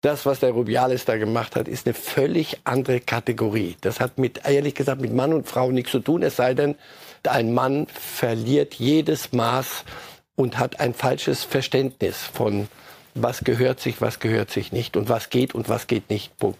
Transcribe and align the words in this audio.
das, 0.00 0.24
was 0.24 0.40
der 0.40 0.52
Rubiales 0.52 1.04
da 1.04 1.18
gemacht 1.18 1.56
hat, 1.56 1.68
ist 1.68 1.86
eine 1.86 1.94
völlig 1.94 2.60
andere 2.64 3.00
Kategorie. 3.00 3.76
Das 3.82 4.00
hat 4.00 4.18
mit, 4.18 4.40
ehrlich 4.46 4.74
gesagt, 4.74 5.00
mit 5.00 5.12
Mann 5.12 5.34
und 5.34 5.46
Frau 5.46 5.70
nichts 5.70 5.92
zu 5.92 6.00
tun, 6.00 6.22
es 6.22 6.36
sei 6.36 6.54
denn, 6.54 6.76
ein 7.28 7.52
Mann 7.52 7.86
verliert 7.86 8.74
jedes 8.74 9.32
Maß 9.32 9.84
und 10.36 10.58
hat 10.58 10.80
ein 10.80 10.94
falsches 10.94 11.44
Verständnis 11.44 12.16
von, 12.16 12.68
was 13.14 13.44
gehört 13.44 13.80
sich, 13.80 14.00
was 14.00 14.20
gehört 14.20 14.50
sich 14.50 14.72
nicht 14.72 14.96
und 14.96 15.10
was 15.10 15.28
geht 15.28 15.54
und 15.54 15.68
was 15.68 15.86
geht 15.86 16.08
nicht. 16.08 16.36
Punkt. 16.38 16.58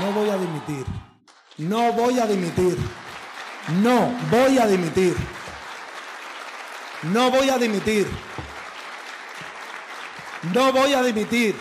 No 0.00 0.12
voy 0.14 0.30
a 0.30 0.38
dimitir. 0.38 0.97
No 1.58 1.92
voy 1.92 2.20
a 2.20 2.26
dimitir. 2.26 2.78
No 3.82 4.14
voy 4.30 4.58
a 4.58 4.66
dimitir. 4.68 5.16
No 7.12 7.32
voy 7.32 7.50
a 7.50 7.58
dimitir. 7.58 8.06
No 10.54 10.72
voy 10.72 10.94
a 10.94 11.02
dimitir. 11.02 11.56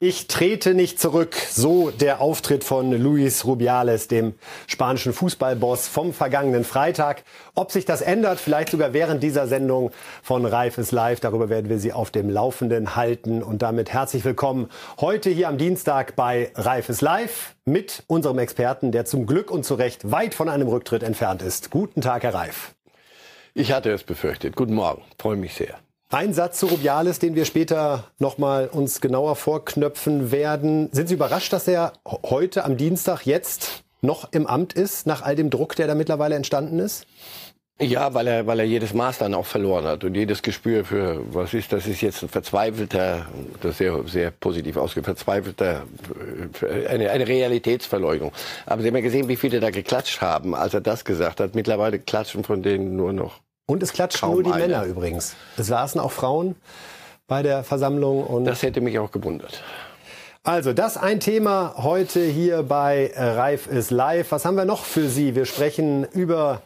Ich 0.00 0.26
trete 0.26 0.74
nicht 0.74 1.00
zurück. 1.00 1.36
So 1.48 1.90
der 1.90 2.20
Auftritt 2.20 2.64
von 2.64 2.90
Luis 2.90 3.44
Rubiales, 3.44 4.08
dem 4.08 4.34
spanischen 4.66 5.12
Fußballboss 5.12 5.86
vom 5.86 6.12
vergangenen 6.12 6.64
Freitag. 6.64 7.22
Ob 7.54 7.70
sich 7.70 7.84
das 7.84 8.00
ändert, 8.00 8.40
vielleicht 8.40 8.70
sogar 8.70 8.92
während 8.92 9.22
dieser 9.22 9.46
Sendung 9.46 9.92
von 10.22 10.46
Reif 10.46 10.78
ist 10.78 10.90
live. 10.90 11.20
Darüber 11.20 11.48
werden 11.48 11.68
wir 11.68 11.78
Sie 11.78 11.92
auf 11.92 12.10
dem 12.10 12.28
Laufenden 12.28 12.96
halten. 12.96 13.42
Und 13.42 13.62
damit 13.62 13.92
herzlich 13.92 14.24
willkommen 14.24 14.68
heute 15.00 15.30
hier 15.30 15.48
am 15.48 15.58
Dienstag 15.58 16.16
bei 16.16 16.50
Reif 16.56 16.88
ist 16.88 17.00
live 17.00 17.54
mit 17.64 18.02
unserem 18.08 18.40
Experten, 18.40 18.90
der 18.90 19.04
zum 19.04 19.26
Glück 19.26 19.50
und 19.50 19.64
zu 19.64 19.74
Recht 19.74 20.10
weit 20.10 20.34
von 20.34 20.48
einem 20.48 20.66
Rücktritt 20.66 21.04
entfernt 21.04 21.40
ist. 21.40 21.70
Guten 21.70 22.00
Tag, 22.00 22.24
Herr 22.24 22.34
Reif. 22.34 22.74
Ich 23.54 23.70
hatte 23.70 23.92
es 23.92 24.02
befürchtet. 24.02 24.56
Guten 24.56 24.74
Morgen. 24.74 25.02
Freue 25.18 25.36
mich 25.36 25.54
sehr. 25.54 25.83
Ein 26.14 26.32
Satz 26.32 26.60
zu 26.60 26.66
Rubiales, 26.66 27.18
den 27.18 27.34
wir 27.34 27.44
später 27.44 28.04
noch 28.20 28.38
mal 28.38 28.68
uns 28.68 29.00
genauer 29.00 29.34
vorknöpfen 29.34 30.30
werden. 30.30 30.88
Sind 30.92 31.08
Sie 31.08 31.14
überrascht, 31.14 31.52
dass 31.52 31.66
er 31.66 31.92
heute 32.06 32.64
am 32.64 32.76
Dienstag 32.76 33.26
jetzt 33.26 33.82
noch 34.00 34.32
im 34.32 34.46
Amt 34.46 34.74
ist, 34.74 35.08
nach 35.08 35.22
all 35.22 35.34
dem 35.34 35.50
Druck, 35.50 35.74
der 35.74 35.88
da 35.88 35.96
mittlerweile 35.96 36.36
entstanden 36.36 36.78
ist? 36.78 37.08
Ja, 37.80 38.14
weil 38.14 38.28
er, 38.28 38.46
weil 38.46 38.60
er 38.60 38.64
jedes 38.64 38.94
Maß 38.94 39.18
dann 39.18 39.34
auch 39.34 39.44
verloren 39.44 39.86
hat 39.86 40.04
und 40.04 40.14
jedes 40.14 40.42
Gespür 40.42 40.84
für, 40.84 41.20
was 41.34 41.52
ist, 41.52 41.72
das 41.72 41.88
ist 41.88 42.00
jetzt 42.00 42.22
ein 42.22 42.28
verzweifelter, 42.28 43.26
das 43.60 43.78
sehr, 43.78 44.00
sehr 44.06 44.30
positiv 44.30 44.76
ausgedrückt, 44.76 45.18
verzweifelter, 45.18 45.82
eine, 46.88 47.10
eine 47.10 47.26
Realitätsverleugnung. 47.26 48.30
Aber 48.66 48.82
Sie 48.82 48.86
haben 48.86 48.94
ja 48.94 49.02
gesehen, 49.02 49.26
wie 49.26 49.34
viele 49.34 49.58
da 49.58 49.70
geklatscht 49.70 50.20
haben, 50.20 50.54
als 50.54 50.74
er 50.74 50.80
das 50.80 51.04
gesagt 51.04 51.40
hat. 51.40 51.56
Mittlerweile 51.56 51.98
klatschen 51.98 52.44
von 52.44 52.62
denen 52.62 52.94
nur 52.94 53.12
noch 53.12 53.40
und 53.66 53.82
es 53.82 53.92
klatschen 53.92 54.30
nur 54.30 54.42
die 54.42 54.52
eine. 54.52 54.68
Männer 54.68 54.84
übrigens. 54.84 55.34
Es 55.56 55.66
saßen 55.66 56.00
auch 56.00 56.12
Frauen 56.12 56.56
bei 57.26 57.42
der 57.42 57.64
Versammlung. 57.64 58.24
Und 58.24 58.44
das 58.44 58.62
hätte 58.62 58.80
mich 58.80 58.98
auch 58.98 59.10
gewundert. 59.10 59.62
Also, 60.42 60.74
das 60.74 60.98
ein 60.98 61.20
Thema 61.20 61.74
heute 61.78 62.20
hier 62.20 62.62
bei 62.62 63.12
Reif 63.16 63.66
ist 63.66 63.90
live. 63.90 64.30
Was 64.30 64.44
haben 64.44 64.56
wir 64.56 64.66
noch 64.66 64.84
für 64.84 65.08
Sie? 65.08 65.34
Wir 65.34 65.46
sprechen 65.46 66.04
über 66.12 66.60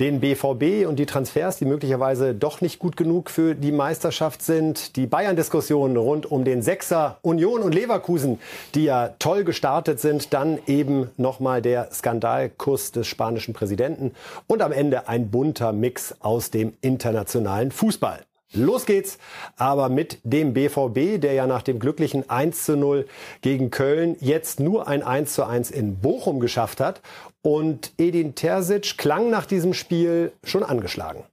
den 0.00 0.20
BVB 0.20 0.86
und 0.86 0.96
die 0.96 1.06
Transfers, 1.06 1.56
die 1.56 1.64
möglicherweise 1.64 2.34
doch 2.34 2.60
nicht 2.60 2.78
gut 2.78 2.96
genug 2.96 3.30
für 3.30 3.54
die 3.54 3.72
Meisterschaft 3.72 4.42
sind. 4.42 4.96
Die 4.96 5.06
Bayern-Diskussion 5.06 5.96
rund 5.96 6.30
um 6.30 6.44
den 6.44 6.62
Sechser 6.62 7.18
Union 7.22 7.62
und 7.62 7.74
Leverkusen, 7.74 8.38
die 8.74 8.84
ja 8.84 9.14
toll 9.18 9.44
gestartet 9.44 9.98
sind. 10.00 10.32
Dann 10.32 10.58
eben 10.66 11.10
nochmal 11.16 11.62
der 11.62 11.90
Skandalkuss 11.92 12.92
des 12.92 13.06
spanischen 13.06 13.54
Präsidenten. 13.54 14.12
Und 14.46 14.62
am 14.62 14.72
Ende 14.72 15.08
ein 15.08 15.30
bunter 15.30 15.72
Mix 15.72 16.14
aus 16.20 16.50
dem 16.50 16.74
internationalen 16.80 17.72
Fußball. 17.72 18.20
Los 18.54 18.86
geht's 18.86 19.18
aber 19.58 19.90
mit 19.90 20.20
dem 20.22 20.54
BVB, 20.54 21.20
der 21.20 21.34
ja 21.34 21.46
nach 21.46 21.60
dem 21.60 21.78
glücklichen 21.78 22.30
1 22.30 22.64
zu 22.64 22.78
0 22.78 23.06
gegen 23.42 23.70
Köln 23.70 24.16
jetzt 24.20 24.58
nur 24.58 24.88
ein 24.88 25.02
1 25.02 25.34
zu 25.34 25.44
1 25.44 25.70
in 25.70 25.98
Bochum 25.98 26.40
geschafft 26.40 26.80
hat. 26.80 27.02
Und 27.42 27.92
Edin 27.98 28.34
Terzic 28.34 28.98
klang 28.98 29.30
nach 29.30 29.46
diesem 29.46 29.74
Spiel 29.74 30.32
schon 30.44 30.62
angeschlagen. 30.62 31.24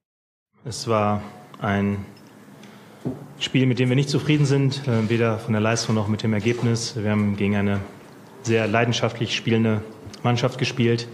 Es 0.64 0.88
war 0.88 1.22
ein 1.60 2.06
Spiel, 3.40 3.66
mit 3.66 3.80
dem 3.80 3.90
wir 3.90 3.96
nicht 3.96 4.10
zufrieden 4.10 4.46
sind, 4.46 4.88
äh, 4.88 5.10
weder 5.10 5.40
von 5.40 5.54
der 5.54 5.62
Leistung 5.62 5.96
noch 5.96 6.08
mit 6.08 6.24
dem 6.24 6.34
Ergebnis. 6.34 6.96
Wir 6.96 7.12
haben 7.12 7.36
gegen 7.36 7.56
eine 7.56 7.82
sehr 8.44 8.68
leidenschaftlich 8.68 9.36
spielende 9.36 9.82
Mannschaft 10.24 10.58
gespielt. 10.58 11.08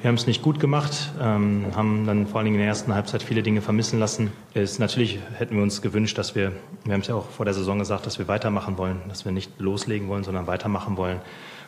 Wir 0.00 0.08
haben 0.08 0.16
es 0.16 0.26
nicht 0.26 0.42
gut 0.42 0.60
gemacht, 0.60 1.12
ähm, 1.18 1.66
haben 1.74 2.06
dann 2.06 2.26
vor 2.26 2.36
allen 2.36 2.44
Dingen 2.44 2.56
in 2.56 2.60
der 2.60 2.68
ersten 2.68 2.94
Halbzeit 2.94 3.22
viele 3.22 3.42
Dinge 3.42 3.62
vermissen 3.62 3.98
lassen. 3.98 4.32
Es, 4.52 4.78
natürlich 4.78 5.18
hätten 5.38 5.56
wir 5.56 5.62
uns 5.62 5.80
gewünscht, 5.80 6.18
dass 6.18 6.34
wir, 6.34 6.52
wir 6.84 6.92
haben 6.92 7.00
es 7.00 7.06
ja 7.06 7.14
auch 7.14 7.30
vor 7.30 7.46
der 7.46 7.54
Saison 7.54 7.78
gesagt, 7.78 8.04
dass 8.04 8.18
wir 8.18 8.28
weitermachen 8.28 8.76
wollen, 8.76 9.00
dass 9.08 9.24
wir 9.24 9.32
nicht 9.32 9.58
loslegen 9.58 10.08
wollen, 10.08 10.22
sondern 10.22 10.46
weitermachen 10.46 10.98
wollen. 10.98 11.20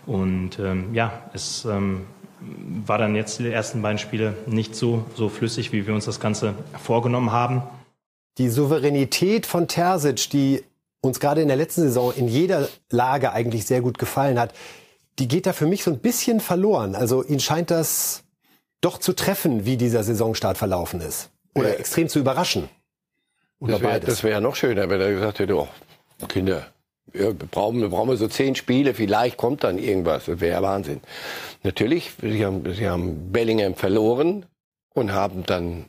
Und 0.05 0.59
ähm, 0.59 0.95
ja, 0.95 1.23
es 1.33 1.65
ähm, 1.65 2.03
war 2.41 2.99
dann 2.99 3.15
jetzt 3.15 3.39
die 3.39 3.51
ersten 3.51 3.83
beiden 3.83 3.99
Spiele 3.99 4.35
nicht 4.47 4.75
so, 4.75 5.05
so 5.15 5.29
flüssig, 5.29 5.73
wie 5.73 5.87
wir 5.87 5.95
uns 5.95 6.05
das 6.05 6.21
Ganze 6.21 6.55
vorgenommen 6.83 7.33
haben. 7.33 7.63
Die 8.39 8.49
Souveränität 8.49 9.47
von 9.47 9.69
Terzic, 9.69 10.31
die 10.31 10.63
uns 11.01 11.21
gerade 11.21 11.41
in 11.41 11.49
der 11.49 11.57
letzten 11.57 11.83
Saison 11.83 12.13
in 12.15 12.29
jeder 12.29 12.69
Lage 12.91 13.33
eigentlich 13.33 13.67
sehr 13.67 13.81
gut 13.81 13.99
gefallen 13.99 14.39
hat, 14.39 14.53
die 15.19 15.29
geht 15.29 15.47
da 15.47 15.53
für 15.53 15.67
mich 15.67 15.83
so 15.83 15.91
ein 15.91 15.99
bisschen 15.99 16.41
verloren. 16.41 16.95
Also 16.95 17.23
ihn 17.25 17.41
scheint 17.41 17.71
das 17.71 18.25
doch 18.81 18.99
zu 18.99 19.15
treffen, 19.15 19.65
wie 19.65 19.77
dieser 19.77 20.03
Saisonstart 20.03 20.59
verlaufen 20.59 21.01
ist. 21.01 21.31
Oder 21.55 21.71
ja. 21.71 21.75
extrem 21.77 22.09
zu 22.09 22.19
überraschen. 22.19 22.69
Oder 23.59 23.79
das 23.79 24.23
wäre 24.23 24.35
wär 24.35 24.41
noch 24.41 24.55
schöner, 24.55 24.91
wenn 24.91 25.01
er 25.01 25.11
gesagt 25.13 25.39
hätte, 25.39 25.57
oh, 25.57 25.69
Kinder, 26.29 26.67
ja, 27.15 27.27
wir 27.27 27.35
brauchen, 27.35 27.81
wir 27.81 27.89
brauchen 27.89 28.17
so 28.17 28.29
zehn 28.29 28.55
Spiele, 28.55 28.95
vielleicht 28.95 29.37
kommt 29.37 29.65
dann 29.65 29.79
irgendwas. 29.79 30.27
Das 30.27 30.41
wäre 30.41 30.63
Wahnsinn. 30.63 31.01
Natürlich, 31.63 32.13
sie 32.21 32.45
haben, 32.45 32.75
sie 32.75 32.89
haben 32.89 33.33
Bellingham 33.33 33.75
verloren 33.75 34.47
und 34.95 35.13
haben 35.13 35.45
dann 35.45 35.87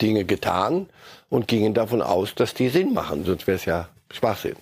Dinge 0.00 0.24
getan 0.24 0.86
und 1.28 1.48
gingen 1.48 1.74
davon 1.74 2.02
aus, 2.02 2.34
dass 2.34 2.54
die 2.54 2.68
Sinn 2.68 2.92
machen. 2.94 3.24
Sonst 3.24 3.46
wäre 3.46 3.56
es 3.56 3.64
ja 3.64 3.88
Schwachsinn. 4.10 4.56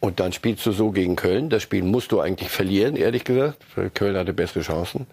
Und 0.00 0.20
dann 0.20 0.32
spielst 0.32 0.64
du 0.66 0.72
so 0.72 0.90
gegen 0.90 1.16
Köln. 1.16 1.48
Das 1.48 1.62
Spiel 1.62 1.82
musst 1.82 2.12
du 2.12 2.20
eigentlich 2.20 2.50
verlieren, 2.50 2.96
ehrlich 2.96 3.24
gesagt. 3.24 3.64
Köln 3.94 4.16
hatte 4.16 4.32
bessere 4.32 4.62
Chancen. 4.62 5.06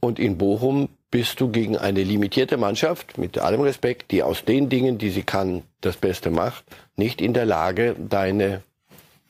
Und 0.00 0.18
in 0.18 0.38
Bochum 0.38 0.88
bist 1.10 1.40
du 1.40 1.48
gegen 1.50 1.76
eine 1.76 2.02
limitierte 2.02 2.56
Mannschaft, 2.56 3.18
mit 3.18 3.38
allem 3.38 3.60
Respekt, 3.60 4.10
die 4.10 4.22
aus 4.22 4.44
den 4.44 4.68
Dingen, 4.68 4.98
die 4.98 5.10
sie 5.10 5.22
kann, 5.22 5.62
das 5.80 5.96
Beste 5.96 6.30
macht, 6.30 6.64
nicht 6.96 7.20
in 7.20 7.32
der 7.32 7.46
Lage, 7.46 7.94
deine 7.98 8.62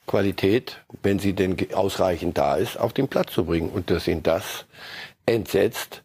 Qualität, 0.07 0.79
wenn 1.03 1.19
sie 1.19 1.33
denn 1.33 1.57
ausreichend 1.75 2.39
da 2.39 2.57
ist, 2.57 2.79
auf 2.79 2.93
den 2.93 3.09
Platz 3.09 3.33
zu 3.33 3.45
bringen. 3.45 3.71
Und 3.71 3.91
dass 3.91 4.07
ihn 4.09 4.23
das 4.23 4.65
entsetzt, 5.27 6.03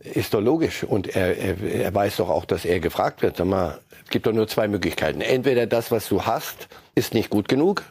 ist 0.00 0.34
doch 0.34 0.40
logisch. 0.40 0.84
Und 0.84 1.14
er, 1.14 1.36
er, 1.36 1.62
er 1.62 1.94
weiß 1.94 2.16
doch 2.16 2.30
auch, 2.30 2.44
dass 2.44 2.64
er 2.64 2.80
gefragt 2.80 3.22
wird. 3.22 3.36
Sag 3.36 3.46
mal, 3.46 3.78
es 4.04 4.10
gibt 4.10 4.26
doch 4.26 4.32
nur 4.32 4.48
zwei 4.48 4.68
Möglichkeiten. 4.68 5.20
Entweder 5.20 5.66
das, 5.66 5.90
was 5.90 6.08
du 6.08 6.22
hast, 6.22 6.68
ist 6.94 7.14
nicht 7.14 7.30
gut 7.30 7.48
genug. 7.48 7.82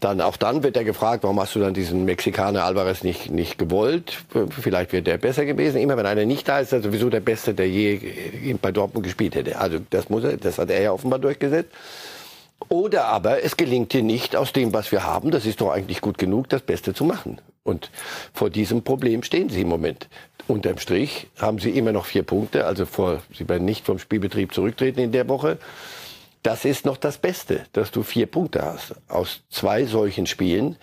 Dann 0.00 0.20
auch 0.20 0.36
dann 0.36 0.62
wird 0.62 0.76
er 0.76 0.84
gefragt, 0.84 1.24
warum 1.24 1.40
hast 1.40 1.56
du 1.56 1.58
dann 1.58 1.74
diesen 1.74 2.04
Mexikaner 2.04 2.64
Alvarez 2.64 3.02
nicht 3.02 3.32
nicht 3.32 3.58
gewollt? 3.58 4.18
Vielleicht 4.50 4.92
wäre 4.92 5.02
der 5.02 5.18
besser 5.18 5.44
gewesen. 5.44 5.80
Immer 5.80 5.96
wenn 5.96 6.06
einer 6.06 6.24
nicht 6.24 6.48
da 6.48 6.60
ist, 6.60 6.68
ist 6.68 6.72
er 6.72 6.82
sowieso 6.82 7.10
der 7.10 7.18
Beste, 7.18 7.52
der 7.52 7.68
je 7.68 8.54
bei 8.62 8.70
Dortmund 8.70 9.04
gespielt 9.04 9.34
hätte. 9.34 9.58
Also 9.58 9.78
das 9.90 10.08
muss 10.08 10.22
er, 10.22 10.36
das 10.36 10.58
hat 10.58 10.70
er 10.70 10.80
ja 10.80 10.92
offenbar 10.92 11.18
durchgesetzt. 11.18 11.72
Oder 12.68 13.06
aber 13.06 13.42
es 13.42 13.56
gelingt 13.56 13.92
dir 13.92 14.02
nicht, 14.02 14.36
aus 14.36 14.52
dem, 14.52 14.72
was 14.72 14.92
wir 14.92 15.04
haben, 15.04 15.30
das 15.30 15.46
ist 15.46 15.60
doch 15.60 15.70
eigentlich 15.70 16.00
gut 16.00 16.18
genug, 16.18 16.48
das 16.48 16.62
Beste 16.62 16.92
zu 16.92 17.04
machen. 17.04 17.40
Und 17.62 17.90
vor 18.32 18.50
diesem 18.50 18.82
Problem 18.82 19.22
stehen 19.22 19.48
sie 19.48 19.62
im 19.62 19.68
Moment. 19.68 20.08
Unterm 20.48 20.78
Strich 20.78 21.28
haben 21.38 21.58
sie 21.58 21.70
immer 21.70 21.92
noch 21.92 22.06
vier 22.06 22.22
Punkte, 22.22 22.64
also 22.64 22.86
vor, 22.86 23.22
sie 23.36 23.48
werden 23.48 23.64
nicht 23.64 23.84
vom 23.84 23.98
Spielbetrieb 23.98 24.54
zurücktreten 24.54 25.00
in 25.00 25.12
der 25.12 25.28
Woche. 25.28 25.58
Das 26.42 26.64
ist 26.64 26.86
noch 26.86 26.96
das 26.96 27.18
Beste, 27.18 27.64
dass 27.72 27.90
du 27.90 28.02
vier 28.02 28.26
Punkte 28.26 28.62
hast 28.62 28.94
aus 29.08 29.42
zwei 29.50 29.84
solchen 29.84 30.26
Spielen. 30.26 30.76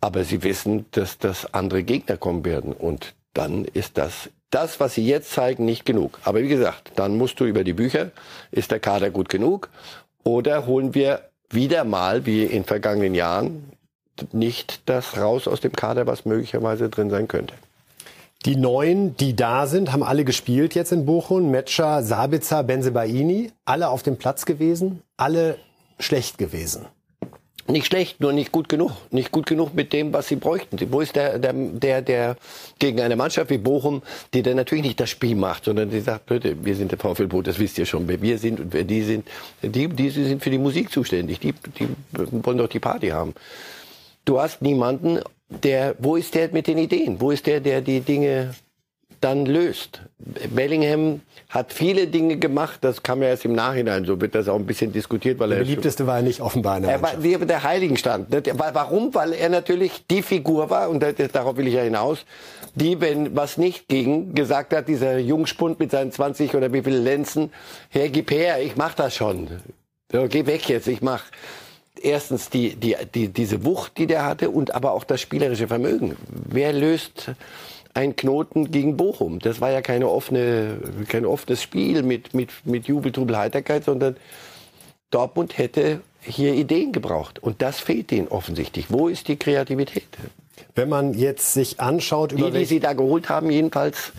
Aber 0.00 0.24
sie 0.24 0.42
wissen, 0.42 0.86
dass 0.92 1.18
das 1.18 1.52
andere 1.54 1.82
Gegner 1.82 2.16
kommen 2.16 2.44
werden. 2.44 2.72
Und 2.72 3.14
dann 3.32 3.64
ist 3.64 3.98
das, 3.98 4.30
das, 4.50 4.80
was 4.80 4.94
sie 4.94 5.06
jetzt 5.06 5.32
zeigen, 5.32 5.64
nicht 5.64 5.84
genug. 5.84 6.20
Aber 6.24 6.42
wie 6.42 6.48
gesagt, 6.48 6.92
dann 6.96 7.16
musst 7.16 7.40
du 7.40 7.46
über 7.46 7.64
die 7.64 7.72
Bücher, 7.72 8.12
ist 8.50 8.70
der 8.70 8.80
Kader 8.80 9.10
gut 9.10 9.28
genug? 9.28 9.70
Oder 10.24 10.66
holen 10.66 10.94
wir 10.94 11.30
wieder 11.50 11.84
mal, 11.84 12.26
wie 12.26 12.44
in 12.44 12.64
vergangenen 12.64 13.14
Jahren, 13.14 13.72
nicht 14.32 14.82
das 14.86 15.16
raus 15.16 15.48
aus 15.48 15.60
dem 15.60 15.72
Kader, 15.72 16.06
was 16.06 16.24
möglicherweise 16.24 16.88
drin 16.88 17.10
sein 17.10 17.28
könnte. 17.28 17.54
Die 18.44 18.56
neun, 18.56 19.16
die 19.16 19.34
da 19.34 19.66
sind, 19.66 19.92
haben 19.92 20.02
alle 20.02 20.24
gespielt 20.24 20.74
jetzt 20.74 20.92
in 20.92 21.06
Bochum. 21.06 21.50
Metscher, 21.50 22.02
Sabitzer, 22.02 22.62
Benzebaini. 22.62 23.50
Alle 23.64 23.88
auf 23.88 24.02
dem 24.02 24.16
Platz 24.16 24.46
gewesen, 24.46 25.02
alle 25.16 25.58
schlecht 25.98 26.38
gewesen. 26.38 26.86
Nicht 27.68 27.86
schlecht, 27.86 28.20
nur 28.20 28.32
nicht 28.32 28.50
gut 28.50 28.68
genug. 28.68 28.92
Nicht 29.10 29.30
gut 29.30 29.46
genug 29.46 29.74
mit 29.74 29.92
dem, 29.92 30.12
was 30.12 30.28
sie 30.28 30.36
bräuchten. 30.36 30.78
Wo 30.90 31.00
ist 31.00 31.16
der, 31.16 31.38
der, 31.38 31.52
der, 31.52 32.02
der 32.02 32.36
gegen 32.78 33.00
eine 33.00 33.16
Mannschaft 33.16 33.50
wie 33.50 33.58
Bochum, 33.58 34.02
die 34.32 34.42
dann 34.42 34.56
natürlich 34.56 34.84
nicht 34.84 35.00
das 35.00 35.10
Spiel 35.10 35.34
macht, 35.36 35.64
sondern 35.64 35.90
die 35.90 36.00
sagt, 36.00 36.30
Leute, 36.30 36.56
wir 36.64 36.74
sind 36.74 36.92
der 36.92 36.98
VfL 36.98 37.26
Boot, 37.26 37.46
das 37.46 37.58
wisst 37.58 37.78
ihr 37.78 37.86
schon, 37.86 38.08
wer 38.08 38.20
wir 38.22 38.38
sind 38.38 38.60
und 38.60 38.72
wer 38.72 38.84
die 38.84 39.02
sind. 39.02 39.28
Die, 39.62 39.88
die 39.88 40.10
sind 40.10 40.42
für 40.42 40.50
die 40.50 40.58
Musik 40.58 40.90
zuständig. 40.90 41.40
Die, 41.40 41.52
die 41.78 41.88
wollen 42.12 42.58
doch 42.58 42.68
die 42.68 42.80
Party 42.80 43.08
haben. 43.08 43.34
Du 44.24 44.40
hast 44.40 44.62
niemanden, 44.62 45.20
der, 45.48 45.94
wo 45.98 46.16
ist 46.16 46.34
der 46.34 46.50
mit 46.52 46.66
den 46.66 46.78
Ideen? 46.78 47.20
Wo 47.20 47.30
ist 47.30 47.46
der, 47.46 47.60
der 47.60 47.80
die 47.80 48.00
Dinge 48.00 48.54
dann 49.20 49.46
löst. 49.46 50.02
Bellingham 50.54 51.20
hat 51.48 51.72
viele 51.72 52.06
Dinge 52.08 52.36
gemacht, 52.36 52.78
das 52.82 53.02
kam 53.02 53.22
ja 53.22 53.28
erst 53.28 53.46
im 53.46 53.54
Nachhinein, 53.54 54.04
so 54.04 54.20
wird 54.20 54.34
das 54.34 54.48
auch 54.48 54.56
ein 54.56 54.66
bisschen 54.66 54.92
diskutiert. 54.92 55.38
Weil 55.38 55.48
der 55.48 55.56
beliebteste 55.56 56.06
war 56.06 56.16
er 56.16 56.22
nicht 56.22 56.42
offenbar 56.42 56.76
in 56.76 56.82
der 56.82 56.92
Er 56.92 57.02
war 57.02 57.22
wie 57.22 57.36
der 57.38 57.62
Heiligenstand. 57.62 58.28
Warum? 58.56 59.14
Weil 59.14 59.32
er 59.32 59.48
natürlich 59.48 60.04
die 60.10 60.22
Figur 60.22 60.68
war, 60.68 60.90
und 60.90 61.02
darauf 61.32 61.56
will 61.56 61.66
ich 61.66 61.74
ja 61.74 61.82
hinaus, 61.82 62.26
die, 62.74 63.00
wenn 63.00 63.34
was 63.34 63.56
nicht 63.56 63.88
ging, 63.88 64.34
gesagt 64.34 64.74
hat, 64.74 64.88
dieser 64.88 65.18
Jungspund 65.18 65.80
mit 65.80 65.90
seinen 65.90 66.12
20 66.12 66.54
oder 66.54 66.72
wie 66.72 66.82
viele 66.82 66.98
Lenzen, 66.98 67.50
Herr, 67.88 68.10
gib 68.10 68.30
her, 68.30 68.60
ich 68.60 68.76
mach 68.76 68.94
das 68.94 69.16
schon. 69.16 69.48
So, 70.12 70.26
geh 70.28 70.44
weg 70.46 70.68
jetzt, 70.68 70.86
ich 70.86 71.00
mach 71.00 71.24
erstens 72.02 72.50
die, 72.50 72.76
die, 72.76 72.94
die, 73.14 73.28
diese 73.28 73.64
Wucht, 73.64 73.96
die 73.98 74.06
der 74.06 74.24
hatte 74.24 74.50
und 74.50 74.74
aber 74.74 74.92
auch 74.92 75.04
das 75.04 75.20
spielerische 75.20 75.66
Vermögen. 75.66 76.16
Wer 76.28 76.72
löst 76.72 77.32
ein 77.98 78.14
Knoten 78.14 78.70
gegen 78.70 78.96
Bochum. 78.96 79.40
Das 79.40 79.60
war 79.60 79.72
ja 79.72 79.82
keine 79.82 80.08
offene, 80.08 80.78
kein 81.08 81.26
offenes 81.26 81.60
Spiel 81.60 82.04
mit, 82.04 82.32
mit, 82.32 82.50
mit 82.64 82.86
Jubel, 82.86 83.10
Trubel, 83.10 83.36
Heiterkeit, 83.36 83.84
sondern 83.84 84.16
Dortmund 85.10 85.58
hätte 85.58 86.00
hier 86.20 86.54
Ideen 86.54 86.92
gebraucht. 86.92 87.42
Und 87.42 87.60
das 87.60 87.80
fehlt 87.80 88.12
ihnen 88.12 88.28
offensichtlich. 88.28 88.86
Wo 88.88 89.08
ist 89.08 89.26
die 89.26 89.36
Kreativität? 89.36 90.06
Wenn 90.76 90.88
man 90.88 91.12
jetzt 91.12 91.54
sich 91.54 91.80
anschaut, 91.80 92.30
über 92.30 92.52
die, 92.52 92.60
die 92.60 92.64
sie 92.66 92.80
da 92.80 92.92
geholt 92.92 93.28
haben, 93.28 93.50
jedenfalls 93.50 94.12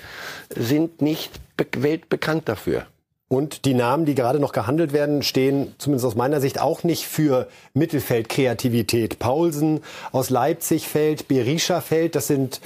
sind 0.53 1.01
nicht 1.01 1.31
weltbekannt 1.77 2.49
dafür. 2.49 2.85
Und 3.29 3.63
die 3.63 3.75
Namen, 3.75 4.05
die 4.05 4.15
gerade 4.15 4.39
noch 4.39 4.51
gehandelt 4.51 4.91
werden, 4.91 5.21
stehen 5.21 5.75
zumindest 5.77 6.05
aus 6.05 6.15
meiner 6.15 6.41
Sicht 6.41 6.59
auch 6.59 6.83
nicht 6.83 7.05
für 7.05 7.47
Mittelfeldkreativität. 7.75 9.19
Paulsen 9.19 9.81
aus 10.11 10.31
Leipzig 10.31 10.87
fällt, 10.87 11.27
Berisha 11.27 11.79
fällt. 11.79 12.15
Das 12.15 12.27
sind 12.27 12.59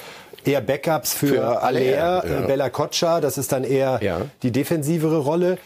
eher 0.48 0.62
Backups 0.62 1.13
für, 1.13 1.28
für 1.28 1.62
Aller, 1.62 1.81
ja. 1.81 2.19
Bella 2.42 2.69
Koccia, 2.69 3.22
das 3.22 3.38
ist 3.38 3.51
dann 3.51 3.63
eher 3.63 4.00
ja. 4.01 4.22
die 4.42 4.51
defensivere 4.51 5.18
Rolle. 5.18 5.57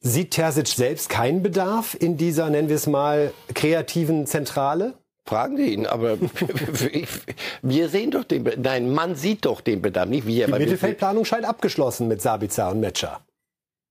Sieht 0.00 0.32
Terzic 0.32 0.68
selbst 0.68 1.08
keinen 1.08 1.42
Bedarf 1.42 1.96
in 1.98 2.18
dieser, 2.18 2.50
nennen 2.50 2.68
wir 2.68 2.76
es 2.76 2.86
mal, 2.86 3.32
kreativen 3.54 4.26
Zentrale? 4.26 4.94
Fragen 5.26 5.56
Sie 5.56 5.72
ihn, 5.72 5.86
aber 5.86 6.18
wir 7.62 7.88
sehen 7.88 8.10
doch 8.10 8.24
den, 8.24 8.46
nein, 8.58 8.92
man 8.92 9.14
sieht 9.14 9.46
doch 9.46 9.62
den 9.62 9.80
Bedarf, 9.80 10.06
nicht 10.06 10.26
wir. 10.26 10.46
Die 10.46 10.52
Mittelfeldplanung 10.52 11.24
scheint 11.24 11.46
abgeschlossen 11.46 12.08
mit 12.08 12.20
Sabitzer 12.20 12.70
und 12.70 12.80
Metscher. 12.80 13.20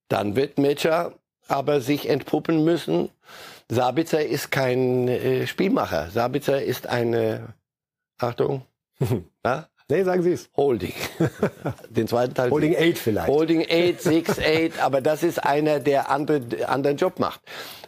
Dann 0.08 0.36
wird 0.36 0.58
Metscher 0.58 1.14
aber 1.48 1.80
sich 1.80 2.08
entpuppen 2.08 2.64
müssen. 2.64 3.10
Sabitzer 3.68 4.24
ist 4.24 4.50
kein 4.52 5.08
äh, 5.08 5.46
Spielmacher. 5.46 6.10
Sabitzer 6.10 6.62
ist 6.62 6.86
eine, 6.86 7.54
Achtung, 8.18 8.62
na, 9.42 9.68
Nee, 9.88 10.02
sagen 10.02 10.22
Sie 10.22 10.32
es. 10.32 10.48
Holding. 10.56 10.94
Den 11.90 12.08
zweiten 12.08 12.34
Teil. 12.34 12.50
Holding 12.50 12.74
8 12.74 12.98
vielleicht. 12.98 13.28
Holding 13.28 13.66
8, 13.70 14.00
6, 14.00 14.38
8. 14.38 14.82
Aber 14.82 15.02
das 15.02 15.22
ist 15.22 15.44
einer, 15.44 15.78
der 15.78 16.10
andere, 16.10 16.68
anderen 16.68 16.96
Job 16.96 17.18
macht. 17.18 17.40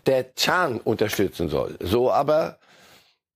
Der 0.04 0.34
Chan 0.34 0.78
unterstützen 0.80 1.48
soll. 1.48 1.76
So 1.80 2.12
aber, 2.12 2.58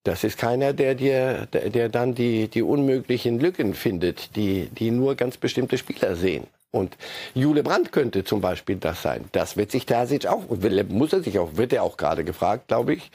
das 0.05 0.25
ist 0.25 0.37
keiner, 0.37 0.75
der 0.75 0.95
dir, 0.95 1.47
der, 1.53 1.71
der 1.71 1.89
dann 1.89 2.15
die, 2.15 2.49
die 2.49 2.63
unmöglichen 2.63 3.41
Lücken 3.41 3.75
findet, 3.75 4.37
die, 4.37 4.69
die 4.69 4.91
nur 4.91 5.15
ganz 5.15 5.39
bestimmte 5.39 5.79
Spieler 5.79 6.15
sehen. 6.15 6.47
Und 6.71 6.97
Jule 7.35 7.63
Brandt 7.63 7.93
könnte 7.93 8.25
zum 8.25 8.41
Beispiel 8.41 8.77
das 8.77 9.03
sein. 9.03 9.25
Das 9.33 9.57
wird 9.57 9.71
sich 9.71 9.87
Terzic 9.87 10.27
auch, 10.27 10.45
muss 10.89 11.13
er 11.13 11.23
sich 11.23 11.39
auch, 11.39 11.57
wird 11.57 11.73
er 11.73 11.83
auch 11.83 11.97
gerade 11.97 12.25
gefragt, 12.25 12.69
glaube 12.69 12.95
ich. 12.95 13.11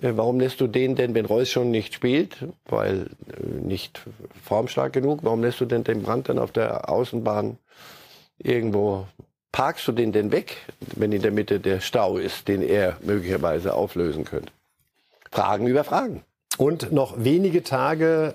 Äh, 0.00 0.12
warum 0.14 0.40
lässt 0.40 0.60
du 0.60 0.66
den 0.66 0.96
denn, 0.96 1.14
wenn 1.14 1.26
Reus 1.26 1.50
schon 1.50 1.70
nicht 1.70 1.94
spielt, 1.94 2.36
weil 2.66 3.06
äh, 3.28 3.46
nicht 3.62 4.02
formstark 4.42 4.92
genug, 4.92 5.20
warum 5.22 5.42
lässt 5.42 5.60
du 5.60 5.64
denn 5.64 5.84
den 5.84 6.02
Brand 6.02 6.28
dann 6.28 6.38
auf 6.38 6.52
der 6.52 6.88
Außenbahn 6.88 7.58
irgendwo, 8.38 9.06
parkst 9.52 9.86
du 9.86 9.92
den 9.92 10.12
denn 10.12 10.32
weg, 10.32 10.56
wenn 10.96 11.12
in 11.12 11.22
der 11.22 11.30
Mitte 11.30 11.60
der 11.60 11.80
Stau 11.80 12.16
ist, 12.18 12.48
den 12.48 12.62
er 12.62 12.96
möglicherweise 13.02 13.74
auflösen 13.74 14.24
könnte? 14.24 14.52
Fragen 15.30 15.66
über 15.66 15.84
Fragen. 15.84 16.24
Und 16.58 16.92
noch 16.92 17.14
wenige 17.16 17.64
Tage, 17.64 18.34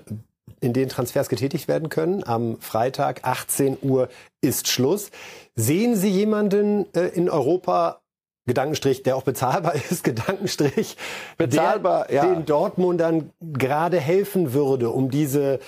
in 0.60 0.72
denen 0.72 0.90
Transfers 0.90 1.28
getätigt 1.28 1.68
werden 1.68 1.88
können. 1.88 2.24
Am 2.24 2.58
Freitag 2.60 3.20
18 3.22 3.78
Uhr 3.82 4.08
ist 4.40 4.68
Schluss. 4.68 5.10
Sehen 5.56 5.96
Sie 5.96 6.10
jemanden 6.10 6.92
äh, 6.94 7.08
in 7.08 7.30
Europa 7.30 8.00
Gedankenstrich, 8.46 9.02
der 9.02 9.16
auch 9.16 9.22
bezahlbar 9.22 9.74
ist, 9.90 10.04
Gedankenstrich, 10.04 10.96
bezahlbar, 11.36 12.06
der 12.06 12.16
ja. 12.16 12.34
den 12.34 12.46
Dortmundern 12.46 13.30
gerade 13.40 14.00
helfen 14.00 14.52
würde, 14.52 14.90
um 14.90 15.10
diese, 15.10 15.60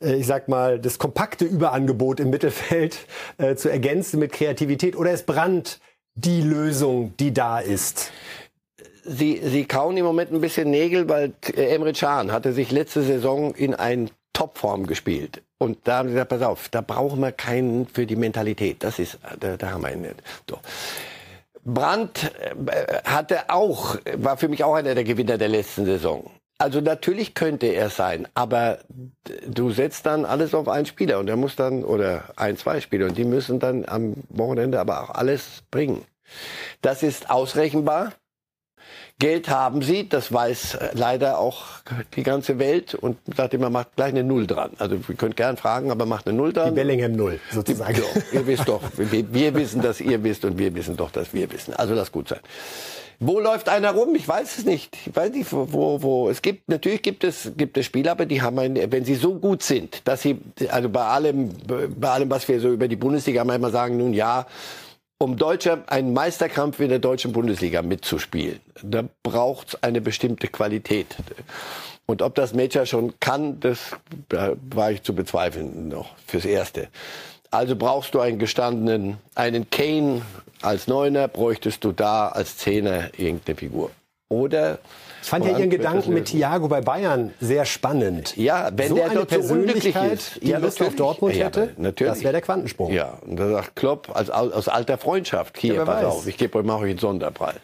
äh, 0.00 0.14
ich 0.14 0.26
sag 0.26 0.48
mal, 0.48 0.78
das 0.78 0.98
kompakte 0.98 1.44
Überangebot 1.44 2.20
im 2.20 2.30
Mittelfeld 2.30 2.98
äh, 3.38 3.56
zu 3.56 3.68
ergänzen 3.68 4.18
mit 4.20 4.32
Kreativität? 4.32 4.96
Oder 4.96 5.12
ist 5.12 5.26
Brand 5.26 5.80
die 6.14 6.42
Lösung, 6.42 7.14
die 7.18 7.32
da 7.34 7.58
ist? 7.58 8.12
Sie, 9.04 9.40
Sie 9.42 9.64
kauen 9.64 9.96
im 9.96 10.04
Moment 10.04 10.32
ein 10.32 10.40
bisschen 10.40 10.70
Nägel, 10.70 11.08
weil 11.08 11.32
äh, 11.54 11.74
Emre 11.74 11.92
Can 11.92 12.32
hatte 12.32 12.52
sich 12.52 12.70
letzte 12.70 13.02
Saison 13.02 13.54
in 13.54 13.74
ein 13.74 14.10
Topform 14.32 14.86
gespielt. 14.86 15.42
Und 15.58 15.78
da 15.84 15.98
haben 15.98 16.08
sie 16.08 16.14
gesagt, 16.14 16.30
pass 16.30 16.42
auf, 16.42 16.68
da 16.70 16.80
brauchen 16.80 17.20
wir 17.20 17.32
keinen 17.32 17.86
für 17.86 18.06
die 18.06 18.16
Mentalität. 18.16 18.82
Das 18.82 18.98
ist, 18.98 19.18
da, 19.38 19.56
da 19.56 19.70
haben 19.72 19.82
wir 19.82 19.88
einen. 19.88 20.14
So. 20.48 20.58
Brandt 21.74 22.32
äh, 22.66 23.02
hatte 23.04 23.50
auch, 23.50 23.96
war 24.16 24.36
für 24.36 24.48
mich 24.48 24.64
auch 24.64 24.74
einer 24.74 24.94
der 24.94 25.04
Gewinner 25.04 25.38
der 25.38 25.48
letzten 25.48 25.84
Saison. 25.84 26.30
Also 26.58 26.82
natürlich 26.82 27.34
könnte 27.34 27.68
er 27.68 27.88
sein, 27.88 28.28
aber 28.34 28.80
du 29.46 29.70
setzt 29.70 30.04
dann 30.04 30.26
alles 30.26 30.54
auf 30.54 30.68
einen 30.68 30.84
Spieler 30.84 31.18
und 31.18 31.28
er 31.28 31.36
muss 31.36 31.56
dann, 31.56 31.84
oder 31.84 32.24
ein, 32.36 32.58
zwei 32.58 32.82
Spieler, 32.82 33.06
und 33.06 33.16
die 33.16 33.24
müssen 33.24 33.60
dann 33.60 33.86
am 33.86 34.16
Wochenende 34.28 34.78
aber 34.78 35.02
auch 35.02 35.10
alles 35.10 35.62
bringen. 35.70 36.04
Das 36.82 37.02
ist 37.02 37.30
ausrechenbar. 37.30 38.12
Geld 39.20 39.50
haben 39.50 39.82
sie, 39.82 40.08
das 40.08 40.32
weiß 40.32 40.78
leider 40.94 41.38
auch 41.38 41.64
die 42.16 42.22
ganze 42.22 42.58
Welt 42.58 42.94
und 42.94 43.18
sagt 43.36 43.52
immer, 43.52 43.68
macht 43.68 43.94
gleich 43.94 44.08
eine 44.08 44.24
Null 44.24 44.46
dran. 44.46 44.70
Also 44.78 44.96
ihr 44.96 45.14
könnt 45.14 45.36
gern 45.36 45.58
fragen, 45.58 45.90
aber 45.90 46.06
macht 46.06 46.26
eine 46.26 46.36
Null 46.36 46.54
dran. 46.54 46.70
Die 46.70 46.74
Bellingham 46.74 47.12
Null, 47.12 47.38
sozusagen. 47.52 47.94
Die, 47.94 48.36
ihr 48.36 48.46
wisst 48.46 48.66
doch, 48.66 48.80
wir, 48.96 49.32
wir, 49.32 49.54
wissen, 49.54 49.82
dass 49.82 50.00
ihr 50.00 50.24
wisst 50.24 50.46
und 50.46 50.58
wir 50.58 50.74
wissen 50.74 50.96
doch, 50.96 51.10
dass 51.10 51.34
wir 51.34 51.52
wissen. 51.52 51.74
Also 51.74 51.94
das 51.94 52.10
gut 52.10 52.28
sein. 52.28 52.40
Wo 53.22 53.38
läuft 53.38 53.68
einer 53.68 53.90
rum? 53.90 54.14
Ich 54.14 54.26
weiß 54.26 54.56
es 54.56 54.64
nicht. 54.64 54.96
Ich 55.04 55.14
weiß 55.14 55.32
nicht, 55.32 55.52
wo, 55.52 56.00
wo. 56.00 56.30
Es 56.30 56.40
gibt, 56.40 56.70
natürlich 56.70 57.02
gibt 57.02 57.22
es, 57.22 57.52
gibt 57.58 57.76
es 57.76 57.84
Spieler, 57.84 58.12
aber 58.12 58.24
die 58.24 58.40
haben, 58.40 58.58
ein, 58.58 58.90
wenn 58.90 59.04
sie 59.04 59.16
so 59.16 59.34
gut 59.34 59.62
sind, 59.62 60.00
dass 60.08 60.22
sie, 60.22 60.38
also 60.70 60.88
bei 60.88 61.04
allem, 61.04 61.50
bei 61.66 62.08
allem, 62.08 62.30
was 62.30 62.48
wir 62.48 62.58
so 62.58 62.72
über 62.72 62.88
die 62.88 62.96
Bundesliga 62.96 63.44
manchmal 63.44 63.70
sagen, 63.70 63.98
nun 63.98 64.14
ja, 64.14 64.46
um 65.22 65.36
Deutscher 65.36 65.84
einen 65.86 66.14
Meisterkampf 66.14 66.80
in 66.80 66.88
der 66.88 66.98
deutschen 66.98 67.32
Bundesliga 67.32 67.82
mitzuspielen, 67.82 68.60
da 68.82 69.04
braucht 69.22 69.68
es 69.68 69.82
eine 69.82 70.00
bestimmte 70.00 70.48
Qualität. 70.48 71.14
Und 72.06 72.22
ob 72.22 72.34
das 72.34 72.54
Major 72.54 72.86
schon 72.86 73.12
kann, 73.20 73.60
das 73.60 73.92
war 74.28 74.90
ich 74.90 75.02
zu 75.02 75.14
bezweifeln 75.14 75.88
noch 75.88 76.08
fürs 76.26 76.46
Erste. 76.46 76.88
Also 77.50 77.76
brauchst 77.76 78.14
du 78.14 78.20
einen 78.20 78.38
gestandenen, 78.38 79.18
einen 79.34 79.68
Kane 79.70 80.22
als 80.62 80.86
Neuner, 80.86 81.28
bräuchtest 81.28 81.84
du 81.84 81.92
da 81.92 82.28
als 82.28 82.56
Zehner 82.56 83.10
irgendeine 83.18 83.56
Figur. 83.56 83.90
Oder 84.28 84.78
ich 85.22 85.28
fand 85.28 85.44
ja 85.44 85.58
Ihren 85.58 85.70
Gedanken 85.70 86.14
mit 86.14 86.26
Thiago 86.26 86.68
bei 86.68 86.80
Bayern 86.80 87.32
sehr 87.40 87.64
spannend. 87.64 88.36
Ja, 88.36 88.70
wenn 88.74 88.88
so 88.88 88.94
der 88.96 89.08
dort 89.10 89.30
so 89.30 89.52
unglücklich 89.54 89.94
ist, 89.94 90.42
die 90.42 90.48
ja, 90.48 90.58
Lust 90.58 90.82
auf 90.82 90.96
Dortmund 90.96 91.34
ja, 91.34 91.46
hätte, 91.46 91.74
natürlich. 91.76 92.12
das 92.12 92.22
wäre 92.22 92.32
der 92.32 92.42
Quantensprung. 92.42 92.92
Ja, 92.92 93.18
und 93.26 93.36
da 93.36 93.48
sagt 93.48 93.76
Klopp 93.76 94.10
als, 94.14 94.30
aus 94.30 94.68
alter 94.68 94.98
Freundschaft, 94.98 95.58
hier, 95.58 95.74
ja, 95.74 95.84
pass 95.84 96.04
weiß. 96.04 96.04
auf, 96.04 96.26
ich 96.26 96.36
gebe 96.36 96.58
euch, 96.58 96.64
mache 96.64 96.80
euch 96.80 96.90
einen 96.90 96.98
Sonderpreis. 96.98 97.56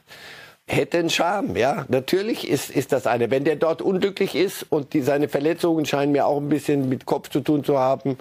Hätte 0.68 0.98
einen 0.98 1.10
Charme, 1.10 1.56
ja. 1.56 1.84
Natürlich 1.88 2.48
ist, 2.48 2.70
ist 2.70 2.90
das 2.90 3.06
eine. 3.06 3.30
Wenn 3.30 3.44
der 3.44 3.54
dort 3.54 3.80
unglücklich 3.80 4.34
ist 4.34 4.66
und 4.68 4.94
die, 4.94 5.00
seine 5.00 5.28
Verletzungen 5.28 5.86
scheinen 5.86 6.10
mir 6.10 6.26
auch 6.26 6.38
ein 6.38 6.48
bisschen 6.48 6.88
mit 6.88 7.06
Kopf 7.06 7.30
zu 7.30 7.40
tun 7.40 7.62
zu 7.62 7.78
haben, 7.78 8.18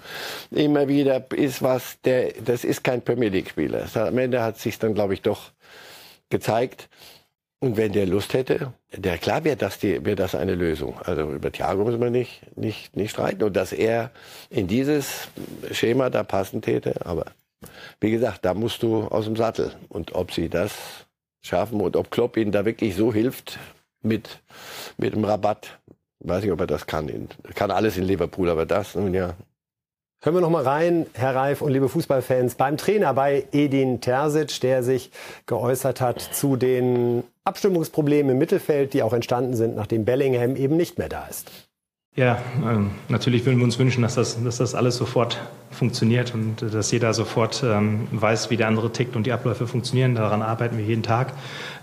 immer 0.52 0.88
wieder 0.88 1.26
ist 1.32 1.64
was, 1.64 1.98
der, 2.06 2.34
das 2.46 2.64
ist 2.64 2.84
kein 2.84 3.02
Premier 3.02 3.30
League 3.30 3.50
Spieler. 3.50 3.88
Am 3.96 4.18
Ende 4.20 4.44
hat 4.44 4.60
sich 4.60 4.78
dann, 4.78 4.94
glaube 4.94 5.16
ich, 5.16 5.24
doch 5.24 5.50
gezeigt. 6.30 6.88
Und 7.66 7.78
wenn 7.78 7.94
der 7.94 8.06
Lust 8.06 8.36
hätte, 8.36 8.74
der 8.96 9.18
klar 9.18 9.44
wäre 9.44 9.56
das, 9.56 9.82
wäre 9.82 10.16
das 10.16 10.36
eine 10.36 10.54
Lösung. 10.54 11.00
Also 11.04 11.32
über 11.32 11.52
Thiago 11.52 11.84
müssen 11.84 12.00
wir 12.00 12.12
nicht, 12.12 12.56
nicht, 12.56 12.96
nicht 12.96 13.10
streiten. 13.10 13.44
Und 13.44 13.56
dass 13.56 13.74
er 13.74 14.12
in 14.52 14.68
dieses 14.68 15.30
Schema 15.72 16.12
da 16.12 16.22
passen 16.22 16.62
täte. 16.62 17.04
Aber 17.08 17.26
wie 18.00 18.12
gesagt, 18.12 18.46
da 18.46 18.54
musst 18.54 18.84
du 18.84 19.06
aus 19.06 19.26
dem 19.26 19.36
Sattel. 19.36 19.72
Und 19.90 20.14
ob 20.14 20.32
sie 20.32 20.48
das 20.48 20.74
schaffen 21.42 21.82
und 21.82 21.96
ob 21.96 22.12
Klopp 22.12 22.38
ihnen 22.38 22.52
da 22.52 22.66
wirklich 22.66 22.96
so 22.96 23.12
hilft, 23.12 23.58
mit, 24.04 24.42
mit 24.98 25.16
dem 25.16 25.26
Rabatt. 25.26 25.80
Weiß 26.20 26.44
nicht, 26.44 26.54
ob 26.54 26.60
er 26.60 26.68
das 26.68 26.86
kann. 26.86 27.30
Kann 27.56 27.72
alles 27.72 27.98
in 27.98 28.04
Liverpool, 28.04 28.52
aber 28.52 28.68
das 28.68 28.94
nun 28.94 29.16
ja. 29.16 29.34
Hören 30.26 30.38
wir 30.38 30.42
noch 30.42 30.50
mal 30.50 30.64
rein, 30.64 31.06
Herr 31.14 31.36
Reif 31.36 31.62
und 31.62 31.72
liebe 31.72 31.88
Fußballfans, 31.88 32.56
beim 32.56 32.78
Trainer 32.78 33.14
bei 33.14 33.46
Edin 33.52 34.02
Terzic, 34.02 34.60
der 34.62 34.82
sich 34.82 35.12
geäußert 35.46 36.02
hat 36.02 36.20
zu 36.20 36.56
den 36.56 37.24
Abstimmungsproblemen 37.44 38.32
im 38.32 38.40
Mittelfeld, 38.40 38.96
die 38.96 39.04
auch 39.04 39.14
entstanden 39.14 39.56
sind, 39.56 39.76
nachdem 39.76 40.04
Bellingham 40.04 40.56
eben 40.56 40.78
nicht 40.78 40.98
mehr 40.98 41.10
da 41.10 41.28
ist. 41.28 41.65
Ja, 42.16 42.42
ähm, 42.64 42.92
natürlich 43.10 43.46
würden 43.46 43.58
wir 43.58 43.66
uns 43.66 43.78
wünschen, 43.78 44.02
dass 44.02 44.16
das, 44.16 44.42
dass 44.42 44.58
das 44.58 44.74
alles 44.74 44.96
sofort 44.96 45.38
funktioniert 45.70 46.34
und 46.34 46.62
dass 46.62 46.90
jeder 46.92 47.14
sofort 47.14 47.62
ähm, 47.66 48.08
weiß, 48.12 48.50
wie 48.50 48.56
der 48.56 48.70
andere 48.70 48.90
tickt 48.94 49.18
und 49.18 49.26
die 49.26 49.34
Abläufe 49.34 49.68
funktionieren. 49.68 50.16
Daran 50.16 50.42
arbeiten 50.42 50.78
wir 50.78 50.86
jeden 50.86 51.04
Tag. 51.04 51.34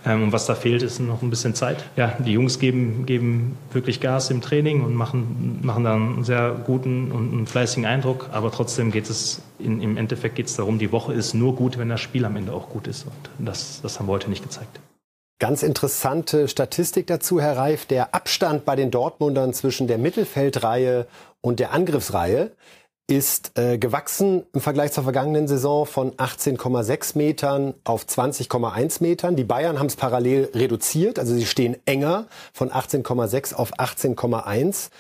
Ähm, 0.06 0.22
und 0.22 0.32
was 0.32 0.46
da 0.46 0.54
fehlt, 0.54 0.82
ist 0.82 1.00
noch 1.00 1.20
ein 1.20 1.28
bisschen 1.28 1.54
Zeit. 1.54 1.84
Ja, 1.96 2.14
die 2.18 2.32
Jungs 2.32 2.58
geben, 2.58 3.04
geben 3.04 3.58
wirklich 3.72 4.00
Gas 4.00 4.30
im 4.30 4.40
Training 4.40 4.82
und 4.82 4.94
machen, 4.94 5.58
machen 5.60 5.84
dann 5.84 6.14
einen 6.14 6.24
sehr 6.24 6.52
guten 6.64 7.12
und 7.12 7.30
einen 7.34 7.46
fleißigen 7.46 7.84
Eindruck. 7.84 8.30
Aber 8.32 8.50
trotzdem 8.50 8.90
geht 8.90 9.10
es, 9.10 9.42
in, 9.58 9.82
im 9.82 9.98
Endeffekt 9.98 10.36
geht 10.36 10.46
es 10.46 10.56
darum, 10.56 10.78
die 10.78 10.92
Woche 10.92 11.12
ist 11.12 11.34
nur 11.34 11.54
gut, 11.54 11.76
wenn 11.76 11.90
das 11.90 12.00
Spiel 12.00 12.24
am 12.24 12.36
Ende 12.36 12.54
auch 12.54 12.70
gut 12.70 12.86
ist. 12.86 13.04
Und 13.04 13.46
das, 13.46 13.82
das 13.82 13.98
haben 13.98 14.06
wir 14.06 14.12
heute 14.12 14.30
nicht 14.30 14.42
gezeigt. 14.42 14.80
Ganz 15.42 15.64
interessante 15.64 16.46
Statistik 16.46 17.08
dazu, 17.08 17.40
Herr 17.40 17.56
Reif. 17.56 17.84
Der 17.86 18.14
Abstand 18.14 18.64
bei 18.64 18.76
den 18.76 18.92
Dortmundern 18.92 19.52
zwischen 19.52 19.88
der 19.88 19.98
Mittelfeldreihe 19.98 21.08
und 21.40 21.58
der 21.58 21.72
Angriffsreihe 21.72 22.52
ist 23.08 23.58
äh, 23.58 23.76
gewachsen 23.76 24.46
im 24.52 24.60
Vergleich 24.60 24.92
zur 24.92 25.02
vergangenen 25.02 25.48
Saison 25.48 25.84
von 25.84 26.12
18,6 26.12 27.18
Metern 27.18 27.74
auf 27.82 28.04
20,1 28.04 29.02
Metern. 29.02 29.34
Die 29.34 29.42
Bayern 29.42 29.80
haben 29.80 29.88
es 29.88 29.96
parallel 29.96 30.48
reduziert, 30.54 31.18
also 31.18 31.34
sie 31.34 31.44
stehen 31.44 31.76
enger 31.86 32.28
von 32.52 32.70
18,6 32.70 33.52
auf 33.52 33.72
18,1. 33.80 34.90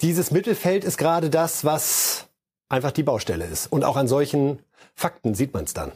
Dieses 0.00 0.32
Mittelfeld 0.32 0.82
ist 0.82 0.98
gerade 0.98 1.30
das, 1.30 1.64
was 1.64 2.26
einfach 2.68 2.90
die 2.90 3.04
Baustelle 3.04 3.44
ist. 3.44 3.70
Und 3.70 3.84
auch 3.84 3.96
an 3.96 4.08
solchen 4.08 4.58
Fakten 4.96 5.36
sieht 5.36 5.54
man 5.54 5.62
es 5.62 5.74
dann. 5.74 5.92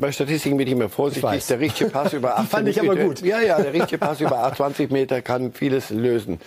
Bei 0.00 0.12
Statistiken 0.12 0.56
bin 0.56 0.66
ich 0.66 0.72
immer 0.72 0.88
vorsichtig. 0.88 1.32
Ich 1.32 1.46
der 1.46 1.60
richtige 1.60 1.90
Pass 1.90 2.12
über 2.12 2.38
18 2.38 2.46
Fand 2.50 2.68
ich 2.68 2.80
aber 2.80 2.96
gut. 2.96 3.22
Ja, 3.22 3.40
ja, 3.40 3.60
der 3.60 3.72
richtige 3.72 3.98
Pass 3.98 4.20
über 4.20 4.52
20 4.54 4.90
Meter 4.90 5.22
kann 5.22 5.52
vieles 5.52 5.90
lösen. 5.90 6.40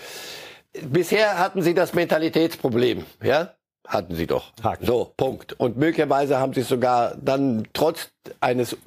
Bisher 0.82 1.38
hatten 1.38 1.62
Sie 1.62 1.74
das 1.74 1.94
Mentalitätsproblem, 1.94 3.06
ja? 3.22 3.54
Hatten 3.88 4.16
Sie 4.16 4.28
doch. 4.28 4.54
Haken. 4.64 4.86
So, 4.86 5.14
Punkt. 5.18 5.54
Und 5.60 5.78
möglicherweise 5.78 6.40
haben 6.40 6.54
Sie 6.54 6.62
es 6.62 6.70
sogar 6.70 7.16
dann 7.22 7.68
trotz 7.74 8.10
eines 8.40 8.78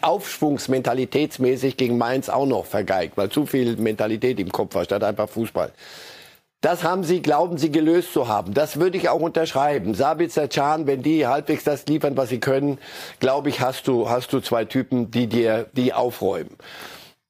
Aufschwungs 0.00 0.68
mentalitätsmäßig 0.68 1.76
gegen 1.76 1.98
Mainz 1.98 2.28
auch 2.30 2.46
noch 2.46 2.64
vergeigt, 2.64 3.16
weil 3.16 3.28
zu 3.28 3.44
viel 3.44 3.76
Mentalität 3.76 4.40
im 4.40 4.50
Kopf 4.50 4.74
war, 4.74 4.84
statt 4.84 5.04
einfach 5.04 5.28
Fußball. 5.28 5.72
Das 6.60 6.84
haben 6.84 7.04
sie, 7.04 7.22
glauben 7.22 7.56
sie, 7.56 7.70
gelöst 7.70 8.12
zu 8.12 8.28
haben. 8.28 8.52
Das 8.52 8.78
würde 8.78 8.98
ich 8.98 9.08
auch 9.08 9.20
unterschreiben. 9.20 9.94
Sabitzer, 9.94 10.46
Can, 10.46 10.86
wenn 10.86 11.02
die 11.02 11.26
halbwegs 11.26 11.64
das 11.64 11.86
liefern, 11.86 12.16
was 12.16 12.28
sie 12.28 12.40
können, 12.40 12.78
glaube 13.18 13.48
ich, 13.48 13.60
hast 13.60 13.88
du, 13.88 14.10
hast 14.10 14.32
du 14.32 14.40
zwei 14.40 14.66
Typen, 14.66 15.10
die 15.10 15.26
dir, 15.26 15.66
die 15.72 15.94
aufräumen. 15.94 16.56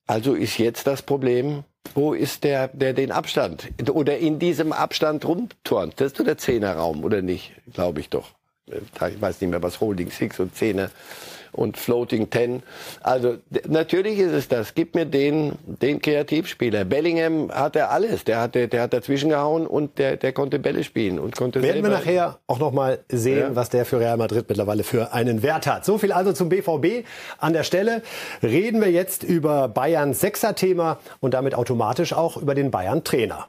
Also 0.06 0.34
ist 0.34 0.58
jetzt 0.58 0.88
das 0.88 1.02
Problem, 1.02 1.62
wo 1.94 2.12
ist 2.12 2.42
der, 2.42 2.68
der 2.68 2.92
den 2.92 3.12
Abstand 3.12 3.68
oder 3.90 4.18
in 4.18 4.40
diesem 4.40 4.72
Abstand 4.72 5.24
rumturnt? 5.24 5.94
Das 6.00 6.08
ist 6.08 6.18
doch 6.18 6.24
der 6.24 6.38
Zehnerraum, 6.38 7.04
oder 7.04 7.22
nicht? 7.22 7.52
Glaube 7.72 8.00
ich 8.00 8.08
doch. 8.08 8.30
Ich 8.66 9.20
weiß 9.20 9.40
nicht 9.40 9.50
mehr, 9.50 9.62
was 9.62 9.80
Holding 9.80 10.10
Six 10.10 10.40
und 10.40 10.56
Zehner 10.56 10.90
und 11.52 11.76
Floating 11.76 12.30
Ten. 12.30 12.62
Also 13.02 13.36
natürlich 13.68 14.18
ist 14.18 14.32
es 14.32 14.48
das. 14.48 14.74
Gib 14.74 14.94
mir 14.94 15.06
den, 15.06 15.52
den 15.66 16.00
Kreativspieler. 16.00 16.84
Bellingham 16.84 17.50
hat 17.52 17.76
er 17.76 17.90
alles. 17.90 18.24
Der 18.24 18.40
hat, 18.40 18.54
der 18.54 18.82
hat 18.82 18.92
dazwischen 18.92 19.30
gehauen 19.30 19.66
und 19.66 19.98
der, 19.98 20.16
der 20.16 20.32
konnte 20.32 20.58
Bälle 20.58 20.84
spielen 20.84 21.18
und 21.18 21.36
konnte 21.36 21.62
Werden 21.62 21.82
wir 21.82 21.90
nachher 21.90 22.38
auch 22.46 22.58
noch 22.58 22.72
mal 22.72 23.00
sehen, 23.08 23.38
ja. 23.38 23.56
was 23.56 23.70
der 23.70 23.84
für 23.84 24.00
Real 24.00 24.16
Madrid 24.16 24.46
mittlerweile 24.48 24.84
für 24.84 25.12
einen 25.12 25.42
Wert 25.42 25.66
hat. 25.66 25.84
So 25.84 25.98
viel 25.98 26.12
also 26.12 26.32
zum 26.32 26.48
BVB. 26.48 27.06
An 27.38 27.52
der 27.52 27.64
Stelle 27.64 28.02
reden 28.42 28.80
wir 28.80 28.90
jetzt 28.90 29.22
über 29.22 29.68
Bayerns 29.68 30.20
Sechser-Thema 30.20 30.98
und 31.20 31.34
damit 31.34 31.54
automatisch 31.54 32.12
auch 32.12 32.36
über 32.36 32.54
den 32.54 32.70
Bayern-Trainer. 32.70 33.48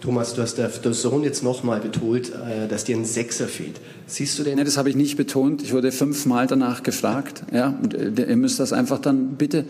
Thomas, 0.00 0.34
du 0.34 0.42
hast 0.42 0.58
der 0.58 0.70
Sohn 0.70 1.22
jetzt 1.22 1.42
nochmal 1.42 1.80
betont, 1.80 2.30
äh, 2.30 2.68
dass 2.68 2.84
dir 2.84 2.94
ein 2.94 3.06
Sechser 3.06 3.48
fehlt. 3.48 3.80
Siehst 4.06 4.38
du 4.38 4.42
den? 4.42 4.56
Nee, 4.56 4.64
das 4.64 4.76
habe 4.76 4.90
ich 4.90 4.96
nicht 4.96 5.16
betont. 5.16 5.62
Ich 5.62 5.72
wurde 5.72 5.92
fünfmal 5.92 6.46
danach 6.46 6.82
gefragt. 6.82 7.42
Ja, 7.52 7.78
und 7.82 7.94
äh, 7.94 8.28
ihr 8.28 8.36
müsst 8.36 8.60
das 8.60 8.74
einfach 8.74 8.98
dann 8.98 9.36
bitte 9.36 9.64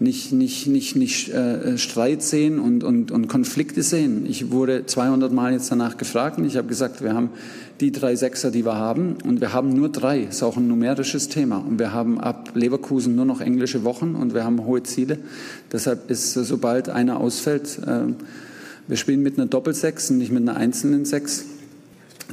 nicht, 0.00 0.32
nicht, 0.32 0.66
nicht, 0.66 0.96
nicht 0.96 1.28
äh, 1.28 1.76
Streit 1.76 2.22
sehen 2.22 2.58
und, 2.58 2.82
und, 2.82 3.10
und 3.10 3.28
Konflikte 3.28 3.82
sehen. 3.82 4.24
Ich 4.26 4.50
wurde 4.50 4.86
200 4.86 5.32
Mal 5.32 5.52
jetzt 5.52 5.70
danach 5.70 5.98
gefragt 5.98 6.38
und 6.38 6.46
ich 6.46 6.56
habe 6.56 6.66
gesagt, 6.66 7.02
wir 7.02 7.12
haben 7.12 7.30
die 7.80 7.92
drei 7.92 8.16
Sechser, 8.16 8.50
die 8.50 8.64
wir 8.64 8.76
haben 8.76 9.16
und 9.24 9.40
wir 9.40 9.52
haben 9.52 9.72
nur 9.72 9.90
drei. 9.90 10.20
Ist 10.20 10.42
auch 10.42 10.56
ein 10.56 10.66
numerisches 10.68 11.28
Thema. 11.28 11.58
Und 11.58 11.78
wir 11.78 11.92
haben 11.92 12.20
ab 12.20 12.52
Leverkusen 12.54 13.14
nur 13.14 13.24
noch 13.24 13.40
englische 13.40 13.84
Wochen 13.84 14.14
und 14.14 14.32
wir 14.32 14.44
haben 14.44 14.64
hohe 14.64 14.82
Ziele. 14.82 15.18
Deshalb 15.72 16.10
ist, 16.10 16.32
sobald 16.32 16.88
einer 16.88 17.20
ausfällt, 17.20 17.78
äh, 17.86 18.12
wir 18.86 18.96
spielen 18.96 19.22
mit 19.22 19.38
einer 19.38 19.46
Doppelsechs 19.46 20.10
und 20.10 20.18
nicht 20.18 20.32
mit 20.32 20.42
einer 20.42 20.56
einzelnen 20.56 21.04
Sechs. 21.04 21.44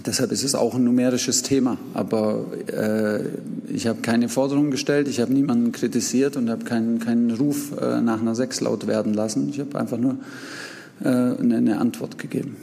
Deshalb 0.06 0.32
ist 0.32 0.44
es 0.44 0.56
auch 0.56 0.76
ein 0.76 0.84
numerisches 0.84 1.44
Thema. 1.44 1.78
Aber 1.94 2.46
äh, 2.68 3.24
ich 3.74 3.88
habe 3.88 4.02
keine 4.02 4.30
Forderung 4.30 4.72
gestellt, 4.72 5.08
ich 5.08 5.20
habe 5.20 5.32
niemanden 5.32 5.72
kritisiert 5.72 6.38
und 6.38 6.50
habe 6.50 6.66
keinen, 6.66 7.00
keinen 7.00 7.32
Ruf 7.32 7.72
äh, 7.80 8.02
nach 8.02 8.22
einer 8.22 8.36
Sechs 8.36 8.62
laut 8.62 8.88
werden 8.88 9.14
lassen. 9.14 9.50
Ich 9.50 9.60
habe 9.60 9.78
einfach 9.78 9.98
nur 9.98 10.18
äh, 11.02 11.08
eine, 11.08 11.58
eine, 11.58 11.80
Antwort 11.80 12.18
gegeben. 12.18 12.56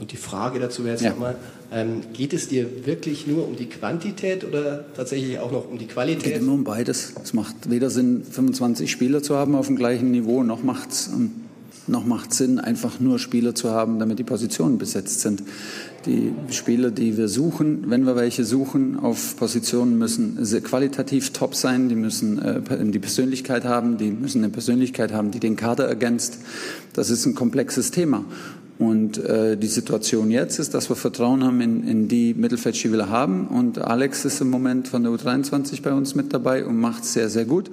Und 0.00 0.12
die 0.12 0.16
Frage 0.16 0.58
dazu 0.58 0.84
wäre 0.84 0.94
jetzt 0.94 1.04
ja. 1.04 1.10
nochmal, 1.10 1.36
ähm, 1.72 2.02
geht 2.12 2.32
es 2.32 2.48
dir 2.48 2.86
wirklich 2.86 3.26
nur 3.26 3.46
um 3.46 3.56
die 3.56 3.66
Quantität 3.66 4.44
oder 4.44 4.84
tatsächlich 4.94 5.38
auch 5.38 5.52
noch 5.52 5.70
um 5.70 5.78
die 5.78 5.86
Qualität? 5.86 6.24
Es 6.24 6.32
geht 6.32 6.42
immer 6.42 6.52
um 6.52 6.64
beides. 6.64 7.14
Es 7.22 7.32
macht 7.32 7.70
weder 7.70 7.88
Sinn, 7.88 8.24
25 8.28 8.90
Spieler 8.90 9.22
zu 9.22 9.36
haben 9.36 9.54
auf 9.54 9.68
dem 9.68 9.76
gleichen 9.76 10.10
Niveau, 10.10 10.42
noch 10.42 10.62
macht 10.62 10.90
es 10.90 11.10
noch 11.86 12.04
macht 12.04 12.32
Sinn, 12.32 12.58
einfach 12.58 13.00
nur 13.00 13.18
Spieler 13.18 13.54
zu 13.54 13.70
haben, 13.70 13.98
damit 13.98 14.18
die 14.18 14.24
Positionen 14.24 14.78
besetzt 14.78 15.20
sind. 15.20 15.42
Die 16.06 16.32
Spieler, 16.50 16.90
die 16.90 17.16
wir 17.16 17.28
suchen, 17.28 17.84
wenn 17.88 18.04
wir 18.04 18.16
welche 18.16 18.44
suchen, 18.44 18.98
auf 18.98 19.36
Positionen 19.36 19.98
müssen 19.98 20.38
qualitativ 20.62 21.30
top 21.32 21.54
sein, 21.54 21.88
die 21.88 21.94
müssen 21.94 22.38
äh, 22.38 22.60
die 22.84 22.98
Persönlichkeit 22.98 23.64
haben, 23.64 23.96
die 23.96 24.10
müssen 24.10 24.44
eine 24.44 24.52
Persönlichkeit 24.52 25.12
haben, 25.12 25.30
die 25.30 25.40
den 25.40 25.56
Kader 25.56 25.86
ergänzt. 25.86 26.38
Das 26.92 27.10
ist 27.10 27.24
ein 27.26 27.34
komplexes 27.34 27.90
Thema. 27.90 28.24
Und 28.76 29.18
äh, 29.18 29.56
die 29.56 29.68
Situation 29.68 30.32
jetzt 30.32 30.58
ist, 30.58 30.74
dass 30.74 30.88
wir 30.88 30.96
Vertrauen 30.96 31.44
haben 31.44 31.60
in, 31.60 31.86
in 31.86 32.08
die 32.08 32.34
Mittelfeldspieler 32.34 33.08
haben. 33.08 33.46
Und 33.46 33.78
Alex 33.78 34.24
ist 34.24 34.40
im 34.40 34.50
Moment 34.50 34.88
von 34.88 35.04
der 35.04 35.12
U23 35.12 35.80
bei 35.80 35.92
uns 35.92 36.16
mit 36.16 36.32
dabei 36.32 36.64
und 36.64 36.80
macht 36.80 37.04
sehr, 37.04 37.28
sehr 37.28 37.44
gut. 37.44 37.70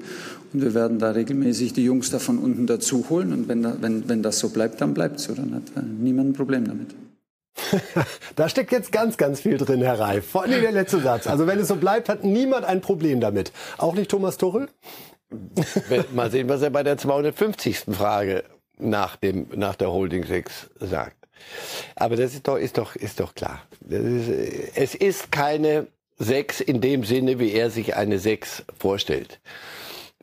Und 0.54 0.62
wir 0.62 0.74
werden 0.74 1.00
da 1.00 1.12
regelmäßig 1.12 1.74
die 1.74 1.84
Jungs 1.84 2.10
da 2.10 2.20
von 2.20 2.38
unten 2.38 2.68
dazu 2.68 3.06
holen. 3.10 3.32
Und 3.32 3.48
wenn, 3.48 3.64
da, 3.64 3.78
wenn, 3.80 4.08
wenn 4.10 4.22
das 4.22 4.40
so 4.40 4.50
bleibt, 4.50 4.82
dann 4.82 4.94
bleibt 4.94 5.18
es 5.18 5.26
so. 5.26 5.34
Dann 5.34 5.54
hat 5.56 5.64
äh, 5.76 5.86
niemand 5.86 6.32
ein 6.32 6.34
Problem 6.34 6.66
damit. 6.66 6.90
da 8.36 8.50
steckt 8.50 8.72
jetzt 8.72 8.92
ganz, 8.92 9.18
ganz 9.18 9.42
viel 9.42 9.58
drin, 9.58 9.82
Herr 9.82 10.00
Reif. 10.00 10.28
Vor 10.28 10.44
allem 10.44 10.62
der 10.62 10.72
letzte 10.72 11.00
Satz. 11.00 11.28
Also 11.28 11.48
wenn 11.48 11.60
es 11.60 11.68
so 11.68 11.76
bleibt, 11.76 12.10
hat 12.10 12.24
niemand 12.24 12.66
ein 12.66 12.82
Problem 12.82 13.22
damit. 13.22 13.52
Auch 13.78 13.94
nicht 13.94 14.12
Thomas 14.12 14.38
Tuchel? 14.38 14.68
Mal 16.14 16.32
sehen, 16.32 16.50
was 16.50 16.62
er 16.62 16.70
bei 16.70 16.84
der 16.84 16.98
250. 16.98 17.80
Frage 17.92 18.44
nach, 18.78 19.16
dem, 19.16 19.48
nach 19.56 19.76
der 19.76 19.92
Holding 19.92 20.26
6 20.26 20.70
sagt. 20.80 21.16
Aber 21.96 22.18
das 22.18 22.34
ist 22.34 22.48
doch, 22.48 22.58
ist 22.58 22.78
doch, 22.78 22.96
ist 22.96 23.20
doch 23.20 23.36
klar. 23.36 23.62
Ist, 23.88 24.30
es 24.76 24.96
ist 24.96 25.32
keine 25.32 25.88
6 26.20 26.60
in 26.62 26.82
dem 26.82 27.04
Sinne, 27.04 27.40
wie 27.40 27.52
er 27.52 27.70
sich 27.70 27.96
eine 27.96 28.20
6 28.20 28.64
vorstellt 28.78 29.40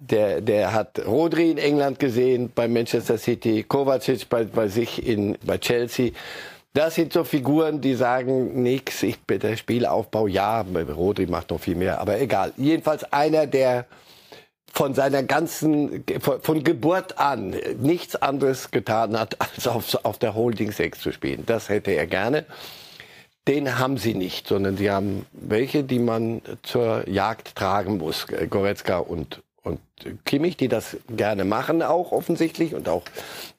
der, 0.01 0.41
der 0.41 0.73
hat 0.73 1.05
Rodri 1.07 1.51
in 1.51 1.59
England 1.59 1.99
gesehen, 1.99 2.51
bei 2.55 2.69
Manchester 2.69 3.19
City, 3.19 3.65
Kovacic 3.65 4.29
bei, 4.29 4.45
bei 4.45 4.69
sich 4.69 5.07
in, 5.07 5.37
bei 5.45 5.59
Chelsea. 5.59 6.11
Das 6.75 6.95
sind 6.95 7.13
so 7.13 7.25
Figuren, 7.25 7.81
die 7.81 7.95
sagen 7.95 8.63
nix, 8.63 9.03
ich 9.03 9.19
der 9.29 9.57
Spielaufbau, 9.57 10.27
ja, 10.27 10.65
Rodri 10.95 11.27
macht 11.27 11.51
noch 11.51 11.61
viel 11.61 11.75
mehr, 11.75 12.01
aber 12.01 12.21
egal. 12.21 12.53
Jedenfalls 12.57 13.11
einer, 13.13 13.47
der 13.47 13.87
von 14.73 14.95
seiner 14.95 15.23
ganzen, 15.23 16.05
von, 16.21 16.41
von 16.41 16.63
Geburt 16.63 17.19
an 17.19 17.57
nichts 17.81 18.17
anderes 18.17 18.71
getan 18.71 19.19
hat, 19.19 19.37
als 19.57 19.67
auf, 19.67 20.05
auf 20.05 20.19
der 20.19 20.35
Holding 20.35 20.71
6 20.71 21.01
zu 21.01 21.13
spielen. 21.13 21.45
Das 21.47 21.69
hätte 21.69 21.93
er 21.93 22.07
gerne. 22.07 22.45
Den 23.49 23.79
haben 23.79 23.97
sie 23.97 24.15
nicht, 24.15 24.47
sondern 24.47 24.77
sie 24.77 24.91
haben 24.91 25.25
welche, 25.33 25.83
die 25.83 25.99
man 25.99 26.43
zur 26.63 27.09
Jagd 27.09 27.57
tragen 27.57 27.97
muss. 27.97 28.27
Goretzka 28.51 28.99
und, 28.99 29.43
und 29.69 29.81
Kimmich, 30.25 30.57
die 30.57 30.69
das 30.69 30.97
gerne 31.09 31.45
machen 31.45 31.83
auch 31.83 32.13
offensichtlich 32.13 32.75
und 32.75 32.89
auch 32.89 33.03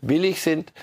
willig 0.02 0.42
sind. 0.42 0.74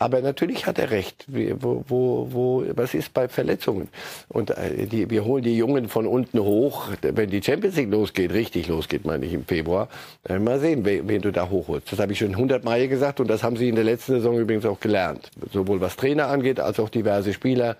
Aber 0.00 0.22
natürlich 0.22 0.64
hat 0.64 0.78
er 0.78 0.90
recht. 0.90 1.26
Wo, 1.28 1.84
wo, 1.86 2.28
wo, 2.30 2.64
was 2.74 2.94
ist 2.94 3.12
bei 3.12 3.28
Verletzungen? 3.28 3.88
Und 4.28 4.48
äh, 4.48 4.86
die, 4.86 5.10
wir 5.10 5.26
holen 5.26 5.44
die 5.44 5.54
Jungen 5.54 5.90
von 5.90 6.06
unten 6.06 6.40
hoch. 6.40 6.88
Wenn 7.02 7.28
die 7.28 7.42
Champions 7.42 7.76
League 7.76 7.90
losgeht, 7.90 8.32
richtig 8.32 8.68
losgeht, 8.68 9.04
meine 9.04 9.26
ich 9.26 9.34
im 9.34 9.44
Februar, 9.44 9.88
dann 10.24 10.42
mal 10.42 10.58
sehen, 10.58 10.86
wen, 10.86 11.20
du 11.20 11.30
da 11.30 11.50
hochholst. 11.50 11.92
Das 11.92 11.98
habe 11.98 12.14
ich 12.14 12.18
schon 12.18 12.34
hundertmal 12.34 12.88
gesagt 12.88 13.20
und 13.20 13.28
das 13.28 13.42
haben 13.42 13.58
sie 13.58 13.68
in 13.68 13.74
der 13.74 13.84
letzten 13.84 14.12
Saison 14.12 14.38
übrigens 14.38 14.64
auch 14.64 14.80
gelernt. 14.80 15.30
Sowohl 15.52 15.82
was 15.82 15.96
Trainer 15.96 16.28
angeht, 16.28 16.60
als 16.60 16.80
auch 16.80 16.88
diverse 16.88 17.34
Spieler. 17.34 17.76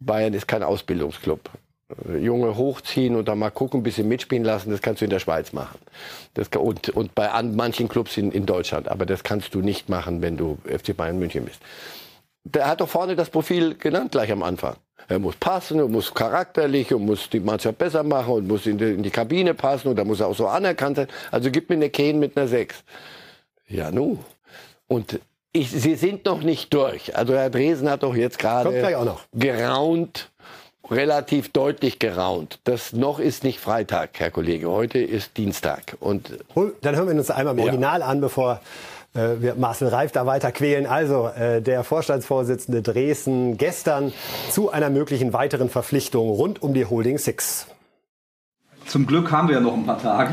Bayern 0.00 0.34
ist 0.34 0.48
kein 0.48 0.64
Ausbildungsclub. 0.64 1.48
Junge 2.20 2.56
hochziehen 2.56 3.16
und 3.16 3.28
dann 3.28 3.38
mal 3.38 3.50
gucken, 3.50 3.80
ein 3.80 3.82
bisschen 3.82 4.08
mitspielen 4.08 4.44
lassen, 4.44 4.70
das 4.70 4.82
kannst 4.82 5.00
du 5.00 5.04
in 5.04 5.10
der 5.10 5.18
Schweiz 5.18 5.52
machen. 5.52 5.78
Das, 6.34 6.48
und, 6.48 6.90
und 6.90 7.14
bei 7.14 7.30
an, 7.30 7.56
manchen 7.56 7.88
Clubs 7.88 8.16
in, 8.16 8.32
in 8.32 8.46
Deutschland. 8.46 8.88
Aber 8.88 9.06
das 9.06 9.22
kannst 9.22 9.54
du 9.54 9.60
nicht 9.60 9.88
machen, 9.88 10.22
wenn 10.22 10.36
du 10.36 10.58
FC 10.64 10.96
Bayern 10.96 11.18
München 11.18 11.44
bist. 11.44 11.60
Der 12.44 12.66
hat 12.66 12.80
doch 12.80 12.88
vorne 12.88 13.14
das 13.14 13.30
Profil 13.30 13.74
genannt 13.76 14.12
gleich 14.12 14.32
am 14.32 14.42
Anfang. 14.42 14.76
Er 15.08 15.18
muss 15.18 15.36
passen 15.36 15.80
und 15.80 15.92
muss 15.92 16.12
charakterlich 16.12 16.92
und 16.94 17.04
muss 17.04 17.28
die 17.28 17.40
Mannschaft 17.40 17.78
besser 17.78 18.02
machen 18.02 18.34
und 18.34 18.48
muss 18.48 18.66
in 18.66 18.78
die, 18.78 18.92
in 18.92 19.02
die 19.02 19.10
Kabine 19.10 19.54
passen 19.54 19.88
und 19.88 19.96
da 19.96 20.04
muss 20.04 20.20
er 20.20 20.28
auch 20.28 20.36
so 20.36 20.46
anerkannt 20.46 20.96
sein. 20.96 21.08
Also 21.30 21.50
gib 21.50 21.68
mir 21.68 21.76
eine 21.76 21.90
Kane 21.90 22.14
mit 22.14 22.36
einer 22.36 22.48
6. 22.48 22.82
Ja, 23.68 23.90
nu. 23.90 24.18
Und 24.86 25.20
ich, 25.52 25.70
sie 25.70 25.96
sind 25.96 26.24
noch 26.24 26.42
nicht 26.42 26.72
durch. 26.72 27.14
Also 27.16 27.34
Herr 27.34 27.50
Dresen 27.50 27.90
hat 27.90 28.02
doch 28.02 28.14
jetzt 28.14 28.38
gerade 28.38 28.70
geraunt 29.32 30.30
relativ 30.92 31.50
deutlich 31.50 31.98
geraunt. 31.98 32.58
Das 32.64 32.92
noch 32.92 33.18
ist 33.18 33.44
nicht 33.44 33.58
Freitag, 33.58 34.10
Herr 34.18 34.30
Kollege. 34.30 34.70
Heute 34.70 34.98
ist 34.98 35.36
Dienstag. 35.36 35.96
Und 36.00 36.38
Dann 36.82 36.96
hören 36.96 37.08
wir 37.08 37.14
uns 37.14 37.30
einmal 37.30 37.54
im 37.54 37.58
ja. 37.58 37.64
Original 37.64 38.02
an, 38.02 38.20
bevor 38.20 38.60
äh, 39.14 39.40
wir 39.40 39.54
Marcel 39.54 39.88
Reif 39.88 40.12
da 40.12 40.26
weiter 40.26 40.52
quälen. 40.52 40.86
Also 40.86 41.28
äh, 41.28 41.60
der 41.60 41.84
Vorstandsvorsitzende 41.84 42.82
Dresden 42.82 43.56
gestern 43.58 44.12
zu 44.50 44.70
einer 44.70 44.90
möglichen 44.90 45.32
weiteren 45.32 45.68
Verpflichtung 45.68 46.30
rund 46.30 46.62
um 46.62 46.74
die 46.74 46.86
Holding 46.86 47.18
Six. 47.18 47.66
Zum 48.86 49.06
Glück 49.06 49.30
haben 49.32 49.48
wir 49.48 49.56
ja 49.56 49.60
noch 49.60 49.74
ein 49.74 49.86
paar 49.86 50.00
Tage 50.00 50.32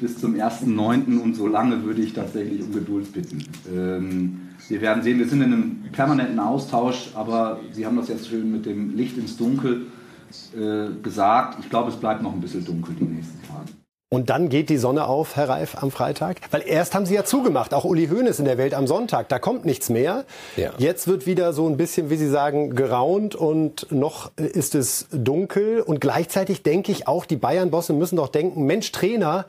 bis 0.00 0.18
zum 0.18 0.34
1.9. 0.34 1.20
und 1.20 1.34
so 1.34 1.46
lange 1.46 1.84
würde 1.84 2.02
ich 2.02 2.12
tatsächlich 2.12 2.62
um 2.62 2.72
Geduld 2.72 3.12
bitten. 3.12 3.44
Ähm, 3.72 4.40
wir 4.68 4.80
werden 4.80 5.02
sehen, 5.02 5.18
wir 5.18 5.28
sind 5.28 5.40
in 5.40 5.52
einem 5.52 5.82
permanenten 5.92 6.38
Austausch, 6.38 7.10
aber 7.14 7.60
Sie 7.72 7.86
haben 7.86 7.96
das 7.96 8.08
jetzt 8.08 8.28
schön 8.28 8.50
mit 8.50 8.66
dem 8.66 8.96
Licht 8.96 9.16
ins 9.16 9.36
Dunkel 9.36 9.86
äh, 10.54 11.00
gesagt. 11.02 11.58
Ich 11.60 11.70
glaube, 11.70 11.90
es 11.90 11.96
bleibt 11.96 12.22
noch 12.22 12.32
ein 12.32 12.40
bisschen 12.40 12.64
dunkel 12.64 12.94
die 12.94 13.04
nächsten 13.04 13.40
Tage. 13.46 13.77
Und 14.10 14.30
dann 14.30 14.48
geht 14.48 14.70
die 14.70 14.78
Sonne 14.78 15.06
auf, 15.06 15.36
Herr 15.36 15.50
Reif, 15.50 15.82
am 15.82 15.90
Freitag? 15.90 16.40
Weil 16.50 16.62
erst 16.66 16.94
haben 16.94 17.04
Sie 17.04 17.14
ja 17.14 17.24
zugemacht, 17.24 17.74
auch 17.74 17.84
Uli 17.84 18.08
Hoeneß 18.08 18.38
in 18.38 18.46
der 18.46 18.56
Welt 18.56 18.72
am 18.72 18.86
Sonntag. 18.86 19.28
Da 19.28 19.38
kommt 19.38 19.66
nichts 19.66 19.90
mehr. 19.90 20.24
Ja. 20.56 20.72
Jetzt 20.78 21.08
wird 21.08 21.26
wieder 21.26 21.52
so 21.52 21.66
ein 21.68 21.76
bisschen, 21.76 22.08
wie 22.08 22.16
Sie 22.16 22.30
sagen, 22.30 22.74
geraunt 22.74 23.34
und 23.34 23.92
noch 23.92 24.32
ist 24.36 24.74
es 24.74 25.08
dunkel. 25.12 25.82
Und 25.82 26.00
gleichzeitig 26.00 26.62
denke 26.62 26.90
ich 26.90 27.06
auch, 27.06 27.26
die 27.26 27.36
Bayern-Bosse 27.36 27.92
müssen 27.92 28.16
doch 28.16 28.28
denken, 28.28 28.64
Mensch, 28.64 28.92
Trainer, 28.92 29.44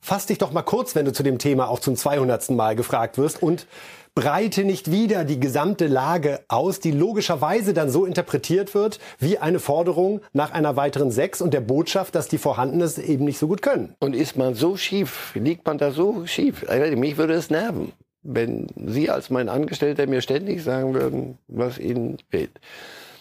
fass 0.00 0.26
dich 0.26 0.38
doch 0.38 0.50
mal 0.50 0.62
kurz, 0.62 0.96
wenn 0.96 1.04
du 1.04 1.12
zu 1.12 1.22
dem 1.22 1.38
Thema 1.38 1.68
auch 1.68 1.78
zum 1.78 1.94
200. 1.94 2.50
Mal 2.50 2.74
gefragt 2.74 3.16
wirst 3.16 3.40
und 3.40 3.66
breite 4.14 4.64
nicht 4.64 4.90
wieder 4.90 5.24
die 5.24 5.40
gesamte 5.40 5.86
Lage 5.86 6.40
aus, 6.48 6.80
die 6.80 6.90
logischerweise 6.90 7.74
dann 7.74 7.90
so 7.90 8.04
interpretiert 8.04 8.74
wird 8.74 8.98
wie 9.18 9.38
eine 9.38 9.60
Forderung 9.60 10.20
nach 10.32 10.52
einer 10.52 10.76
weiteren 10.76 11.10
Sechs 11.10 11.40
und 11.40 11.54
der 11.54 11.60
Botschaft, 11.60 12.14
dass 12.14 12.28
die 12.28 12.38
vorhanden 12.38 12.80
ist, 12.80 12.98
eben 12.98 13.24
nicht 13.24 13.38
so 13.38 13.48
gut 13.48 13.62
können. 13.62 13.94
Und 14.00 14.14
ist 14.14 14.36
man 14.36 14.54
so 14.54 14.76
schief, 14.76 15.32
liegt 15.34 15.66
man 15.66 15.78
da 15.78 15.90
so 15.92 16.26
schief? 16.26 16.66
Mich 16.96 17.16
würde 17.16 17.34
es 17.34 17.50
nerven, 17.50 17.92
wenn 18.22 18.66
Sie 18.86 19.10
als 19.10 19.30
mein 19.30 19.48
Angestellter 19.48 20.06
mir 20.06 20.20
ständig 20.20 20.62
sagen 20.62 20.94
würden, 20.94 21.38
was 21.48 21.78
Ihnen 21.78 22.18
fehlt. 22.30 22.60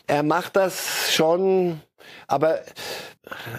Er 0.08 0.24
macht 0.24 0.56
das 0.56 1.12
schon, 1.12 1.82
aber 2.28 2.60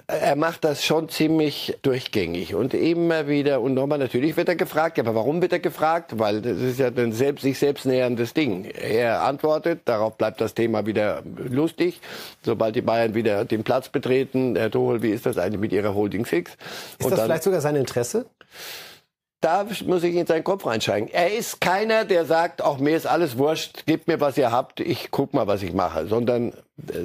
er 0.06 0.36
macht 0.36 0.64
das 0.64 0.84
schon 0.84 1.08
ziemlich 1.08 1.78
durchgängig 1.82 2.54
und 2.54 2.74
immer 2.74 3.28
wieder 3.28 3.60
und 3.60 3.74
nochmal 3.74 3.98
natürlich 3.98 4.36
wird 4.36 4.48
er 4.48 4.56
gefragt, 4.56 4.98
aber 4.98 5.14
warum 5.14 5.42
wird 5.42 5.52
er 5.52 5.60
gefragt? 5.60 6.18
Weil 6.18 6.42
das 6.42 6.58
ist 6.58 6.78
ja 6.78 6.88
ein 6.88 7.12
selbst, 7.12 7.42
sich 7.42 7.58
selbst 7.58 7.86
näherndes 7.86 8.34
Ding. 8.34 8.64
Er 8.64 9.22
antwortet, 9.22 9.82
darauf 9.84 10.16
bleibt 10.16 10.40
das 10.40 10.54
Thema 10.54 10.86
wieder 10.86 11.22
lustig. 11.36 12.00
Sobald 12.42 12.74
die 12.74 12.82
Bayern 12.82 13.14
wieder 13.14 13.44
den 13.44 13.62
Platz 13.62 13.88
betreten, 13.88 14.56
Herr 14.56 14.70
Tuchel, 14.70 15.02
wie 15.02 15.10
ist 15.10 15.26
das 15.26 15.38
eigentlich 15.38 15.60
mit 15.60 15.72
Ihrer 15.72 15.94
Holding 15.94 16.26
Six? 16.26 16.52
Ist 16.52 17.04
und 17.04 17.10
das 17.10 17.18
dann, 17.18 17.26
vielleicht 17.26 17.44
sogar 17.44 17.60
sein 17.60 17.76
Interesse? 17.76 18.26
da 19.40 19.66
muss 19.86 20.02
ich 20.02 20.14
in 20.14 20.26
seinen 20.26 20.44
Kopf 20.44 20.66
reinsteigen. 20.66 21.08
Er 21.08 21.32
ist 21.32 21.60
keiner, 21.60 22.04
der 22.04 22.26
sagt, 22.26 22.62
auch 22.62 22.78
mir 22.78 22.94
ist 22.94 23.06
alles 23.06 23.38
wurscht, 23.38 23.86
gebt 23.86 24.06
mir, 24.06 24.20
was 24.20 24.36
ihr 24.36 24.52
habt, 24.52 24.80
ich 24.80 25.10
guck 25.10 25.32
mal, 25.32 25.46
was 25.46 25.62
ich 25.62 25.72
mache. 25.72 26.06
Sondern 26.06 26.52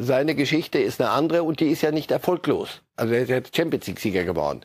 seine 0.01 0.35
Geschichte 0.35 0.79
ist 0.79 1.01
eine 1.01 1.11
andere 1.11 1.43
und 1.43 1.59
die 1.59 1.67
ist 1.67 1.81
ja 1.81 1.91
nicht 1.91 2.11
erfolglos. 2.11 2.81
Also 2.95 3.13
er 3.13 3.21
ist 3.23 3.29
ja 3.29 3.41
Champions 3.55 3.87
League-Sieger 3.87 4.23
geworden. 4.23 4.61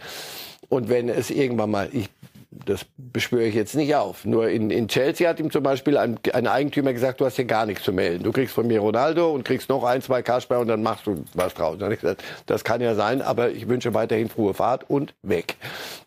Und 0.68 0.88
wenn 0.88 1.08
es 1.08 1.30
irgendwann 1.30 1.70
mal, 1.70 1.88
ich 1.92 2.08
das 2.50 2.84
bespüre 2.96 3.44
ich 3.44 3.54
jetzt 3.54 3.76
nicht 3.76 3.94
auf. 3.94 4.24
Nur 4.24 4.48
in, 4.48 4.70
in 4.70 4.88
Chelsea 4.88 5.28
hat 5.28 5.38
ihm 5.38 5.52
zum 5.52 5.62
Beispiel 5.62 5.96
ein, 5.96 6.18
ein, 6.32 6.48
Eigentümer 6.48 6.92
gesagt, 6.92 7.20
du 7.20 7.24
hast 7.24 7.36
hier 7.36 7.44
gar 7.44 7.64
nichts 7.64 7.84
zu 7.84 7.92
melden. 7.92 8.24
Du 8.24 8.32
kriegst 8.32 8.54
von 8.54 8.66
mir 8.66 8.80
Ronaldo 8.80 9.30
und 9.30 9.44
kriegst 9.44 9.68
noch 9.68 9.84
ein, 9.84 10.02
zwei 10.02 10.22
Kasper 10.22 10.58
und 10.58 10.66
dann 10.66 10.82
machst 10.82 11.06
du 11.06 11.24
was 11.34 11.54
draus. 11.54 11.78
Dann 11.78 11.92
ich 11.92 12.00
gesagt, 12.00 12.24
das 12.46 12.64
kann 12.64 12.80
ja 12.80 12.96
sein, 12.96 13.22
aber 13.22 13.50
ich 13.50 13.68
wünsche 13.68 13.94
weiterhin 13.94 14.28
frohe 14.28 14.52
Fahrt 14.52 14.90
und 14.90 15.14
weg. 15.22 15.56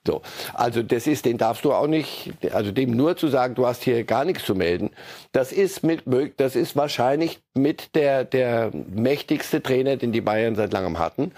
So. 0.05 0.21
Also 0.53 0.83
das 0.83 1.07
ist, 1.07 1.23
den 1.23 1.37
darfst 1.37 1.63
du 1.63 1.71
auch 1.71 1.87
nicht, 1.87 2.33
also 2.51 2.71
dem 2.71 2.91
nur 2.91 3.15
zu 3.15 3.29
sagen, 3.29 3.55
du 3.55 3.65
hast 3.65 3.83
hier 3.83 4.03
gar 4.03 4.25
nichts 4.25 4.43
zu 4.43 4.53
melden, 4.53 4.89
das 5.31 5.53
ist 5.53 5.81
mit, 5.83 6.03
das 6.37 6.57
ist 6.57 6.75
wahrscheinlich 6.75 7.39
mit 7.53 7.95
der, 7.95 8.25
der 8.25 8.71
mächtigste 8.73 9.63
Trainer, 9.63 9.95
den 9.95 10.11
die 10.11 10.21
Bayern 10.21 10.55
seit 10.55 10.73
langem 10.73 10.99
hatten. 10.99 11.31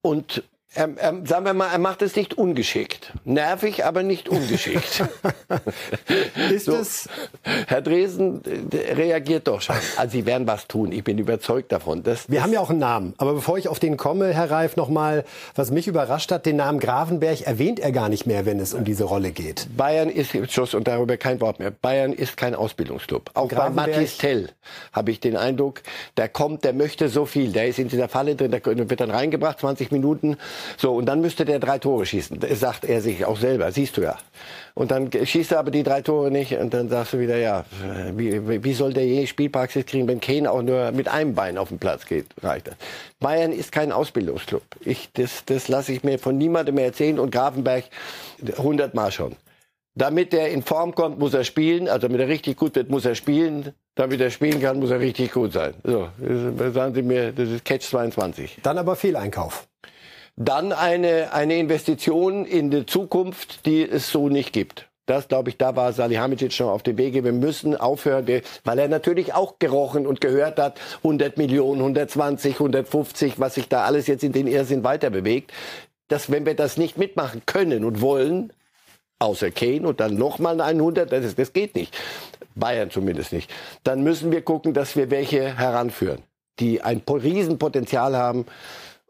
Und 0.00 0.44
er, 0.74 0.90
er, 0.96 1.14
sagen 1.24 1.44
wir 1.44 1.54
mal, 1.54 1.70
er 1.70 1.78
macht 1.78 2.02
es 2.02 2.16
nicht 2.16 2.34
ungeschickt. 2.34 3.12
Nervig, 3.24 3.84
aber 3.84 4.02
nicht 4.02 4.28
ungeschickt. 4.28 5.04
ist 6.50 6.66
so, 6.66 6.74
es? 6.74 7.08
Herr 7.66 7.82
Dresen 7.82 8.42
reagiert 8.72 9.46
doch 9.48 9.60
schon. 9.60 9.76
Also 9.96 10.12
Sie 10.12 10.26
werden 10.26 10.46
was 10.46 10.66
tun. 10.66 10.92
Ich 10.92 11.04
bin 11.04 11.18
überzeugt 11.18 11.72
davon. 11.72 12.02
Das, 12.02 12.28
Wir 12.30 12.42
haben 12.42 12.52
ja 12.52 12.60
auch 12.60 12.70
einen 12.70 12.78
Namen. 12.78 13.14
Aber 13.18 13.34
bevor 13.34 13.58
ich 13.58 13.68
auf 13.68 13.78
den 13.78 13.96
komme, 13.96 14.32
Herr 14.32 14.50
Reif, 14.50 14.76
noch 14.76 14.88
mal, 14.88 15.24
was 15.54 15.70
mich 15.70 15.86
überrascht 15.86 16.30
hat, 16.32 16.46
den 16.46 16.56
Namen 16.56 16.80
Gravenberg 16.80 17.42
erwähnt 17.42 17.80
er 17.80 17.92
gar 17.92 18.08
nicht 18.08 18.26
mehr, 18.26 18.46
wenn 18.46 18.58
es 18.58 18.74
um 18.74 18.84
diese 18.84 19.04
Rolle 19.04 19.30
geht. 19.30 19.68
Bayern 19.76 20.08
ist, 20.08 20.32
Schuss 20.52 20.74
und 20.74 20.88
darüber 20.88 21.16
kein 21.16 21.40
Wort 21.40 21.58
mehr. 21.58 21.70
Bayern 21.70 22.12
ist 22.12 22.36
kein 22.36 22.54
Ausbildungsclub. 22.54 23.30
Auch 23.34 23.48
bei 23.48 23.70
Mathis 23.70 24.18
Tell 24.18 24.50
habe 24.92 25.10
ich 25.10 25.20
den 25.20 25.36
Eindruck, 25.36 25.82
der 26.16 26.28
kommt, 26.28 26.64
der 26.64 26.72
möchte 26.72 27.08
so 27.08 27.26
viel. 27.26 27.52
Der 27.52 27.68
ist 27.68 27.78
in 27.78 27.88
dieser 27.88 28.08
Falle 28.08 28.34
drin, 28.36 28.50
der 28.50 28.64
wird 28.64 29.00
dann 29.00 29.10
reingebracht, 29.10 29.60
20 29.60 29.92
Minuten 29.92 30.36
so, 30.76 30.94
und 30.94 31.06
dann 31.06 31.20
müsste 31.20 31.44
der 31.44 31.58
drei 31.58 31.78
Tore 31.78 32.06
schießen. 32.06 32.40
Das 32.40 32.60
sagt 32.60 32.84
er 32.84 33.00
sich 33.00 33.24
auch 33.24 33.36
selber, 33.36 33.70
siehst 33.72 33.96
du 33.96 34.02
ja. 34.02 34.18
Und 34.74 34.90
dann 34.90 35.10
schießt 35.12 35.52
er 35.52 35.60
aber 35.60 35.70
die 35.70 35.84
drei 35.84 36.02
Tore 36.02 36.30
nicht 36.30 36.56
und 36.56 36.74
dann 36.74 36.88
sagst 36.88 37.12
du 37.12 37.20
wieder, 37.20 37.36
ja, 37.36 37.64
wie, 38.14 38.64
wie 38.64 38.74
soll 38.74 38.92
der 38.92 39.06
je 39.06 39.26
Spielpraxis 39.26 39.86
kriegen, 39.86 40.08
wenn 40.08 40.20
Kane 40.20 40.50
auch 40.50 40.62
nur 40.62 40.90
mit 40.90 41.08
einem 41.08 41.34
Bein 41.34 41.58
auf 41.58 41.68
den 41.68 41.78
Platz 41.78 42.06
geht, 42.06 42.26
reicht 42.42 42.66
das. 42.66 42.74
Bayern 43.20 43.52
ist 43.52 43.70
kein 43.70 43.92
Ausbildungsclub. 43.92 44.62
Ich, 44.80 45.10
das, 45.12 45.44
das 45.44 45.68
lasse 45.68 45.92
ich 45.92 46.02
mir 46.02 46.18
von 46.18 46.36
niemandem 46.36 46.74
mehr 46.74 46.86
erzählen 46.86 47.18
und 47.18 47.30
Grafenberg 47.30 47.84
hundertmal 48.58 49.12
schon. 49.12 49.36
Damit 49.96 50.34
er 50.34 50.48
in 50.48 50.62
Form 50.62 50.94
kommt, 50.94 51.18
muss 51.18 51.34
er 51.34 51.44
spielen. 51.44 51.88
Also 51.88 52.08
damit 52.08 52.20
er 52.20 52.28
richtig 52.28 52.56
gut 52.56 52.74
wird, 52.74 52.90
muss 52.90 53.04
er 53.04 53.14
spielen. 53.14 53.72
Damit 53.94 54.20
er 54.20 54.30
spielen 54.30 54.60
kann, 54.60 54.80
muss 54.80 54.90
er 54.90 54.98
richtig 54.98 55.30
gut 55.32 55.52
sein. 55.52 55.74
So, 55.84 56.08
sagen 56.72 56.94
Sie 56.94 57.02
mir, 57.02 57.30
das 57.30 57.48
ist 57.48 57.64
Catch 57.64 57.84
22. 57.84 58.58
Dann 58.62 58.76
aber 58.76 58.96
Fehleinkauf. 58.96 59.68
Dann 60.36 60.72
eine, 60.72 61.32
eine 61.32 61.56
Investition 61.58 62.44
in 62.44 62.70
die 62.70 62.86
Zukunft, 62.86 63.66
die 63.66 63.82
es 63.88 64.10
so 64.10 64.28
nicht 64.28 64.52
gibt. 64.52 64.88
Das, 65.06 65.28
glaube 65.28 65.50
ich, 65.50 65.58
da 65.58 65.76
war 65.76 65.92
Salihamidzic 65.92 66.52
schon 66.52 66.68
auf 66.68 66.82
dem 66.82 66.96
Wege. 66.96 67.24
Wir 67.24 67.32
müssen 67.32 67.76
aufhören, 67.76 68.26
weil 68.64 68.78
er 68.78 68.88
natürlich 68.88 69.34
auch 69.34 69.58
gerochen 69.58 70.06
und 70.06 70.20
gehört 70.20 70.58
hat, 70.58 70.80
100 70.98 71.36
Millionen, 71.36 71.80
120, 71.80 72.54
150, 72.54 73.38
was 73.38 73.54
sich 73.54 73.68
da 73.68 73.84
alles 73.84 74.06
jetzt 74.06 74.24
in 74.24 74.32
den 74.32 74.46
Irrsinn 74.46 74.82
weiter 74.82 75.10
bewegt. 75.10 75.52
Dass, 76.08 76.30
wenn 76.30 76.46
wir 76.46 76.54
das 76.54 76.78
nicht 76.78 76.96
mitmachen 76.96 77.42
können 77.44 77.84
und 77.84 78.00
wollen, 78.00 78.52
außer 79.18 79.50
Kane 79.50 79.86
und 79.86 80.00
dann 80.00 80.16
nochmal 80.16 80.60
100, 80.60 81.12
das, 81.12 81.24
ist, 81.24 81.38
das 81.38 81.52
geht 81.52 81.74
nicht. 81.74 81.96
Bayern 82.54 82.90
zumindest 82.90 83.32
nicht. 83.32 83.50
Dann 83.84 84.02
müssen 84.02 84.32
wir 84.32 84.42
gucken, 84.42 84.74
dass 84.74 84.96
wir 84.96 85.10
welche 85.10 85.56
heranführen, 85.56 86.22
die 86.60 86.82
ein 86.82 87.02
Riesenpotenzial 87.06 88.16
haben, 88.16 88.46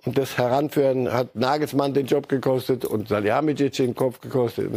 und 0.05 0.19
das 0.19 0.37
Heranführen 0.38 1.12
hat 1.12 1.35
Nagelsmann 1.35 1.95
den 1.95 2.07
Job 2.07 2.29
gekostet 2.29 2.85
und 2.85 3.09
Salihamidzic 3.09 3.73
den 3.75 3.95
Kopf 3.95 4.21
gekostet. 4.21 4.71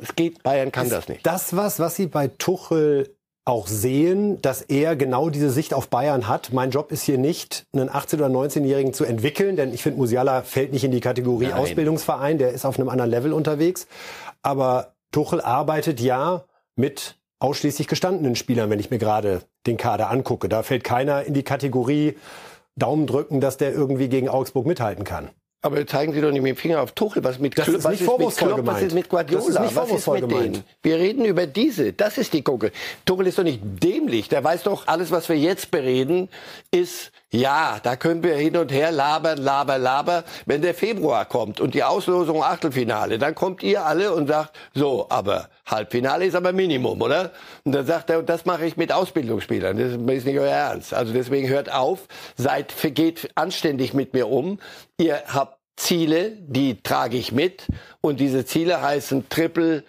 Es 0.00 0.14
geht, 0.14 0.42
Bayern 0.42 0.72
kann 0.72 0.86
ist 0.86 0.92
das 0.92 1.08
nicht. 1.08 1.26
Das 1.26 1.56
was, 1.56 1.80
was 1.80 1.96
Sie 1.96 2.06
bei 2.06 2.28
Tuchel 2.28 3.16
auch 3.46 3.68
sehen, 3.68 4.42
dass 4.42 4.60
er 4.60 4.96
genau 4.96 5.30
diese 5.30 5.50
Sicht 5.50 5.72
auf 5.72 5.88
Bayern 5.88 6.26
hat. 6.26 6.52
Mein 6.52 6.70
Job 6.70 6.90
ist 6.90 7.04
hier 7.04 7.16
nicht, 7.16 7.64
einen 7.72 7.88
18- 7.88 8.16
oder 8.16 8.26
19-Jährigen 8.26 8.92
zu 8.92 9.04
entwickeln, 9.04 9.54
denn 9.54 9.72
ich 9.72 9.84
finde, 9.84 10.00
Musiala 10.00 10.42
fällt 10.42 10.72
nicht 10.72 10.82
in 10.82 10.90
die 10.90 11.00
Kategorie 11.00 11.46
Nein. 11.46 11.54
Ausbildungsverein, 11.54 12.38
der 12.38 12.50
ist 12.50 12.64
auf 12.64 12.76
einem 12.76 12.88
anderen 12.88 13.10
Level 13.10 13.32
unterwegs. 13.32 13.86
Aber 14.42 14.94
Tuchel 15.12 15.40
arbeitet 15.40 16.00
ja 16.00 16.44
mit 16.74 17.16
ausschließlich 17.38 17.86
gestandenen 17.86 18.34
Spielern, 18.34 18.68
wenn 18.68 18.80
ich 18.80 18.90
mir 18.90 18.98
gerade 18.98 19.42
den 19.66 19.76
Kader 19.76 20.10
angucke. 20.10 20.48
Da 20.48 20.64
fällt 20.64 20.82
keiner 20.82 21.22
in 21.22 21.32
die 21.32 21.44
Kategorie 21.44 22.16
Daumen 22.76 23.06
drücken, 23.06 23.40
dass 23.40 23.56
der 23.56 23.72
irgendwie 23.72 24.08
gegen 24.08 24.28
Augsburg 24.28 24.66
mithalten 24.66 25.04
kann. 25.04 25.30
Aber 25.62 25.84
zeigen 25.84 26.12
Sie 26.12 26.20
doch 26.20 26.30
nicht 26.30 26.42
mit 26.42 26.50
dem 26.50 26.56
Finger 26.56 26.80
auf 26.80 26.92
Tuchel. 26.92 27.24
Was 27.24 27.40
mit 27.40 27.58
das 27.58 27.66
ist 27.66 27.82
was 27.82 27.90
nicht 27.90 28.02
ist 28.02 28.18
mit 28.18 28.36
Klopp, 28.36 28.56
gemeint. 28.56 28.76
Was 28.76 28.82
ist 28.82 28.94
mit 28.94 29.08
Guardiola? 29.08 29.44
Das 29.44 29.54
ist 29.54 29.60
nicht 29.60 29.74
was 29.76 29.90
ist 29.90 30.06
mit 30.06 30.20
gemeint. 30.28 30.56
denen? 30.56 30.64
Wir 30.82 30.96
reden 30.96 31.24
über 31.24 31.46
diese. 31.46 31.92
Das 31.92 32.18
ist 32.18 32.34
die 32.34 32.42
Gucke. 32.42 32.70
Tuchel 33.04 33.26
ist 33.26 33.38
doch 33.38 33.42
nicht 33.42 33.60
dämlich. 33.64 34.28
Der 34.28 34.44
weiß 34.44 34.62
doch, 34.62 34.86
alles, 34.86 35.10
was 35.10 35.28
wir 35.28 35.36
jetzt 35.36 35.72
bereden, 35.72 36.28
ist 36.70 37.10
ja, 37.32 37.80
da 37.82 37.96
können 37.96 38.22
wir 38.22 38.36
hin 38.36 38.56
und 38.56 38.70
her 38.70 38.92
labern, 38.92 39.38
labern, 39.38 39.82
labern. 39.82 40.24
Wenn 40.44 40.62
der 40.62 40.74
Februar 40.74 41.24
kommt 41.24 41.58
und 41.60 41.74
die 41.74 41.82
Auslosung 41.82 42.44
Achtelfinale, 42.44 43.18
dann 43.18 43.34
kommt 43.34 43.64
ihr 43.64 43.84
alle 43.84 44.12
und 44.14 44.28
sagt, 44.28 44.56
so, 44.72 45.06
aber 45.08 45.48
Halbfinale 45.66 46.24
ist 46.24 46.34
aber 46.34 46.52
Minimum, 46.52 47.00
oder? 47.02 47.32
Und 47.64 47.72
dann 47.72 47.84
sagt 47.84 48.10
er, 48.10 48.22
das 48.22 48.44
mache 48.44 48.66
ich 48.66 48.76
mit 48.76 48.92
Ausbildungsspielern. 48.92 49.76
Das 49.76 49.92
ist 49.92 50.24
nicht 50.24 50.38
euer 50.38 50.46
Ernst. 50.46 50.94
Also 50.94 51.12
deswegen 51.12 51.48
hört 51.48 51.72
auf, 51.72 52.06
seid, 52.36 52.74
geht 52.94 53.30
anständig 53.34 53.92
mit 53.92 54.14
mir 54.14 54.28
um. 54.28 54.60
Ihr 54.98 55.22
habt 55.26 55.58
Ziele, 55.76 56.32
die 56.38 56.80
trage 56.82 57.16
ich 57.16 57.32
mit. 57.32 57.66
Und 58.00 58.20
diese 58.20 58.44
Ziele 58.44 58.80
heißen 58.80 59.28
Triple, 59.28 59.84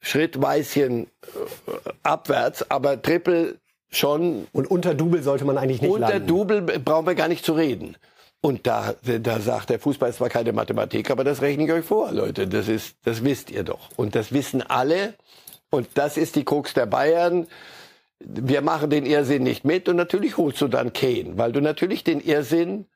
Schrittweischen 0.00 1.06
äh, 1.06 1.90
abwärts, 2.02 2.70
aber 2.70 3.02
Triple 3.02 3.56
schon. 3.90 4.46
Und 4.52 4.70
unter 4.70 4.94
Double 4.94 5.22
sollte 5.22 5.44
man 5.44 5.58
eigentlich 5.58 5.82
nicht 5.82 5.90
unter. 5.90 6.06
Unter 6.06 6.20
Double 6.20 6.62
brauchen 6.62 7.06
wir 7.06 7.14
gar 7.14 7.28
nicht 7.28 7.44
zu 7.44 7.52
reden. 7.52 7.96
Und 8.42 8.66
da, 8.66 8.94
da 9.02 9.40
sagt 9.40 9.68
der 9.68 9.78
Fußball 9.78 10.08
ist 10.08 10.16
zwar 10.16 10.30
keine 10.30 10.52
Mathematik, 10.52 11.10
aber 11.10 11.24
das 11.24 11.42
rechne 11.42 11.64
ich 11.64 11.72
euch 11.72 11.84
vor, 11.84 12.10
Leute. 12.10 12.48
Das 12.48 12.68
ist, 12.68 12.96
das 13.04 13.22
wisst 13.22 13.50
ihr 13.50 13.64
doch. 13.64 13.90
Und 13.96 14.14
das 14.14 14.32
wissen 14.32 14.62
alle. 14.62 15.14
Und 15.68 15.88
das 15.94 16.16
ist 16.16 16.36
die 16.36 16.44
Krux 16.44 16.72
der 16.72 16.86
Bayern. 16.86 17.46
Wir 18.18 18.62
machen 18.62 18.90
den 18.90 19.04
Irrsinn 19.04 19.42
nicht 19.42 19.64
mit 19.64 19.88
und 19.88 19.96
natürlich 19.96 20.36
holst 20.36 20.60
du 20.60 20.68
dann 20.68 20.92
Kane, 20.92 21.36
weil 21.36 21.52
du 21.52 21.60
natürlich 21.60 22.04
den 22.04 22.20
Irrsinn 22.20 22.86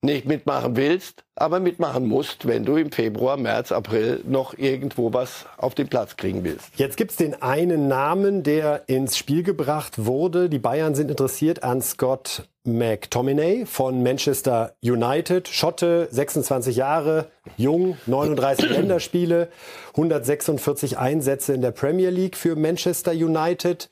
nicht 0.00 0.26
mitmachen 0.26 0.76
willst, 0.76 1.24
aber 1.34 1.58
mitmachen 1.58 2.06
musst, 2.06 2.46
wenn 2.46 2.64
du 2.64 2.76
im 2.76 2.92
Februar, 2.92 3.36
März, 3.36 3.72
April 3.72 4.22
noch 4.26 4.56
irgendwo 4.56 5.12
was 5.12 5.46
auf 5.56 5.74
den 5.74 5.88
Platz 5.88 6.16
kriegen 6.16 6.44
willst. 6.44 6.70
Jetzt 6.76 6.96
gibt's 6.96 7.16
den 7.16 7.42
einen 7.42 7.88
Namen, 7.88 8.44
der 8.44 8.84
ins 8.86 9.16
Spiel 9.16 9.42
gebracht 9.42 10.04
wurde. 10.06 10.48
Die 10.48 10.60
Bayern 10.60 10.94
sind 10.94 11.10
interessiert 11.10 11.64
an 11.64 11.82
Scott 11.82 12.48
McTominay 12.64 13.66
von 13.66 14.02
Manchester 14.02 14.74
United. 14.82 15.48
Schotte, 15.48 16.06
26 16.10 16.76
Jahre, 16.76 17.26
jung, 17.56 17.96
39 18.06 18.70
Länderspiele, 18.70 19.48
146 19.90 20.96
Einsätze 20.96 21.54
in 21.54 21.62
der 21.62 21.72
Premier 21.72 22.10
League 22.10 22.36
für 22.36 22.54
Manchester 22.54 23.12
United. 23.12 23.90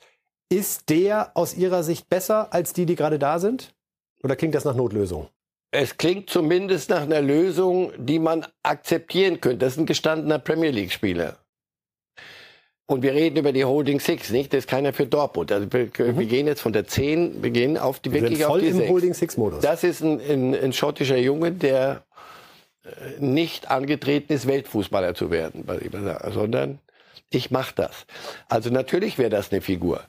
Ist 0.49 0.89
der 0.89 1.31
aus 1.33 1.55
Ihrer 1.55 1.83
Sicht 1.83 2.07
besser 2.07 2.53
als 2.53 2.71
die, 2.71 2.85
die 2.85 2.95
gerade 2.95 3.19
da 3.19 3.39
sind? 3.39 3.73
Oder 4.23 4.37
klingt 4.37 4.55
das 4.55 4.63
nach 4.63 4.75
Notlösung? 4.75 5.27
Es 5.71 5.97
klingt 5.97 6.29
zumindest 6.29 6.89
nach 6.89 7.01
einer 7.01 7.21
Lösung, 7.21 7.91
die 7.97 8.19
man 8.19 8.45
akzeptieren 8.63 9.41
könnte. 9.41 9.59
Das 9.59 9.73
ist 9.73 9.79
ein 9.79 9.85
gestandener 9.85 10.39
Premier 10.39 10.71
League-Spieler. 10.71 11.37
Und 12.89 13.03
wir 13.03 13.13
reden 13.13 13.37
über 13.37 13.51
die 13.51 13.65
Holding 13.65 13.99
Six, 13.99 14.29
nicht? 14.29 14.53
Das 14.53 14.59
ist 14.59 14.67
keiner 14.67 14.93
für 14.93 15.05
Dortmund. 15.05 15.51
Also 15.51 15.67
wir, 15.71 15.89
mhm. 15.97 16.19
wir 16.19 16.25
gehen 16.25 16.47
jetzt 16.47 16.61
von 16.61 16.71
der 16.71 16.87
10, 16.87 17.43
wir 17.43 17.49
gehen 17.49 17.77
auf 17.77 17.99
die, 17.99 18.13
wir 18.13 18.21
wirklich 18.21 18.43
voll 18.43 18.59
auf 18.59 18.61
die 18.61 18.69
im 18.69 18.77
6. 18.77 18.89
Holding 18.89 19.13
Six 19.13 19.37
Modus. 19.37 19.59
Das 19.59 19.83
ist 19.83 20.01
ein, 20.01 20.21
ein, 20.21 20.55
ein 20.55 20.71
schottischer 20.71 21.17
Junge, 21.17 21.51
der 21.51 22.05
äh, 22.85 22.89
nicht 23.19 23.69
angetreten 23.69 24.31
ist, 24.31 24.47
Weltfußballer 24.47 25.15
zu 25.15 25.31
werden, 25.31 25.65
sondern 26.31 26.79
ich 27.29 27.51
mache 27.51 27.75
das. 27.75 28.05
Also 28.47 28.69
natürlich 28.69 29.17
wäre 29.17 29.29
das 29.29 29.51
eine 29.51 29.59
Figur. 29.59 30.01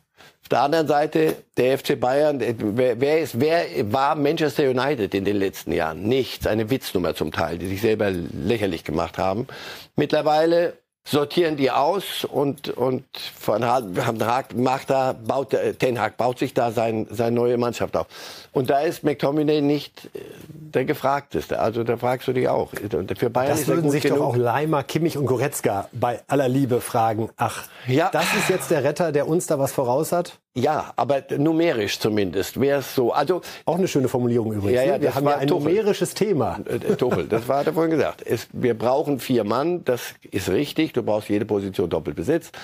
Auf 0.48 0.56
der 0.56 0.62
anderen 0.62 0.88
Seite, 0.88 1.36
der 1.58 1.76
FC 1.76 2.00
Bayern, 2.00 2.40
wer, 2.40 2.98
wer, 2.98 3.20
ist, 3.20 3.38
wer 3.38 3.66
war 3.92 4.14
Manchester 4.14 4.70
United 4.70 5.12
in 5.12 5.26
den 5.26 5.36
letzten 5.36 5.72
Jahren? 5.72 6.04
Nichts, 6.04 6.46
eine 6.46 6.70
Witznummer 6.70 7.14
zum 7.14 7.32
Teil, 7.32 7.58
die 7.58 7.66
sich 7.66 7.82
selber 7.82 8.10
lächerlich 8.10 8.82
gemacht 8.82 9.18
haben. 9.18 9.46
Mittlerweile 9.94 10.78
sortieren 11.10 11.56
die 11.56 11.70
aus 11.70 12.24
und 12.24 12.68
und 12.68 13.04
von 13.38 13.64
Hag 13.64 14.54
macht 14.54 14.90
da 14.90 15.12
baut 15.12 15.56
Ten 15.78 16.00
Hag 16.00 16.16
baut 16.16 16.38
sich 16.38 16.54
da 16.54 16.70
sein 16.70 17.06
seine 17.10 17.34
neue 17.34 17.56
Mannschaft 17.56 17.96
auf. 17.96 18.06
Und 18.52 18.70
da 18.70 18.80
ist 18.80 19.04
McTominay 19.04 19.60
nicht 19.60 20.10
äh, 20.14 20.20
der 20.50 20.84
gefragteste 20.84 21.58
also 21.58 21.82
da 21.84 21.96
fragst 21.96 22.28
du 22.28 22.32
dich 22.32 22.48
auch. 22.48 22.72
Und 22.92 23.18
für 23.18 23.30
Bayern 23.30 23.50
das 23.50 23.60
ist 23.60 23.68
würden 23.68 23.90
sich 23.90 24.02
genug. 24.02 24.18
doch 24.18 24.26
auch 24.26 24.36
Leimer 24.36 24.82
Kimmich 24.82 25.16
und 25.16 25.26
Goretzka 25.26 25.88
bei 25.92 26.20
aller 26.26 26.48
Liebe 26.48 26.80
fragen. 26.80 27.30
Ach 27.36 27.64
ja. 27.86 28.10
das 28.12 28.26
ist 28.34 28.48
jetzt 28.48 28.70
der 28.70 28.84
Retter 28.84 29.12
der 29.12 29.28
uns 29.28 29.46
da 29.46 29.58
was 29.58 29.72
voraus 29.72 30.12
hat 30.12 30.38
ja, 30.58 30.92
aber 30.96 31.22
numerisch 31.36 31.98
zumindest 31.98 32.60
wäre 32.60 32.80
es 32.80 32.94
so. 32.94 33.12
Also 33.12 33.42
auch 33.64 33.76
eine 33.76 33.88
schöne 33.88 34.08
Formulierung 34.08 34.52
übrigens. 34.52 34.80
Ja, 34.80 34.84
ja, 34.84 34.96
ne? 34.96 35.02
wir 35.02 35.14
haben 35.14 35.26
ja 35.26 35.36
ein 35.36 35.48
Tuchel. 35.48 35.72
numerisches 35.72 36.14
Thema. 36.14 36.60
Äh, 36.66 36.76
äh, 36.76 36.96
Tuchel, 36.96 37.26
das 37.28 37.48
war 37.48 37.64
er 37.66 37.72
vorhin 37.72 37.90
gesagt. 37.90 38.22
Es, 38.26 38.48
wir 38.52 38.76
brauchen 38.76 39.20
vier 39.20 39.44
Mann, 39.44 39.84
das 39.84 40.14
ist 40.30 40.48
richtig. 40.48 40.92
Du 40.92 41.02
brauchst 41.02 41.28
jede 41.28 41.44
Position 41.44 41.88
doppelt 41.88 42.16
besetzt. 42.16 42.56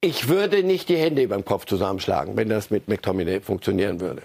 Ich 0.00 0.28
würde 0.28 0.62
nicht 0.62 0.88
die 0.88 0.96
Hände 0.96 1.22
über 1.22 1.34
dem 1.34 1.44
Kopf 1.44 1.66
zusammenschlagen, 1.66 2.36
wenn 2.36 2.48
das 2.48 2.70
mit 2.70 2.88
McTominay 2.88 3.40
funktionieren 3.40 4.00
würde, 4.00 4.22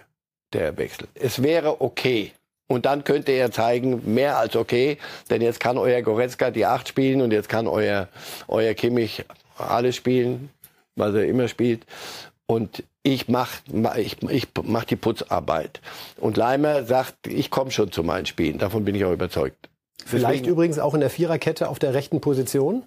der 0.54 0.78
Wechsel. 0.78 1.08
Es 1.16 1.42
wäre 1.42 1.82
okay. 1.82 2.32
Und 2.68 2.86
dann 2.86 3.04
könnte 3.04 3.32
er 3.32 3.52
zeigen, 3.52 4.14
mehr 4.14 4.38
als 4.38 4.56
okay, 4.56 4.98
denn 5.30 5.42
jetzt 5.42 5.60
kann 5.60 5.78
euer 5.78 6.02
Goretzka 6.02 6.52
die 6.52 6.66
Acht 6.66 6.88
spielen 6.88 7.22
und 7.22 7.32
jetzt 7.32 7.50
kann 7.50 7.66
euer, 7.66 8.10
euer 8.48 8.74
Kimmich 8.76 9.26
alles 9.58 9.96
spielen, 9.96 10.50
was 10.96 11.16
er 11.16 11.26
immer 11.26 11.48
spielt 11.48 11.86
und 12.50 12.84
ich 13.04 13.28
mach, 13.28 13.62
ich, 13.98 14.24
ich 14.24 14.48
mach 14.64 14.84
die 14.84 14.96
Putzarbeit. 14.96 15.82
Und 16.18 16.36
Leimer 16.36 16.84
sagt, 16.84 17.28
ich 17.28 17.52
komme 17.52 17.70
schon 17.70 17.92
zu 17.92 18.02
meinen 18.02 18.26
Spielen. 18.26 18.58
Davon 18.58 18.86
bin 18.86 18.96
ich 18.96 19.06
auch 19.06 19.12
überzeugt. 19.12 19.70
Vielleicht 20.04 20.40
Deswegen, 20.40 20.54
übrigens 20.54 20.80
auch 20.80 20.96
in 20.96 21.00
der 21.00 21.12
Viererkette 21.12 21.70
auf 21.70 21.78
der 21.78 21.94
rechten 21.94 22.22
Position? 22.22 22.86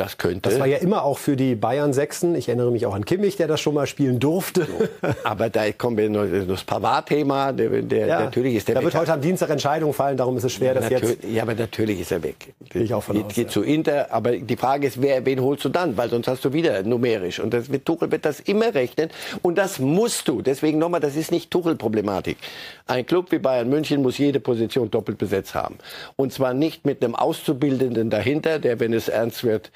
Das 0.00 0.18
könnte. 0.18 0.48
Das 0.48 0.58
war 0.58 0.66
ja 0.66 0.78
immer 0.78 1.04
auch 1.04 1.18
für 1.18 1.36
die 1.36 1.54
Bayern 1.54 1.92
Sechsen. 1.92 2.34
Ich 2.34 2.48
erinnere 2.48 2.70
mich 2.70 2.86
auch 2.86 2.94
an 2.94 3.04
Kimmich, 3.04 3.36
der 3.36 3.48
das 3.48 3.60
schon 3.60 3.74
mal 3.74 3.86
spielen 3.86 4.18
durfte. 4.18 4.66
So. 4.66 5.08
Aber 5.24 5.50
da 5.50 5.70
kommen 5.72 5.96
wir 5.96 6.08
noch 6.08 6.24
das 6.24 6.64
Pavard-Thema. 6.64 7.52
Der, 7.52 7.82
der, 7.82 8.06
ja. 8.06 8.20
Natürlich 8.20 8.54
ist 8.54 8.68
der 8.68 8.76
Da 8.76 8.82
wird 8.82 8.94
heute 8.94 9.12
am 9.12 9.20
Dienstag 9.20 9.50
Entscheidung 9.50 9.92
fallen, 9.92 10.16
darum 10.16 10.36
ist 10.36 10.44
es 10.44 10.52
schwer, 10.52 10.74
ja, 10.74 10.80
das 10.80 10.88
jetzt. 10.88 11.24
Ja, 11.24 11.42
aber 11.42 11.54
natürlich 11.54 12.00
ist 12.00 12.12
er 12.12 12.22
weg. 12.22 12.54
Gehe 12.70 12.82
ich 12.82 12.94
auch 12.94 13.02
von 13.02 13.16
geht, 13.16 13.26
aus, 13.26 13.34
geht 13.34 13.46
ja. 13.48 13.52
zu 13.52 13.62
Inter. 13.62 14.12
Aber 14.12 14.32
die 14.32 14.56
Frage 14.56 14.86
ist, 14.86 15.02
wer, 15.02 15.24
wen 15.26 15.40
holst 15.40 15.64
du 15.64 15.68
dann? 15.68 15.96
Weil 15.96 16.08
sonst 16.08 16.28
hast 16.28 16.44
du 16.44 16.52
wieder 16.52 16.82
numerisch. 16.82 17.38
Und 17.38 17.52
das 17.52 17.70
wird, 17.70 17.84
Tuchel 17.84 18.10
wird 18.10 18.24
das 18.24 18.40
immer 18.40 18.74
rechnen. 18.74 19.10
Und 19.42 19.58
das 19.58 19.78
musst 19.78 20.28
du. 20.28 20.40
Deswegen 20.40 20.78
nochmal, 20.78 21.00
das 21.00 21.16
ist 21.16 21.30
nicht 21.30 21.50
Tuchel-Problematik. 21.50 22.38
Ein 22.86 23.04
Club 23.06 23.30
wie 23.32 23.38
Bayern 23.38 23.68
München 23.68 24.02
muss 24.02 24.18
jede 24.18 24.40
Position 24.40 24.90
doppelt 24.90 25.18
besetzt 25.18 25.54
haben. 25.54 25.76
Und 26.16 26.32
zwar 26.32 26.54
nicht 26.54 26.86
mit 26.86 27.04
einem 27.04 27.14
Auszubildenden 27.14 28.10
dahinter, 28.10 28.58
der, 28.58 28.80
wenn 28.80 28.92
es 28.92 29.08
ernst 29.08 29.44
wird, 29.44 29.70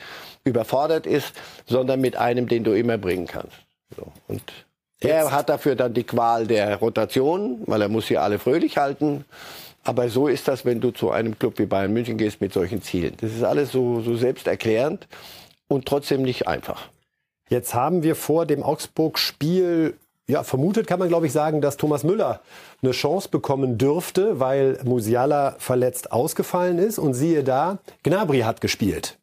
überfordert 0.45 1.07
ist, 1.07 1.33
sondern 1.67 2.01
mit 2.01 2.17
einem, 2.17 2.49
den 2.49 2.65
du 2.65 2.73
immer 2.73 2.99
bringen 2.99 3.27
kannst. 3.27 3.57
So. 3.97 4.13
Und 4.29 4.43
er 5.01 5.33
hat 5.33 5.49
dafür 5.49 5.75
dann 5.75 5.95
die 5.95 6.05
Qual 6.05 6.47
der 6.47 6.77
Rotation, 6.77 7.63
weil 7.67 7.83
er 7.83 7.89
muss 7.89 8.07
sie 8.07 8.19
alle 8.19 8.39
fröhlich 8.39 8.77
halten. 8.79 9.25
Aber 9.83 10.09
so 10.09 10.29
ist 10.29 10.49
das, 10.49 10.65
wenn 10.65 10.81
du 10.81 10.93
zu 10.93 11.11
einem 11.11 11.39
Club 11.39 11.59
wie 11.59 11.67
Bayern 11.67 11.93
München 11.93 12.17
gehst 12.17 12.41
mit 12.41 12.53
solchen 12.53 12.81
Zielen. 12.81 13.15
Das 13.21 13.33
ist 13.33 13.43
alles 13.43 13.71
so, 13.73 14.01
so 14.01 14.17
selbsterklärend 14.17 15.07
und 15.69 15.87
trotzdem 15.87 16.23
nicht 16.23 16.49
einfach. 16.49 16.89
Jetzt 17.51 17.75
haben 17.75 18.03
wir 18.03 18.17
vor 18.17 18.47
dem 18.47 18.63
Augsburg-Spiel 18.63 19.99
ja, 20.27 20.43
vermutet 20.43 20.87
kann 20.87 20.99
man, 20.99 21.09
glaube 21.09 21.27
ich, 21.27 21.33
sagen, 21.33 21.61
dass 21.61 21.77
Thomas 21.77 22.03
Müller 22.03 22.41
eine 22.83 22.93
Chance 22.93 23.29
bekommen 23.29 23.77
dürfte, 23.77 24.41
weil 24.41 24.81
Musiala 24.85 25.55
verletzt 25.59 26.13
ausgefallen 26.13 26.79
ist. 26.79 26.99
Und 26.99 27.13
siehe 27.13 27.45
da, 27.45 27.79
Gnabry 28.05 28.41
hat 28.41 28.63
gespielt. 28.63 29.19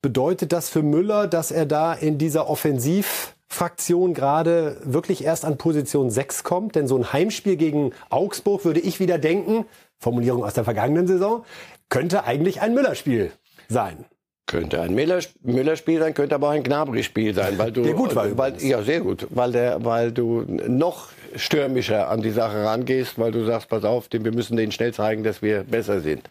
Bedeutet 0.00 0.52
das 0.52 0.68
für 0.68 0.82
Müller, 0.82 1.26
dass 1.26 1.50
er 1.50 1.66
da 1.66 1.92
in 1.92 2.18
dieser 2.18 2.48
Offensivfraktion 2.48 4.14
gerade 4.14 4.76
wirklich 4.84 5.24
erst 5.24 5.44
an 5.44 5.58
Position 5.58 6.10
6 6.10 6.44
kommt? 6.44 6.76
Denn 6.76 6.86
so 6.86 6.96
ein 6.96 7.12
Heimspiel 7.12 7.56
gegen 7.56 7.92
Augsburg 8.08 8.64
würde 8.64 8.78
ich 8.78 9.00
wieder 9.00 9.18
denken, 9.18 9.64
Formulierung 9.98 10.44
aus 10.44 10.54
der 10.54 10.62
vergangenen 10.62 11.08
Saison, 11.08 11.44
könnte 11.88 12.24
eigentlich 12.24 12.60
ein 12.60 12.74
Müller-Spiel 12.74 13.32
sein. 13.68 14.04
Könnte 14.46 14.80
ein 14.80 14.94
Müller-Spiel 14.94 15.98
sein, 15.98 16.14
könnte 16.14 16.36
aber 16.36 16.50
ein 16.50 16.62
Gnabry-Spiel 16.62 17.34
sein, 17.34 17.58
weil 17.58 17.72
du, 17.72 17.82
der 17.84 17.94
gut 17.94 18.14
war 18.14 18.38
weil, 18.38 18.62
ja 18.62 18.82
sehr 18.82 19.00
gut, 19.00 19.26
weil 19.30 19.50
der, 19.50 19.84
weil 19.84 20.12
du 20.12 20.44
noch 20.46 21.08
stürmischer 21.34 22.08
an 22.08 22.22
die 22.22 22.30
Sache 22.30 22.64
rangehst, 22.64 23.18
weil 23.18 23.32
du 23.32 23.44
sagst, 23.44 23.68
pass 23.68 23.84
auf, 23.84 24.06
wir 24.10 24.32
müssen 24.32 24.56
denen 24.56 24.70
schnell 24.72 24.94
zeigen, 24.94 25.24
dass 25.24 25.42
wir 25.42 25.64
besser 25.64 26.00
sind. 26.00 26.22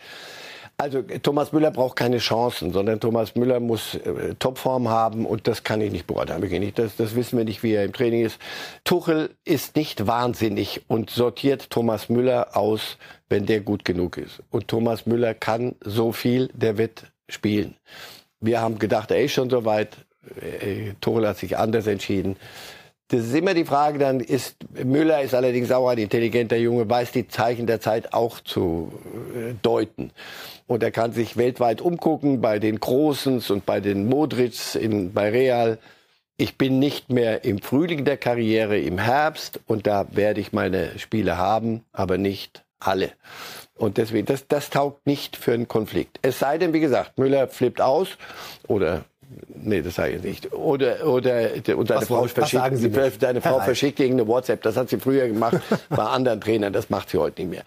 Also 0.79 1.01
Thomas 1.01 1.53
Müller 1.53 1.71
braucht 1.71 1.95
keine 1.95 2.19
Chancen, 2.19 2.71
sondern 2.71 2.99
Thomas 2.99 3.33
Müller 3.33 3.59
muss 3.59 3.95
äh, 3.95 4.35
Topform 4.35 4.89
haben 4.89 5.25
und 5.25 5.47
das 5.47 5.63
kann 5.63 5.81
ich 5.81 5.91
nicht 5.91 6.05
beurteilen. 6.05 6.71
Das, 6.75 6.95
das 6.95 7.15
wissen 7.15 7.35
wir 7.39 7.45
nicht, 7.45 7.63
wie 7.63 7.71
er 7.71 7.83
im 7.83 7.93
Training 7.93 8.23
ist. 8.23 8.37
Tuchel 8.83 9.31
ist 9.43 9.75
nicht 9.75 10.05
wahnsinnig 10.05 10.83
und 10.87 11.09
sortiert 11.09 11.71
Thomas 11.71 12.09
Müller 12.09 12.55
aus, 12.55 12.97
wenn 13.27 13.47
der 13.47 13.61
gut 13.61 13.85
genug 13.85 14.17
ist. 14.17 14.43
Und 14.51 14.67
Thomas 14.67 15.07
Müller 15.07 15.33
kann 15.33 15.73
so 15.81 16.11
viel, 16.11 16.49
der 16.53 16.77
wird 16.77 17.05
spielen. 17.27 17.75
Wir 18.39 18.61
haben 18.61 18.77
gedacht, 18.77 19.09
er 19.09 19.23
ist 19.23 19.31
schon 19.31 19.49
so 19.49 19.65
weit. 19.65 19.97
Äh, 20.39 20.93
Tuchel 21.01 21.27
hat 21.27 21.37
sich 21.37 21.57
anders 21.57 21.87
entschieden. 21.87 22.35
Das 23.09 23.21
ist 23.21 23.33
immer 23.33 23.53
die 23.53 23.63
Frage, 23.63 23.99
dann 23.99 24.19
ist, 24.19 24.57
Müller 24.83 25.21
ist 25.21 25.33
allerdings 25.33 25.71
auch 25.71 25.87
ein 25.87 25.97
intelligenter 25.97 26.57
Junge, 26.57 26.89
weiß 26.89 27.13
die 27.13 27.27
Zeichen 27.27 27.65
der 27.65 27.79
Zeit 27.79 28.13
auch 28.13 28.41
zu 28.41 28.91
äh, 29.33 29.53
deuten. 29.61 30.11
Und 30.67 30.83
er 30.83 30.91
kann 30.91 31.13
sich 31.13 31.37
weltweit 31.37 31.79
umgucken 31.79 32.41
bei 32.41 32.59
den 32.59 32.81
Großens 32.81 33.49
und 33.49 33.65
bei 33.65 33.79
den 33.79 34.09
Modrics 34.09 34.75
in, 34.75 35.13
bei 35.13 35.29
Real. 35.29 35.77
Ich 36.35 36.57
bin 36.57 36.79
nicht 36.79 37.09
mehr 37.09 37.45
im 37.45 37.59
Frühling 37.61 38.03
der 38.03 38.17
Karriere, 38.17 38.77
im 38.77 38.97
Herbst 38.97 39.61
und 39.67 39.87
da 39.87 40.07
werde 40.11 40.41
ich 40.41 40.51
meine 40.51 40.99
Spiele 40.99 41.37
haben, 41.37 41.85
aber 41.93 42.17
nicht 42.17 42.65
alle. 42.77 43.11
Und 43.75 43.97
deswegen, 43.97 44.25
das, 44.25 44.47
das 44.47 44.69
taugt 44.69 45.07
nicht 45.07 45.37
für 45.37 45.53
einen 45.53 45.69
Konflikt. 45.69 46.19
Es 46.23 46.39
sei 46.39 46.57
denn, 46.57 46.73
wie 46.73 46.81
gesagt, 46.81 47.17
Müller 47.17 47.47
flippt 47.47 47.79
aus 47.79 48.17
oder 48.67 49.05
Nee, 49.49 49.81
das 49.81 49.95
sage 49.95 50.15
ich 50.15 50.23
nicht. 50.23 50.53
Oder, 50.53 51.05
oder, 51.05 51.49
und 51.75 51.89
deine 51.89 52.01
was, 52.01 52.07
Frau, 52.07 52.23
verschickt, 52.27 53.21
deine 53.21 53.41
Frau 53.41 53.59
verschickt 53.59 53.99
irgendeine 53.99 54.27
WhatsApp. 54.27 54.61
Das 54.61 54.77
hat 54.77 54.89
sie 54.89 54.99
früher 54.99 55.27
gemacht 55.27 55.57
bei 55.89 56.03
anderen 56.03 56.39
Trainern. 56.39 56.71
Das 56.71 56.89
macht 56.89 57.09
sie 57.09 57.17
heute 57.17 57.41
nicht 57.41 57.51
mehr. 57.51 57.63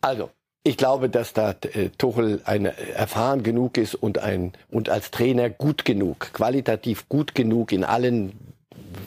Also, 0.00 0.30
ich 0.62 0.76
glaube, 0.76 1.08
dass 1.08 1.32
da 1.32 1.54
äh, 1.72 1.88
Tuchel 1.96 2.40
ein, 2.44 2.66
erfahren 2.66 3.42
genug 3.42 3.76
ist 3.76 3.94
und, 3.94 4.18
ein, 4.18 4.52
und 4.70 4.88
als 4.88 5.10
Trainer 5.10 5.50
gut 5.50 5.84
genug, 5.84 6.32
qualitativ 6.32 7.08
gut 7.08 7.34
genug 7.34 7.72
in 7.72 7.82
allen 7.82 8.32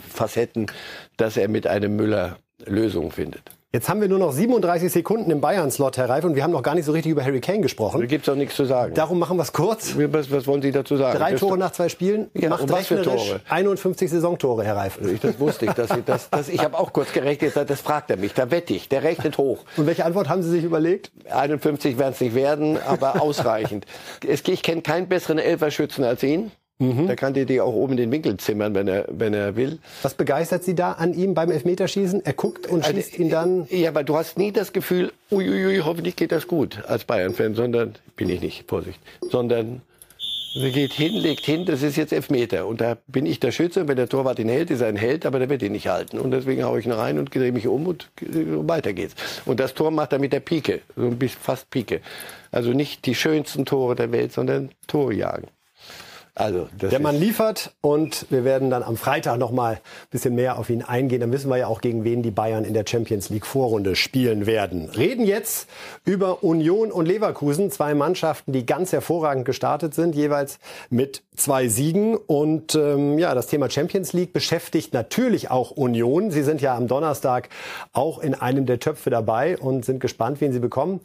Facetten, 0.09 0.67
dass 1.17 1.37
er 1.37 1.47
mit 1.47 1.67
einem 1.67 1.95
Müller 1.95 2.37
Lösungen 2.65 3.11
findet. 3.11 3.51
Jetzt 3.75 3.89
haben 3.89 4.01
wir 4.01 4.07
nur 4.07 4.19
noch 4.19 4.31
37 4.31 4.91
Sekunden 4.91 5.31
im 5.31 5.41
Bayern-Slot, 5.41 5.97
Herr 5.97 6.07
Reif, 6.07 6.23
und 6.25 6.35
wir 6.35 6.43
haben 6.43 6.51
noch 6.51 6.61
gar 6.61 6.75
nicht 6.75 6.85
so 6.85 6.91
richtig 6.91 7.11
über 7.11 7.25
Harry 7.25 7.41
Kane 7.41 7.61
gesprochen. 7.61 8.01
Da 8.01 8.05
gibt 8.05 8.27
es 8.27 8.31
auch 8.31 8.37
nichts 8.37 8.55
zu 8.55 8.65
sagen. 8.65 8.93
Darum 8.93 9.17
machen 9.17 9.35
wir 9.35 9.41
es 9.41 9.51
kurz. 9.51 9.95
Was, 9.97 10.29
was, 10.29 10.45
wollen 10.45 10.61
Sie 10.61 10.71
dazu 10.71 10.95
sagen? 10.95 11.17
Drei 11.17 11.33
Tore 11.33 11.57
nach 11.57 11.71
zwei 11.71 11.89
Spielen. 11.89 12.29
Ja, 12.35 12.49
macht 12.49 12.69
was 12.69 12.85
für 12.85 13.01
Tore? 13.01 13.41
51 13.49 14.11
Saisontore, 14.11 14.63
Herr 14.63 14.75
Reif. 14.75 14.99
Ich, 15.01 15.19
das 15.21 15.39
wusste 15.39 15.65
ich. 15.65 15.71
Dass 15.71 15.89
ich 15.89 16.03
das, 16.05 16.29
das, 16.29 16.49
ich 16.49 16.63
habe 16.63 16.77
auch 16.77 16.93
kurz 16.93 17.13
gerechnet, 17.13 17.55
das 17.55 17.81
fragt 17.81 18.11
er 18.11 18.17
mich. 18.17 18.35
Da 18.35 18.51
wette 18.51 18.75
ich. 18.75 18.89
Der 18.89 19.01
rechnet 19.01 19.39
hoch. 19.39 19.65
Und 19.75 19.87
welche 19.87 20.05
Antwort 20.05 20.29
haben 20.29 20.43
Sie 20.43 20.51
sich 20.51 20.63
überlegt? 20.63 21.11
51 21.31 21.97
werden 21.97 22.13
es 22.13 22.21
nicht 22.21 22.35
werden, 22.35 22.77
aber 22.77 23.19
ausreichend. 23.23 23.87
Ich 24.21 24.61
kenne 24.61 24.83
keinen 24.83 25.07
besseren 25.07 25.39
Elferschützen 25.39 26.03
als 26.03 26.21
ihn. 26.21 26.51
Mhm. 26.79 27.07
Da 27.07 27.15
kann 27.15 27.33
der 27.33 27.45
die 27.45 27.61
auch 27.61 27.73
oben 27.73 27.93
in 27.93 27.97
den 27.97 28.11
Winkel 28.11 28.37
zimmern, 28.37 28.73
wenn 28.73 28.87
er, 28.87 29.05
wenn 29.09 29.33
er 29.33 29.55
will. 29.55 29.79
Was 30.01 30.15
begeistert 30.15 30.63
Sie 30.63 30.75
da 30.75 30.93
an 30.93 31.13
ihm 31.13 31.33
beim 31.33 31.51
Elfmeterschießen? 31.51 32.25
Er 32.25 32.33
guckt 32.33 32.67
und 32.67 32.83
also, 32.83 32.95
schießt 32.95 33.19
ihn 33.19 33.29
dann. 33.29 33.67
Ja, 33.69 33.89
aber 33.89 34.03
du 34.03 34.15
hast 34.15 34.37
nie 34.37 34.51
das 34.51 34.73
Gefühl, 34.73 35.11
uiuiui, 35.31 35.79
hoffentlich 35.79 36.15
geht 36.15 36.31
das 36.31 36.47
gut 36.47 36.83
als 36.85 37.05
Bayern-Fan, 37.05 37.55
sondern, 37.55 37.95
bin 38.15 38.29
ich 38.29 38.41
nicht, 38.41 38.67
Vorsicht, 38.67 38.99
sondern 39.29 39.81
er 40.55 40.69
geht 40.69 40.93
hin, 40.93 41.13
legt 41.13 41.45
hin, 41.45 41.65
das 41.65 41.81
ist 41.81 41.95
jetzt 41.95 42.13
Elfmeter. 42.13 42.67
Und 42.67 42.79
da 42.79 42.97
bin 43.07 43.25
ich 43.25 43.39
der 43.39 43.51
Schütze. 43.51 43.87
Wenn 43.87 43.95
der 43.95 44.07
Torwart 44.07 44.37
ihn 44.37 44.49
hält, 44.49 44.69
ist 44.69 44.81
er 44.81 44.87
ein 44.87 44.95
Held, 44.95 45.25
aber 45.25 45.39
der 45.39 45.49
wird 45.49 45.63
ihn 45.63 45.71
nicht 45.71 45.87
halten. 45.87 46.19
Und 46.19 46.29
deswegen 46.29 46.63
haue 46.63 46.79
ich 46.79 46.85
ihn 46.85 46.91
rein 46.91 47.17
und 47.17 47.33
drehe 47.33 47.51
mich 47.51 47.65
um 47.65 47.87
und 47.87 48.09
weiter 48.21 48.93
geht's. 48.93 49.15
Und 49.45 49.59
das 49.59 49.73
Tor 49.73 49.89
macht 49.89 50.13
er 50.13 50.19
mit 50.19 50.31
der 50.31 50.41
Pike, 50.41 50.81
so 50.95 51.05
ein 51.05 51.17
bisschen 51.17 51.41
fast 51.41 51.71
Pike. 51.71 52.01
Also 52.51 52.71
nicht 52.71 53.07
die 53.07 53.15
schönsten 53.15 53.65
Tore 53.65 53.95
der 53.95 54.11
Welt, 54.11 54.31
sondern 54.31 54.69
Tore 54.85 55.15
jagen. 55.15 55.47
Also, 56.35 56.67
der 56.81 56.99
Mann 56.99 57.15
liefert 57.15 57.75
und 57.81 58.25
wir 58.31 58.43
werden 58.43 58.71
dann 58.71 58.81
am 58.81 58.97
Freitag 58.97 59.37
noch 59.37 59.51
mal 59.51 59.73
ein 59.73 59.79
bisschen 60.09 60.33
mehr 60.33 60.57
auf 60.57 60.71
ihn 60.71 60.81
eingehen. 60.81 61.21
Dann 61.21 61.31
wissen 61.31 61.47
wir 61.47 61.57
ja 61.57 61.67
auch, 61.67 61.79
gegen 61.79 62.03
wen 62.03 62.23
die 62.23 62.31
Bayern 62.31 62.65
in 62.65 62.73
der 62.73 62.85
Champions 62.87 63.29
League 63.29 63.45
Vorrunde 63.45 63.95
spielen 63.95 64.47
werden. 64.47 64.89
Reden 64.89 65.27
jetzt 65.27 65.69
über 66.05 66.43
Union 66.43 66.91
und 66.91 67.05
Leverkusen, 67.05 67.69
zwei 67.69 67.93
Mannschaften, 67.93 68.51
die 68.51 68.65
ganz 68.65 68.91
hervorragend 68.91 69.45
gestartet 69.45 69.93
sind, 69.93 70.15
jeweils 70.15 70.57
mit 70.89 71.21
zwei 71.35 71.67
Siegen. 71.67 72.17
Und 72.17 72.73
ähm, 72.73 73.19
ja, 73.19 73.35
das 73.35 73.45
Thema 73.45 73.69
Champions 73.69 74.13
League 74.13 74.33
beschäftigt 74.33 74.91
natürlich 74.91 75.51
auch 75.51 75.69
Union. 75.69 76.31
Sie 76.31 76.41
sind 76.41 76.61
ja 76.61 76.75
am 76.75 76.87
Donnerstag 76.87 77.49
auch 77.91 78.17
in 78.17 78.33
einem 78.33 78.65
der 78.65 78.79
Töpfe 78.79 79.11
dabei 79.11 79.55
und 79.59 79.85
sind 79.85 79.99
gespannt, 79.99 80.41
wen 80.41 80.51
sie 80.51 80.59
bekommen. 80.59 80.99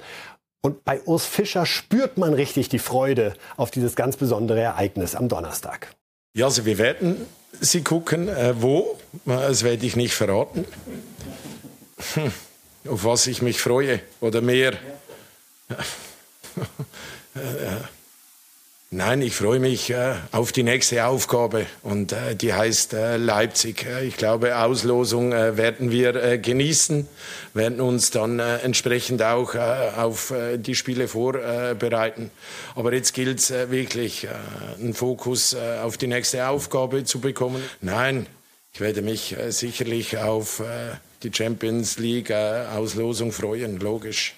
Und 0.60 0.84
bei 0.84 1.00
Urs 1.02 1.24
Fischer 1.24 1.66
spürt 1.66 2.18
man 2.18 2.34
richtig 2.34 2.68
die 2.68 2.78
Freude 2.78 3.34
auf 3.56 3.70
dieses 3.70 3.94
ganz 3.94 4.16
besondere 4.16 4.60
Ereignis 4.60 5.14
am 5.14 5.28
Donnerstag. 5.28 5.94
Ja, 6.34 6.46
also 6.46 6.64
wir 6.66 6.78
werden 6.78 7.26
Sie 7.60 7.82
gucken. 7.82 8.28
Äh, 8.28 8.60
wo? 8.60 8.98
Das 9.24 9.62
werde 9.62 9.86
ich 9.86 9.96
nicht 9.96 10.14
verraten. 10.14 10.66
Hm, 12.14 12.32
auf 12.88 13.04
was 13.04 13.26
ich 13.26 13.42
mich 13.42 13.60
freue 13.60 14.00
oder 14.20 14.40
mehr. 14.40 14.74
Ja. 15.68 15.76
Nein, 18.90 19.20
ich 19.20 19.34
freue 19.34 19.60
mich 19.60 19.90
äh, 19.90 20.14
auf 20.32 20.50
die 20.50 20.62
nächste 20.62 21.04
Aufgabe 21.04 21.66
und 21.82 22.12
äh, 22.12 22.34
die 22.34 22.54
heißt 22.54 22.94
äh, 22.94 23.18
Leipzig. 23.18 23.86
Ich 24.02 24.16
glaube, 24.16 24.56
Auslosung 24.56 25.32
äh, 25.32 25.58
werden 25.58 25.90
wir 25.90 26.14
äh, 26.14 26.38
genießen, 26.38 27.06
werden 27.52 27.82
uns 27.82 28.10
dann 28.10 28.38
äh, 28.38 28.56
entsprechend 28.60 29.22
auch 29.22 29.54
auf 29.54 30.32
die 30.56 30.74
Spiele 30.74 31.06
vorbereiten. 31.06 32.30
Aber 32.76 32.94
jetzt 32.94 33.12
gilt 33.12 33.40
es 33.40 33.50
wirklich, 33.50 34.26
einen 34.78 34.94
Fokus 34.94 35.54
auf 35.54 35.98
die 35.98 36.06
nächste 36.06 36.48
Aufgabe 36.48 37.04
zu 37.04 37.20
bekommen. 37.20 37.62
Nein, 37.82 38.26
ich 38.72 38.80
werde 38.80 39.02
mich 39.02 39.36
sicherlich 39.48 40.16
auf 40.18 40.62
die 41.22 41.32
Champions 41.32 41.98
League 41.98 42.30
Auslosung 42.30 43.32
freuen, 43.32 43.80
logisch. 43.80 44.34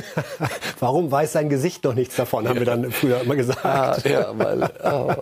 Warum 0.80 1.10
weiß 1.10 1.32
sein 1.32 1.48
Gesicht 1.48 1.84
noch 1.84 1.94
nichts 1.94 2.16
davon, 2.16 2.48
haben 2.48 2.56
ja. 2.56 2.60
wir 2.60 2.66
dann 2.66 2.90
früher 2.90 3.20
immer 3.20 3.36
gesagt. 3.36 3.64
Ah, 3.64 3.96
ja, 4.04 4.36
weil, 4.36 4.70
oh. 4.84 5.14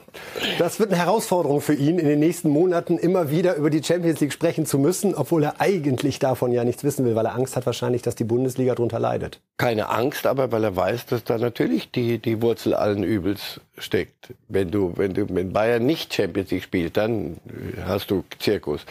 Das 0.59 0.81
wird 0.81 0.93
eine 0.93 1.03
Herausforderung 1.03 1.61
für 1.61 1.75
ihn, 1.75 1.99
in 1.99 2.07
den 2.07 2.19
nächsten 2.19 2.49
Monaten 2.49 2.99
immer 2.99 3.31
wieder 3.31 3.57
über 3.57 3.71
die 3.71 3.83
Champions 3.83 4.21
League 4.21 4.33
sprechen 4.33 4.67
zu 4.67 4.79
müssen, 4.79 5.15
obwohl 5.15 5.43
er 5.43 5.61
eigentlich 5.61 6.19
davon 6.19 6.53
ja 6.53 6.65
nichts 6.65 6.85
wissen 6.85 7.05
will, 7.05 7.15
weil 7.15 7.27
er 7.27 7.35
Angst 7.35 7.57
hat 7.57 7.67
wahrscheinlich, 7.67 8.03
dass 8.03 8.15
die 8.15 8.25
Bundesliga 8.25 8.75
darunter 8.75 8.99
leidet. 8.99 9.41
Keine 9.59 9.89
Angst, 9.91 10.27
aber 10.27 10.53
weil 10.53 10.65
er 10.65 10.77
weiß, 10.77 11.07
dass 11.07 11.25
da 11.25 11.39
natürlich 11.39 11.91
die, 11.91 12.19
die 12.19 12.41
Wurzel 12.43 12.75
allen 12.75 13.03
Übels 13.03 13.61
steckt. 13.79 14.35
Wenn 14.49 14.71
du, 14.71 14.93
wenn 14.97 15.15
du, 15.15 15.27
wenn 15.29 15.53
Bayern 15.53 15.85
nicht 15.85 16.15
Champions 16.15 16.51
League 16.51 16.63
spielt, 16.63 16.97
dann 16.97 17.39
hast 17.85 18.11
du 18.11 18.25
Zirkus 18.39 18.85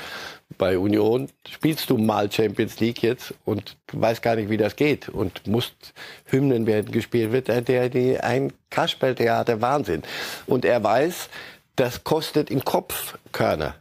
bei 0.57 0.77
Union 0.77 1.29
spielst 1.47 1.89
du 1.89 1.97
mal 1.97 2.31
Champions 2.31 2.79
League 2.79 3.03
jetzt 3.03 3.33
und 3.45 3.77
weißt 3.93 4.21
gar 4.21 4.35
nicht, 4.35 4.49
wie 4.49 4.57
das 4.57 4.75
geht 4.75 5.07
und 5.07 5.45
musst 5.47 5.93
Hymnen 6.25 6.65
werden 6.65 6.91
gespielt 6.91 7.31
wird, 7.31 7.47
der, 7.47 7.89
der 7.89 8.23
ein 8.23 8.51
Kasperltheater 8.69 9.61
Wahnsinn. 9.61 10.03
Und 10.47 10.65
er 10.65 10.83
weiß, 10.83 11.29
das 11.75 12.03
kostet 12.03 12.49
im 12.51 12.65
Kopf 12.65 13.17
Körner, 13.31 13.75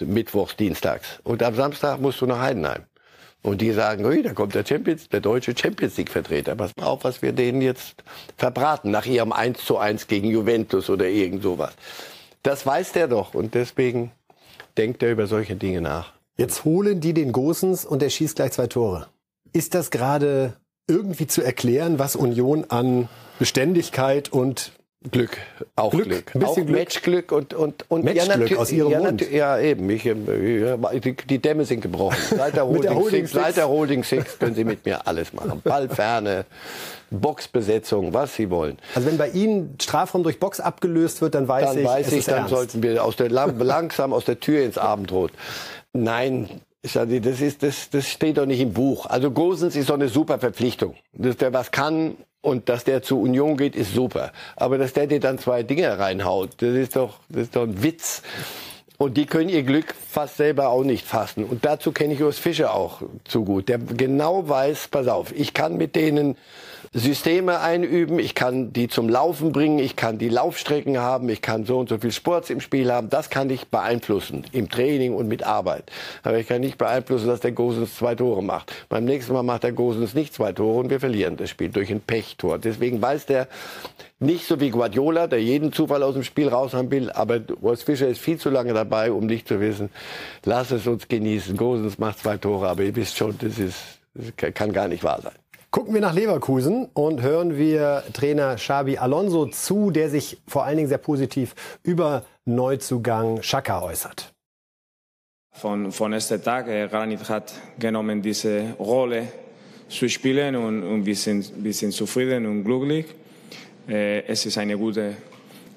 mittwochs, 0.00 0.56
dienstags. 0.56 1.20
Und 1.24 1.42
am 1.42 1.54
Samstag 1.54 2.00
musst 2.00 2.20
du 2.20 2.26
nach 2.26 2.40
Heidenheim. 2.40 2.84
Und 3.42 3.62
die 3.62 3.72
sagen, 3.72 4.04
ui, 4.04 4.22
da 4.22 4.34
kommt 4.34 4.54
der 4.54 4.66
Champions, 4.66 5.08
der 5.08 5.20
deutsche 5.20 5.56
Champions 5.56 5.96
League 5.96 6.10
Vertreter. 6.10 6.54
Pass 6.54 6.76
mal 6.76 6.86
auf, 6.86 7.04
was 7.04 7.22
wir 7.22 7.32
denen 7.32 7.62
jetzt 7.62 8.04
verbraten 8.36 8.90
nach 8.90 9.06
ihrem 9.06 9.32
1 9.32 9.64
zu 9.64 9.78
1 9.78 10.06
gegen 10.08 10.28
Juventus 10.28 10.90
oder 10.90 11.06
irgend 11.06 11.42
sowas. 11.42 11.72
Das 12.42 12.66
weiß 12.66 12.92
der 12.92 13.08
doch 13.08 13.32
und 13.32 13.54
deswegen 13.54 14.12
denkt 14.76 15.02
er 15.02 15.10
über 15.12 15.26
solche 15.26 15.56
Dinge 15.56 15.80
nach. 15.80 16.12
Jetzt 16.36 16.64
holen 16.64 17.00
die 17.00 17.12
den 17.12 17.32
Gosens 17.32 17.84
und 17.84 18.02
er 18.02 18.10
schießt 18.10 18.36
gleich 18.36 18.52
zwei 18.52 18.66
Tore. 18.66 19.08
Ist 19.52 19.74
das 19.74 19.90
gerade 19.90 20.56
irgendwie 20.86 21.26
zu 21.26 21.42
erklären, 21.42 21.98
was 21.98 22.16
Union 22.16 22.64
an 22.68 23.08
Beständigkeit 23.38 24.32
und 24.32 24.72
Glück, 25.08 25.38
auch 25.76 25.92
Glück, 25.92 26.04
Glück. 26.04 26.34
Ein 26.34 26.40
bisschen 26.40 26.46
auch 26.46 26.66
Glück. 26.66 26.78
Matchglück 26.78 27.32
und 27.32 27.54
und 27.54 27.90
und 27.90 28.04
Matchglück 28.04 28.50
ja, 28.50 28.58
aus 28.58 28.70
ihrem 28.70 28.90
ja, 28.90 29.00
Mund. 29.00 29.30
Ja, 29.30 29.58
eben. 29.58 29.88
Ich, 29.88 30.02
die, 30.02 31.16
die 31.16 31.38
Dämme 31.38 31.64
sind 31.64 31.80
gebrochen. 31.80 32.18
Seit 32.36 32.54
der 32.54 32.66
Holding, 32.66 32.94
Holding 32.94 33.26
Six, 33.26 33.32
Six. 33.32 33.44
Seit 33.44 33.56
der 33.56 33.68
Holding 33.70 34.04
Six 34.04 34.38
können 34.38 34.54
Sie 34.54 34.64
mit 34.64 34.84
mir 34.84 35.06
alles 35.06 35.32
machen. 35.32 35.62
Ballferne, 35.64 36.44
Boxbesetzung, 37.10 38.12
was 38.12 38.34
Sie 38.34 38.50
wollen. 38.50 38.76
Also 38.94 39.08
wenn 39.08 39.16
bei 39.16 39.30
Ihnen 39.30 39.74
Strafraum 39.80 40.22
durch 40.22 40.38
Box 40.38 40.60
abgelöst 40.60 41.22
wird, 41.22 41.34
dann 41.34 41.48
weiß 41.48 41.70
dann 41.70 41.78
ich, 41.78 41.84
weiß 41.86 42.12
ich, 42.12 42.24
dann 42.26 42.38
ernst. 42.40 42.50
sollten 42.50 42.82
wir 42.82 43.02
aus 43.02 43.16
der 43.16 43.30
langsam 43.30 44.12
aus 44.12 44.26
der 44.26 44.38
Tür 44.38 44.62
ins 44.62 44.76
Abendrot. 44.76 45.32
Nein, 45.94 46.60
das, 46.82 47.40
ist, 47.40 47.62
das, 47.62 47.88
das 47.88 48.06
steht 48.06 48.36
doch 48.36 48.44
nicht 48.44 48.60
im 48.60 48.74
Buch. 48.74 49.06
Also 49.06 49.30
Gosens 49.30 49.76
ist 49.76 49.88
doch 49.88 49.94
eine 49.94 50.08
super 50.08 50.38
Verpflichtung. 50.38 50.94
Dass 51.14 51.38
der 51.38 51.54
was 51.54 51.70
kann, 51.70 52.16
und 52.42 52.68
dass 52.68 52.84
der 52.84 53.02
zu 53.02 53.20
Union 53.20 53.56
geht, 53.56 53.76
ist 53.76 53.94
super. 53.94 54.32
Aber 54.56 54.78
dass 54.78 54.92
der 54.92 55.06
dir 55.06 55.20
dann 55.20 55.38
zwei 55.38 55.62
Dinge 55.62 55.98
reinhaut, 55.98 56.50
das 56.58 56.74
ist 56.74 56.96
doch, 56.96 57.18
das 57.28 57.42
ist 57.42 57.56
doch 57.56 57.62
ein 57.62 57.82
Witz. 57.82 58.22
Und 58.98 59.16
die 59.16 59.24
können 59.24 59.48
ihr 59.48 59.62
Glück 59.62 59.94
fast 59.94 60.36
selber 60.36 60.68
auch 60.68 60.84
nicht 60.84 61.06
fassen. 61.06 61.44
Und 61.44 61.64
dazu 61.64 61.90
kenne 61.90 62.12
ich 62.14 62.22
Urs 62.22 62.38
Fischer 62.38 62.74
auch 62.74 63.02
zu 63.24 63.44
gut, 63.44 63.68
der 63.68 63.78
genau 63.78 64.48
weiß, 64.48 64.88
pass 64.88 65.08
auf, 65.08 65.32
ich 65.32 65.54
kann 65.54 65.78
mit 65.78 65.96
denen 65.96 66.36
Systeme 66.92 67.60
einüben, 67.60 68.18
ich 68.18 68.34
kann 68.34 68.72
die 68.72 68.88
zum 68.88 69.08
Laufen 69.08 69.52
bringen, 69.52 69.78
ich 69.78 69.96
kann 69.96 70.18
die 70.18 70.28
Laufstrecken 70.28 70.98
haben, 70.98 71.28
ich 71.28 71.42
kann 71.42 71.64
so 71.64 71.78
und 71.78 71.88
so 71.88 71.98
viel 71.98 72.12
Sport 72.12 72.50
im 72.50 72.60
Spiel 72.60 72.92
haben. 72.92 73.08
Das 73.10 73.30
kann 73.30 73.50
ich 73.50 73.68
beeinflussen 73.68 74.44
im 74.52 74.68
Training 74.68 75.14
und 75.14 75.28
mit 75.28 75.42
Arbeit. 75.42 75.84
Aber 76.22 76.38
ich 76.38 76.48
kann 76.48 76.60
nicht 76.60 76.78
beeinflussen, 76.78 77.28
dass 77.28 77.40
der 77.40 77.52
Gosens 77.52 77.96
zwei 77.96 78.14
Tore 78.14 78.42
macht. 78.42 78.72
Beim 78.88 79.04
nächsten 79.04 79.32
Mal 79.32 79.42
macht 79.42 79.62
der 79.62 79.72
Gosens 79.72 80.14
nicht 80.14 80.34
zwei 80.34 80.52
Tore 80.52 80.80
und 80.80 80.90
wir 80.90 81.00
verlieren 81.00 81.36
das 81.36 81.50
Spiel 81.50 81.68
durch 81.68 81.90
ein 81.90 82.00
Pechtor. 82.00 82.58
Deswegen 82.58 83.00
weiß 83.00 83.26
der 83.26 83.48
nicht 84.18 84.46
so 84.46 84.60
wie 84.60 84.70
Guardiola, 84.70 85.26
der 85.26 85.42
jeden 85.42 85.72
Zufall 85.72 86.02
aus 86.02 86.14
dem 86.14 86.24
Spiel 86.24 86.48
raus 86.48 86.74
haben 86.74 86.90
will, 86.90 87.10
aber 87.10 87.40
Urs 87.62 87.82
Fischer 87.82 88.06
ist 88.06 88.20
viel 88.20 88.38
zu 88.38 88.50
lange 88.50 88.74
dabei, 88.74 89.12
um 89.12 89.26
nicht 89.26 89.48
zu 89.48 89.60
wissen, 89.60 89.90
lass 90.44 90.70
es 90.70 90.86
uns 90.86 91.08
genießen. 91.08 91.56
Gosens 91.56 91.98
macht 91.98 92.18
zwei 92.18 92.36
Tore, 92.36 92.68
aber 92.68 92.82
ihr 92.82 92.94
wisst 92.94 93.16
schon, 93.16 93.36
das 93.38 93.58
ist, 93.58 93.78
das 94.14 94.54
kann 94.54 94.72
gar 94.72 94.88
nicht 94.88 95.02
wahr 95.02 95.20
sein. 95.22 95.39
Gucken 95.72 95.94
wir 95.94 96.00
nach 96.00 96.14
Leverkusen 96.14 96.88
und 96.94 97.22
hören 97.22 97.56
wir 97.56 98.02
Trainer 98.12 98.56
Xabi 98.56 98.98
Alonso 98.98 99.46
zu, 99.46 99.92
der 99.92 100.10
sich 100.10 100.38
vor 100.48 100.64
allen 100.64 100.78
Dingen 100.78 100.88
sehr 100.88 100.98
positiv 100.98 101.54
über 101.84 102.24
Neuzugang 102.44 103.40
Schaka 103.42 103.80
äußert. 103.80 104.34
Von, 105.52 105.92
von 105.92 106.12
erster 106.12 106.42
Tag, 106.42 106.66
Granit 106.90 107.28
hat 107.28 107.54
genommen 107.78 108.20
diese 108.20 108.74
Rolle 108.80 109.28
zu 109.88 110.08
spielen 110.08 110.56
und, 110.56 110.82
und 110.82 111.06
wir, 111.06 111.14
sind, 111.14 111.52
wir 111.62 111.72
sind 111.72 111.92
zufrieden 111.92 112.46
und 112.46 112.64
glücklich. 112.64 113.06
Äh, 113.88 114.24
es 114.26 114.46
ist 114.46 114.58
ein 114.58 114.76
guter 114.76 115.12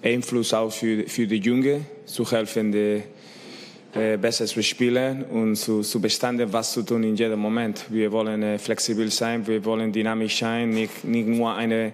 Einfluss 0.03 0.55
auch 0.55 0.71
für, 0.71 1.03
für 1.07 1.27
die 1.27 1.37
Jungen, 1.37 1.85
zu 2.07 2.29
helfen, 2.31 2.71
die, 2.71 3.03
äh, 3.95 4.17
besser 4.17 4.47
zu 4.47 4.63
spielen 4.63 5.23
und 5.23 5.55
zu, 5.55 5.81
zu 5.81 6.01
bestanden, 6.01 6.51
was 6.51 6.71
zu 6.71 6.81
tun 6.81 7.03
in 7.03 7.15
jedem 7.15 7.39
Moment. 7.39 7.85
Wir 7.89 8.11
wollen 8.11 8.41
äh, 8.41 8.57
flexibel 8.57 9.11
sein, 9.11 9.45
wir 9.45 9.63
wollen 9.65 9.91
dynamisch 9.91 10.39
sein, 10.39 10.71
nicht, 10.71 11.03
nicht 11.03 11.27
nur 11.27 11.53
eine, 11.53 11.93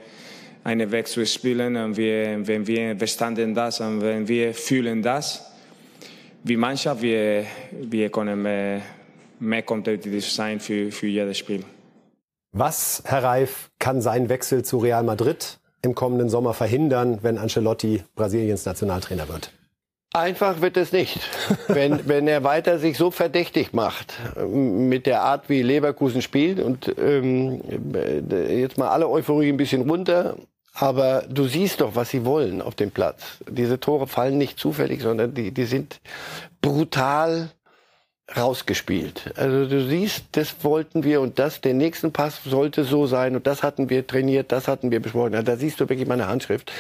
eine 0.64 0.90
Weg 0.92 1.08
zu 1.08 1.26
spielen. 1.26 1.76
Und 1.76 1.98
wir, 1.98 2.48
wenn 2.48 2.66
wir 2.66 2.96
bestanden 2.96 3.54
das 3.54 3.82
und 3.82 4.02
wenn 4.02 4.28
wir 4.28 4.54
fühlen 4.54 5.02
das, 5.02 5.52
wie 6.44 6.56
Mannschaft, 6.56 7.02
wir, 7.02 7.46
wir 7.72 8.10
können 8.10 8.42
mehr, 8.42 8.82
mehr 9.40 9.64
kompetitiv 9.64 10.26
sein 10.32 10.62
für, 10.62 10.92
für 10.94 11.08
jedes 11.08 11.38
Spiel. 11.38 11.66
Was, 12.54 13.04
Herr 13.06 13.24
Reif, 13.24 13.70
kann 13.78 14.02
sein 14.02 14.30
Wechsel 14.30 14.64
zu 14.64 14.78
Real 14.78 15.04
Madrid 15.04 15.60
im 15.82 15.96
kommenden 15.96 16.30
Sommer 16.30 16.54
verhindern, 16.54 17.20
wenn 17.22 17.38
Ancelotti 17.38 18.04
Brasiliens 18.16 18.66
Nationaltrainer 18.66 19.28
wird? 19.28 19.52
Einfach 20.14 20.62
wird 20.62 20.76
es 20.76 20.92
nicht. 20.92 21.20
wenn, 21.68 22.08
wenn 22.08 22.28
er 22.28 22.44
weiter 22.44 22.80
sich 22.80 22.98
so 22.98 23.12
verdächtig 23.12 23.74
macht 23.74 24.14
mit 24.48 25.06
der 25.06 25.22
Art, 25.22 25.50
wie 25.50 25.62
Leverkusen 25.62 26.22
spielt 26.22 26.60
und 26.60 26.94
ähm, 26.98 27.62
jetzt 28.32 28.78
mal 28.78 28.90
alle 28.90 29.08
Euphorie 29.08 29.50
ein 29.50 29.58
bisschen 29.58 29.88
runter, 29.88 30.36
aber 30.74 31.24
du 31.30 31.46
siehst 31.46 31.82
doch, 31.82 31.96
was 31.96 32.10
sie 32.10 32.26
wollen 32.26 32.62
auf 32.62 32.74
dem 32.74 32.92
Platz. 32.92 33.38
Diese 33.50 33.80
Tore 33.80 34.08
fallen 34.08 34.38
nicht 34.38 34.58
zufällig, 34.58 35.02
sondern 35.02 35.34
die, 35.34 35.52
die 35.52 35.66
sind 35.66 36.00
brutal 36.62 37.52
rausgespielt. 38.36 39.34
Also 39.36 39.68
du 39.68 39.86
siehst, 39.86 40.26
das 40.34 40.64
wollten 40.64 41.04
wir 41.04 41.22
und 41.22 41.40
das, 41.40 41.62
der 41.62 41.74
nächsten 41.74 42.12
Pass 42.12 42.42
sollte 42.46 42.84
so 42.84 43.08
sein 43.08 43.36
und 43.36 43.48
das 43.48 43.64
hatten 43.64 43.90
wir 43.90 44.06
trainiert, 44.06 44.52
das 44.52 44.68
hatten 44.68 44.92
wir 44.92 45.02
besprochen. 45.02 45.44
Da 45.44 45.56
siehst 45.56 45.80
du 45.80 45.90
wirklich 45.90 46.08
meine 46.08 46.28
Handschrift. 46.28 46.72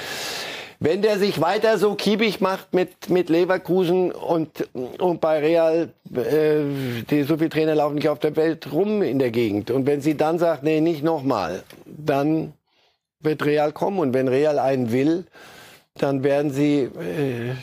Wenn 0.81 1.01
der 1.01 1.19
sich 1.19 1.41
weiter 1.41 1.77
so 1.77 1.95
kiebig 1.95 2.39
macht 2.39 2.73
mit, 2.73 3.09
mit 3.09 3.27
Leverkusen 3.29 4.13
und, 4.13 4.69
und 4.73 5.19
bei 5.19 5.39
Real, 5.39 5.89
äh, 6.15 7.03
die, 7.09 7.23
so 7.23 7.37
viele 7.37 7.49
Trainer 7.49 7.75
laufen 7.75 7.95
nicht 7.95 8.07
auf 8.07 8.19
der 8.19 8.35
Welt 8.37 8.71
rum 8.71 9.01
in 9.01 9.19
der 9.19 9.31
Gegend. 9.31 9.71
Und 9.71 9.85
wenn 9.85 9.99
sie 9.99 10.15
dann 10.15 10.39
sagt, 10.39 10.63
nee, 10.63 10.79
nicht 10.79 11.03
nochmal, 11.03 11.63
dann 11.85 12.53
wird 13.19 13.43
Real 13.43 13.73
kommen. 13.73 13.99
Und 13.99 14.13
wenn 14.13 14.29
Real 14.29 14.57
einen 14.57 14.93
will, 14.93 15.25
dann 15.95 16.23
werden 16.23 16.51
sie 16.51 16.83
äh, 16.83 17.53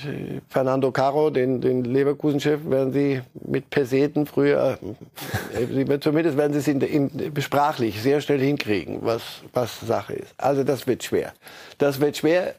Fernando 0.48 0.92
Caro, 0.92 1.31
den, 1.31 1.62
den 1.62 1.85
Leverkusen-Chef, 1.85 2.61
werden 2.68 2.92
sie 2.92 3.22
mit 3.46 3.70
Peseten 3.70 4.26
früher, 4.26 4.79
äh, 5.55 6.00
zumindest 6.00 6.37
werden 6.37 6.52
sie 6.52 6.59
es 6.59 6.68
in, 6.68 6.81
in, 6.83 7.33
sprachlich 7.40 8.02
sehr 8.02 8.20
schnell 8.20 8.40
hinkriegen, 8.40 8.98
was, 9.00 9.22
was 9.55 9.81
Sache 9.81 10.14
ist. 10.14 10.35
Also 10.37 10.64
das 10.64 10.87
wird 10.87 11.02
schwer. 11.02 11.33
Das 11.79 11.98
wird 12.00 12.18
schwer. 12.18 12.55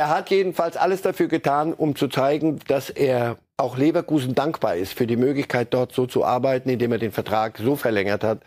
Er 0.00 0.08
hat 0.08 0.30
jedenfalls 0.30 0.78
alles 0.78 1.02
dafür 1.02 1.28
getan, 1.28 1.74
um 1.74 1.94
zu 1.94 2.08
zeigen, 2.08 2.58
dass 2.68 2.88
er 2.88 3.36
auch 3.58 3.76
Leverkusen 3.76 4.34
dankbar 4.34 4.76
ist 4.76 4.94
für 4.94 5.06
die 5.06 5.16
Möglichkeit, 5.16 5.74
dort 5.74 5.92
so 5.92 6.06
zu 6.06 6.24
arbeiten, 6.24 6.70
indem 6.70 6.92
er 6.92 6.98
den 6.98 7.12
Vertrag 7.12 7.58
so 7.58 7.76
verlängert 7.76 8.24
hat, 8.24 8.38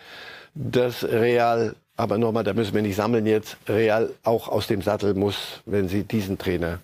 dass 0.56 1.04
Real, 1.04 1.76
aber 1.96 2.18
nochmal, 2.18 2.44
da 2.44 2.54
müssen 2.56 2.74
wir 2.74 2.82
nicht 2.82 2.96
sammeln 2.96 3.28
jetzt, 3.28 3.58
Real 3.70 4.10
auch 4.24 4.48
aus 4.48 4.66
dem 4.66 4.82
Sattel 4.82 5.14
muss, 5.14 5.62
wenn 5.68 5.88
sie 5.90 6.02
diesen 6.02 6.40
Trainer 6.40 6.80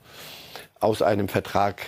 aus 0.80 1.02
einem 1.02 1.30
Vertrag 1.30 1.82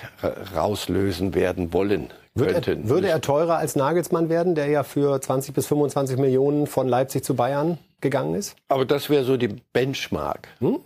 rauslösen 0.56 1.36
werden 1.36 1.74
wollen. 1.74 2.10
Würde 2.34 2.64
er, 2.66 2.90
würde 2.90 3.10
er 3.10 3.22
teurer 3.22 3.58
als 3.58 3.76
Nagelsmann 3.76 4.28
werden, 4.28 4.56
der 4.56 4.70
ja 4.70 4.82
für 4.82 5.22
20 5.22 5.54
bis 5.54 5.68
25 5.68 6.18
Millionen 6.18 6.66
von 6.66 6.88
Leipzig 6.88 7.24
zu 7.24 7.36
Bayern 7.36 7.78
gegangen 8.02 8.36
ist? 8.36 8.56
Aber 8.68 8.86
das 8.86 9.10
wäre 9.10 9.24
so 9.24 9.38
die 9.38 9.50
Benchmark. 9.74 10.48
Hm. 10.60 10.80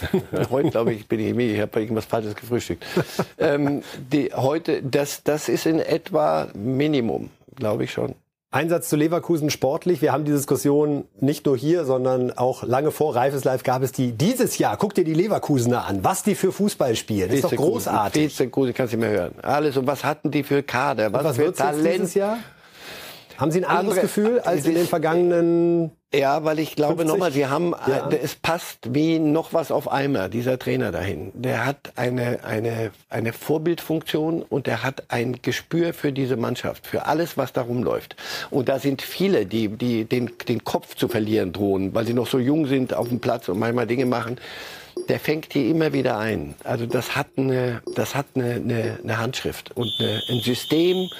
heute 0.50 0.70
glaube 0.70 0.92
ich, 0.92 1.08
bin 1.08 1.20
ich, 1.20 1.36
ich 1.36 1.60
habe 1.60 1.80
irgendwas 1.80 2.04
Falsches 2.04 2.34
gefrühstückt. 2.34 2.84
ähm, 3.38 3.82
die, 4.12 4.30
heute, 4.34 4.82
das, 4.82 5.22
das 5.24 5.48
ist 5.48 5.66
in 5.66 5.78
etwa 5.78 6.48
Minimum, 6.54 7.30
glaube 7.56 7.84
ich 7.84 7.92
schon. 7.92 8.14
Einsatz 8.50 8.88
zu 8.88 8.96
Leverkusen 8.96 9.50
sportlich. 9.50 10.00
Wir 10.00 10.12
haben 10.12 10.24
die 10.24 10.32
Diskussion 10.32 11.04
nicht 11.20 11.44
nur 11.44 11.54
hier, 11.54 11.84
sondern 11.84 12.32
auch 12.32 12.62
lange 12.62 12.92
vor 12.92 13.14
Reifes 13.14 13.44
Live 13.44 13.62
gab 13.62 13.82
es 13.82 13.92
die 13.92 14.12
dieses 14.12 14.56
Jahr. 14.56 14.78
Guck 14.78 14.94
dir 14.94 15.04
die 15.04 15.12
Leverkusener 15.12 15.84
an, 15.84 16.02
was 16.02 16.22
die 16.22 16.34
für 16.34 16.50
Fußball 16.50 16.96
spielen. 16.96 17.28
Das 17.28 17.36
ist 17.36 17.44
doch 17.44 17.54
großartig. 17.54 18.30
Vizekusen, 18.30 18.72
kannst 18.72 18.94
du 18.94 18.96
nicht 18.96 19.06
mehr 19.06 19.14
hören. 19.14 19.34
Alles. 19.42 19.76
Und 19.76 19.86
was 19.86 20.02
hatten 20.02 20.30
die 20.30 20.44
für 20.44 20.62
Kader? 20.62 21.12
Was, 21.12 21.24
was 21.24 21.36
für 21.36 21.52
Talent? 21.52 21.94
dieses 21.94 22.14
Jahr? 22.14 22.38
Haben 23.38 23.52
Sie 23.52 23.60
ein 23.60 23.64
anderes 23.64 23.98
andere, 23.98 24.00
Gefühl 24.02 24.40
als 24.40 24.66
in 24.66 24.74
den 24.74 24.86
vergangenen 24.86 25.92
ja, 26.12 26.42
weil 26.42 26.58
ich 26.58 26.74
glaube 26.74 27.04
nochmal, 27.04 27.32
Sie 27.32 27.46
haben, 27.46 27.74
ja. 27.86 28.08
es 28.08 28.34
passt 28.34 28.94
wie 28.94 29.18
noch 29.18 29.52
was 29.52 29.70
auf 29.70 29.92
Eimer, 29.92 30.30
dieser 30.30 30.58
Trainer 30.58 30.90
dahin. 30.90 31.32
Der 31.34 31.66
hat 31.66 31.92
eine, 31.96 32.44
eine, 32.44 32.92
eine 33.10 33.34
Vorbildfunktion 33.34 34.40
und 34.40 34.66
er 34.68 34.82
hat 34.82 35.04
ein 35.08 35.42
Gespür 35.42 35.92
für 35.92 36.10
diese 36.10 36.38
Mannschaft, 36.38 36.86
für 36.86 37.04
alles, 37.04 37.36
was 37.36 37.52
da 37.52 37.60
rumläuft. 37.60 38.16
Und 38.50 38.70
da 38.70 38.78
sind 38.78 39.02
viele, 39.02 39.44
die, 39.44 39.68
die 39.68 40.06
den, 40.06 40.30
den 40.48 40.64
Kopf 40.64 40.94
zu 40.94 41.08
verlieren 41.08 41.52
drohen, 41.52 41.94
weil 41.94 42.06
sie 42.06 42.14
noch 42.14 42.26
so 42.26 42.38
jung 42.38 42.66
sind 42.66 42.94
auf 42.94 43.10
dem 43.10 43.20
Platz 43.20 43.50
und 43.50 43.58
manchmal 43.58 43.86
Dinge 43.86 44.06
machen. 44.06 44.40
Der 45.10 45.20
fängt 45.20 45.52
die 45.52 45.68
immer 45.68 45.92
wieder 45.92 46.16
ein. 46.16 46.54
Also 46.64 46.86
das 46.86 47.16
hat 47.16 47.26
eine, 47.36 47.82
das 47.94 48.14
hat 48.14 48.26
eine, 48.34 48.52
eine, 48.54 48.98
eine 49.02 49.18
Handschrift 49.18 49.76
und 49.76 49.92
eine, 49.98 50.22
ein 50.30 50.40
System, 50.40 51.10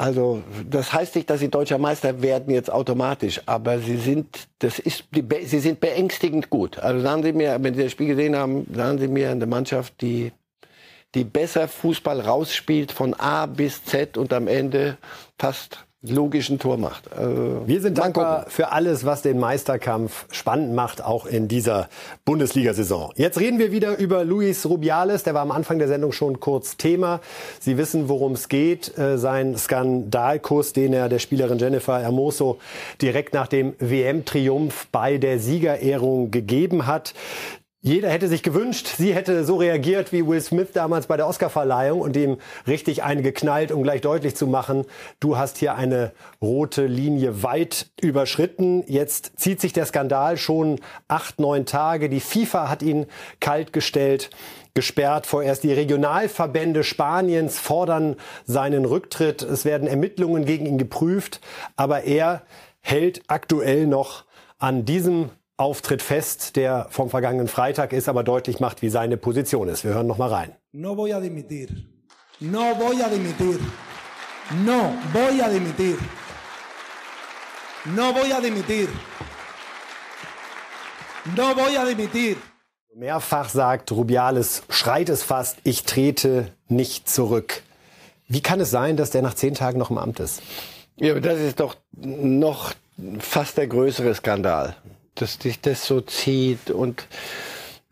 also 0.00 0.42
das 0.66 0.94
heißt 0.94 1.14
nicht, 1.14 1.28
dass 1.28 1.40
sie 1.40 1.50
deutscher 1.50 1.76
Meister 1.76 2.22
werden 2.22 2.54
jetzt 2.54 2.72
automatisch, 2.72 3.42
aber 3.44 3.80
sie 3.80 3.98
sind, 3.98 4.48
das 4.58 4.78
ist, 4.78 5.04
sie 5.12 5.58
sind 5.58 5.78
beängstigend 5.78 6.48
gut. 6.48 6.78
Also 6.78 7.02
sagen 7.02 7.22
Sie 7.22 7.34
mir, 7.34 7.58
wenn 7.60 7.74
Sie 7.74 7.82
das 7.82 7.92
Spiel 7.92 8.06
gesehen 8.06 8.34
haben, 8.34 8.66
sagen 8.74 8.98
Sie 8.98 9.08
mir 9.08 9.30
eine 9.30 9.44
Mannschaft, 9.44 10.00
die 10.00 10.32
die 11.14 11.24
besser 11.24 11.68
Fußball 11.68 12.18
rausspielt 12.20 12.92
von 12.92 13.12
A 13.12 13.44
bis 13.44 13.84
Z 13.84 14.16
und 14.16 14.32
am 14.32 14.48
Ende 14.48 14.96
fast 15.38 15.84
logischen 16.02 16.58
Tor 16.58 16.78
macht. 16.78 17.12
Also, 17.12 17.62
Wir 17.66 17.80
sind 17.80 17.98
dankbar 17.98 18.46
für 18.48 18.72
alles, 18.72 19.04
was 19.04 19.20
den 19.20 19.38
Meisterkampf 19.38 20.26
spannend 20.32 20.74
macht, 20.74 21.04
auch 21.04 21.26
in 21.26 21.46
dieser 21.46 21.90
Bundesliga-Saison. 22.24 23.12
Jetzt 23.16 23.38
reden 23.38 23.58
wir 23.58 23.70
wieder 23.70 23.98
über 23.98 24.24
Luis 24.24 24.64
Rubiales. 24.64 25.24
Der 25.24 25.34
war 25.34 25.42
am 25.42 25.50
Anfang 25.50 25.78
der 25.78 25.88
Sendung 25.88 26.12
schon 26.12 26.40
kurz 26.40 26.78
Thema. 26.78 27.20
Sie 27.60 27.76
wissen, 27.76 28.08
worum 28.08 28.32
es 28.32 28.48
geht. 28.48 28.96
Äh, 28.96 29.18
sein 29.18 29.58
Skandalkuss, 29.58 30.72
den 30.72 30.94
er 30.94 31.10
der 31.10 31.18
Spielerin 31.18 31.58
Jennifer 31.58 32.00
Hermoso 32.00 32.58
direkt 33.02 33.34
nach 33.34 33.46
dem 33.46 33.74
WM-Triumph 33.78 34.86
bei 34.92 35.18
der 35.18 35.38
Siegerehrung 35.38 36.30
gegeben 36.30 36.86
hat. 36.86 37.12
Jeder 37.82 38.10
hätte 38.10 38.28
sich 38.28 38.42
gewünscht, 38.42 38.88
sie 38.98 39.14
hätte 39.14 39.42
so 39.42 39.56
reagiert 39.56 40.12
wie 40.12 40.26
Will 40.26 40.42
Smith 40.42 40.68
damals 40.74 41.06
bei 41.06 41.16
der 41.16 41.26
Oscarverleihung 41.26 42.02
und 42.02 42.14
ihm 42.14 42.36
richtig 42.66 43.02
eine 43.02 43.22
geknallt, 43.22 43.72
um 43.72 43.82
gleich 43.82 44.02
deutlich 44.02 44.36
zu 44.36 44.46
machen, 44.46 44.84
du 45.18 45.38
hast 45.38 45.56
hier 45.56 45.76
eine 45.76 46.12
rote 46.42 46.84
Linie 46.84 47.42
weit 47.42 47.86
überschritten. 47.98 48.84
Jetzt 48.86 49.32
zieht 49.40 49.62
sich 49.62 49.72
der 49.72 49.86
Skandal 49.86 50.36
schon 50.36 50.78
acht, 51.08 51.40
neun 51.40 51.64
Tage. 51.64 52.10
Die 52.10 52.20
FIFA 52.20 52.68
hat 52.68 52.82
ihn 52.82 53.06
kaltgestellt 53.40 54.28
gesperrt. 54.74 55.24
Vorerst 55.24 55.64
die 55.64 55.72
Regionalverbände 55.72 56.84
Spaniens 56.84 57.58
fordern 57.58 58.16
seinen 58.44 58.84
Rücktritt. 58.84 59.40
Es 59.40 59.64
werden 59.64 59.88
Ermittlungen 59.88 60.44
gegen 60.44 60.66
ihn 60.66 60.76
geprüft, 60.76 61.40
aber 61.76 62.04
er 62.04 62.42
hält 62.82 63.22
aktuell 63.26 63.86
noch 63.86 64.26
an 64.58 64.84
diesem 64.84 65.30
Auftritt 65.60 66.02
fest, 66.02 66.56
der 66.56 66.86
vom 66.90 67.10
vergangenen 67.10 67.46
Freitag 67.46 67.92
ist, 67.92 68.08
aber 68.08 68.24
deutlich 68.24 68.60
macht, 68.60 68.80
wie 68.82 68.88
seine 68.88 69.16
Position 69.16 69.68
ist. 69.68 69.84
Wir 69.84 69.92
hören 69.92 70.06
noch 70.06 70.18
mal 70.18 70.30
rein. 70.30 70.56
No 70.72 70.96
voy 70.96 71.12
a 71.12 71.20
dimitir. 71.20 71.68
No 72.40 72.74
voy 72.78 73.02
a 73.02 73.08
dimitir. 73.08 73.60
No 74.64 74.94
voy 75.12 75.40
a 75.40 75.48
dimitir. 75.50 75.98
No 77.94 78.14
voy 78.14 78.32
a 78.32 78.40
dimitir. 78.40 78.88
No 81.36 81.54
voy 81.54 81.76
a 81.76 81.84
dimitir. 81.84 82.36
Mehrfach 82.94 83.50
sagt 83.50 83.92
Rubiales, 83.92 84.62
schreit 84.70 85.10
es 85.10 85.22
fast, 85.22 85.58
ich 85.64 85.84
trete 85.84 86.52
nicht 86.68 87.08
zurück. 87.08 87.62
Wie 88.26 88.40
kann 88.40 88.60
es 88.60 88.70
sein, 88.70 88.96
dass 88.96 89.10
der 89.10 89.22
nach 89.22 89.34
zehn 89.34 89.54
Tagen 89.54 89.78
noch 89.78 89.90
im 89.90 89.98
Amt 89.98 90.20
ist? 90.20 90.42
Ja, 90.96 91.18
das 91.20 91.38
ist 91.38 91.60
doch 91.60 91.76
noch 91.92 92.72
fast 93.18 93.58
der 93.58 93.66
größere 93.66 94.14
Skandal, 94.14 94.76
dass 95.20 95.34
sich 95.34 95.60
das 95.60 95.86
so 95.86 96.00
zieht 96.00 96.70
und 96.70 97.06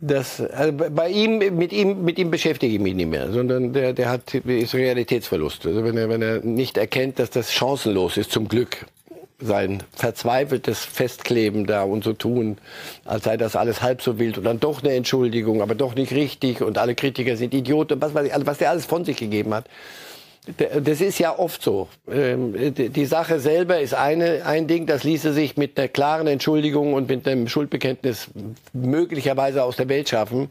das, 0.01 0.41
also 0.41 0.73
bei 0.73 1.09
ihm, 1.09 1.39
mit 1.57 1.73
ihm, 1.73 2.05
mit 2.05 2.19
ihm 2.19 2.31
beschäftige 2.31 2.73
ich 2.73 2.81
mich 2.81 2.95
nicht 2.95 3.09
mehr, 3.11 3.33
sondern 3.33 3.73
der, 3.73 3.93
der 3.93 4.09
hat, 4.11 4.33
ist 4.33 4.75
Realitätsverlust. 4.75 5.67
Also 5.67 5.83
wenn 5.83 5.97
er, 5.97 6.09
wenn 6.09 6.23
er 6.23 6.41
nicht 6.41 6.77
erkennt, 6.77 7.19
dass 7.19 7.31
das 7.31 7.53
chancenlos 7.53 8.17
ist, 8.17 8.31
zum 8.31 8.47
Glück, 8.47 8.87
sein 9.41 9.83
verzweifeltes 9.95 10.85
Festkleben 10.85 11.67
da 11.67 11.83
und 11.83 12.03
so 12.03 12.13
tun, 12.13 12.59
als 13.05 13.25
sei 13.25 13.37
das 13.37 13.57
alles 13.57 13.83
halb 13.83 14.03
so 14.03 14.19
wild 14.19 14.39
und 14.39 14.45
dann 14.45 14.61
doch 14.61 14.83
eine 14.83 14.95
Entschuldigung, 14.95 15.63
aber 15.63 15.75
doch 15.75 15.95
nicht 15.95 16.13
richtig 16.13 16.61
und 16.61 16.79
alle 16.79 16.95
Kritiker 16.95 17.37
sind 17.37 17.55
Idioten, 17.55 18.01
was, 18.01 18.15
was, 18.15 18.29
was 18.47 18.59
der 18.59 18.71
alles 18.71 18.87
von 18.87 19.05
sich 19.05 19.17
gegeben 19.17 19.55
hat. 19.55 19.67
Das 20.57 21.01
ist 21.01 21.19
ja 21.19 21.39
oft 21.39 21.63
so. 21.63 21.89
Ähm, 22.11 22.75
die 22.75 23.07
Sache 23.07 23.41
selber 23.41 23.81
ist 23.81 23.95
eine, 23.95 24.47
ein 24.47 24.67
Ding, 24.67 24.87
das 24.87 25.05
ließe 25.05 25.33
sich 25.33 25.57
mit 25.57 25.79
einer 25.79 25.89
klaren 25.89 26.27
Entschuldigung 26.27 26.95
und 26.95 27.09
mit 27.09 27.27
einem 27.29 27.49
Schuldbekenntnis 27.49 28.29
möglicherweise 28.73 29.63
aus 29.63 29.77
der 29.77 29.89
Welt 29.89 30.09
schaffen. 30.09 30.51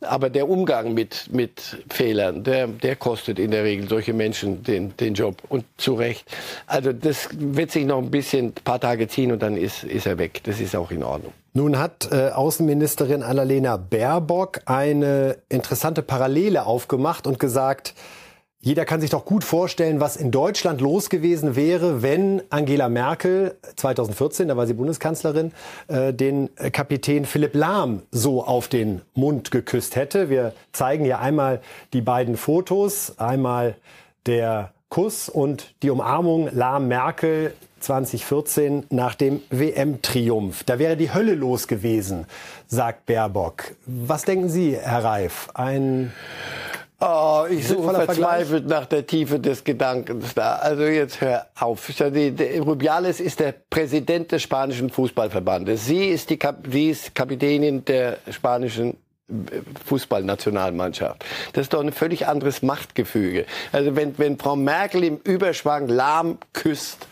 Aber 0.00 0.28
der 0.28 0.48
Umgang 0.48 0.92
mit, 0.92 1.32
mit 1.32 1.78
Fehlern, 1.88 2.44
der, 2.44 2.66
der 2.66 2.94
kostet 2.94 3.38
in 3.38 3.50
der 3.50 3.64
Regel 3.64 3.88
solche 3.88 4.12
Menschen 4.12 4.62
den, 4.62 4.94
den 4.98 5.14
Job. 5.14 5.42
Und 5.48 5.64
zu 5.78 5.94
Recht. 5.94 6.26
Also 6.66 6.92
das 6.92 7.28
wird 7.32 7.70
sich 7.70 7.86
noch 7.86 7.98
ein 7.98 8.10
bisschen, 8.10 8.46
ein 8.46 8.52
paar 8.52 8.80
Tage 8.80 9.08
ziehen 9.08 9.32
und 9.32 9.42
dann 9.42 9.56
ist, 9.56 9.82
ist 9.82 10.06
er 10.06 10.18
weg. 10.18 10.42
Das 10.44 10.60
ist 10.60 10.76
auch 10.76 10.90
in 10.90 11.02
Ordnung. 11.02 11.32
Nun 11.54 11.78
hat 11.78 12.08
äh, 12.10 12.30
Außenministerin 12.30 13.22
Annalena 13.22 13.76
Baerbock 13.76 14.60
eine 14.66 15.38
interessante 15.48 16.02
Parallele 16.02 16.66
aufgemacht 16.66 17.26
und 17.26 17.38
gesagt, 17.38 17.94
jeder 18.64 18.86
kann 18.86 19.02
sich 19.02 19.10
doch 19.10 19.26
gut 19.26 19.44
vorstellen, 19.44 20.00
was 20.00 20.16
in 20.16 20.30
Deutschland 20.30 20.80
los 20.80 21.10
gewesen 21.10 21.54
wäre, 21.54 22.02
wenn 22.02 22.40
Angela 22.48 22.88
Merkel 22.88 23.56
2014, 23.76 24.48
da 24.48 24.56
war 24.56 24.66
sie 24.66 24.72
Bundeskanzlerin, 24.72 25.52
äh, 25.88 26.14
den 26.14 26.48
Kapitän 26.72 27.26
Philipp 27.26 27.54
Lahm 27.54 28.00
so 28.10 28.42
auf 28.42 28.68
den 28.68 29.02
Mund 29.12 29.50
geküsst 29.50 29.96
hätte. 29.96 30.30
Wir 30.30 30.54
zeigen 30.72 31.04
hier 31.04 31.18
einmal 31.18 31.60
die 31.92 32.00
beiden 32.00 32.38
Fotos, 32.38 33.18
einmal 33.18 33.74
der 34.24 34.72
Kuss 34.88 35.28
und 35.28 35.74
die 35.82 35.90
Umarmung 35.90 36.48
Lahm 36.50 36.88
Merkel 36.88 37.52
2014 37.80 38.86
nach 38.88 39.14
dem 39.14 39.42
WM-Triumph. 39.50 40.64
Da 40.64 40.78
wäre 40.78 40.96
die 40.96 41.12
Hölle 41.12 41.34
los 41.34 41.68
gewesen, 41.68 42.24
sagt 42.66 43.04
Baerbock. 43.04 43.74
Was 43.84 44.24
denken 44.24 44.48
Sie, 44.48 44.74
Herr 44.74 45.04
Reif? 45.04 45.50
Ein 45.52 46.14
Oh, 47.00 47.44
ich 47.50 47.66
suche 47.68 47.92
verzweifelt 47.92 48.66
nach 48.66 48.86
der 48.86 49.06
Tiefe 49.06 49.40
des 49.40 49.64
Gedankens 49.64 50.34
da. 50.34 50.56
Also 50.56 50.84
jetzt 50.84 51.20
hör 51.20 51.46
auf. 51.58 51.86
Rubiales 52.60 53.20
ist 53.20 53.40
der 53.40 53.52
Präsident 53.68 54.32
des 54.32 54.42
spanischen 54.42 54.90
Fußballverbandes. 54.90 55.84
Sie 55.86 56.06
ist 56.06 56.30
die 56.30 56.38
Kap 56.38 56.66
sie 56.70 56.90
ist 56.90 57.14
Kapitänin 57.14 57.84
der 57.84 58.18
spanischen 58.30 58.96
Fußballnationalmannschaft. 59.86 61.24
Das 61.54 61.62
ist 61.62 61.72
doch 61.72 61.80
ein 61.80 61.92
völlig 61.92 62.26
anderes 62.26 62.60
Machtgefüge. 62.60 63.46
Also 63.72 63.96
wenn, 63.96 64.18
wenn 64.18 64.38
Frau 64.38 64.54
Merkel 64.54 65.02
im 65.02 65.16
Überschwang 65.24 65.88
lahm 65.88 66.38
küsst, 66.52 67.06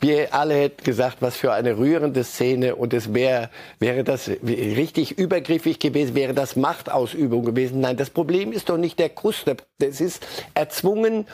wir 0.00 0.32
alle 0.32 0.54
hätten 0.54 0.84
gesagt, 0.84 1.16
was 1.20 1.36
für 1.36 1.52
eine 1.52 1.76
rührende 1.76 2.22
Szene 2.22 2.76
und 2.76 2.94
es 2.94 3.14
wäre, 3.14 3.50
wäre 3.80 4.04
das 4.04 4.28
richtig 4.28 5.18
übergriffig 5.18 5.80
gewesen, 5.80 6.14
wäre 6.14 6.34
das 6.34 6.54
Machtausübung 6.54 7.44
gewesen. 7.44 7.80
Nein, 7.80 7.96
das 7.96 8.10
Problem 8.10 8.52
ist 8.52 8.68
doch 8.68 8.78
nicht 8.78 9.00
der 9.00 9.08
Kuss. 9.08 9.44
Das 9.78 10.00
ist 10.00 10.24
erzwungen, 10.54 11.26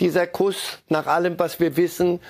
dieser 0.00 0.26
Kuss 0.26 0.78
nach 0.90 1.06
allem, 1.06 1.38
was 1.38 1.60
wir 1.60 1.78
wissen, 1.78 2.20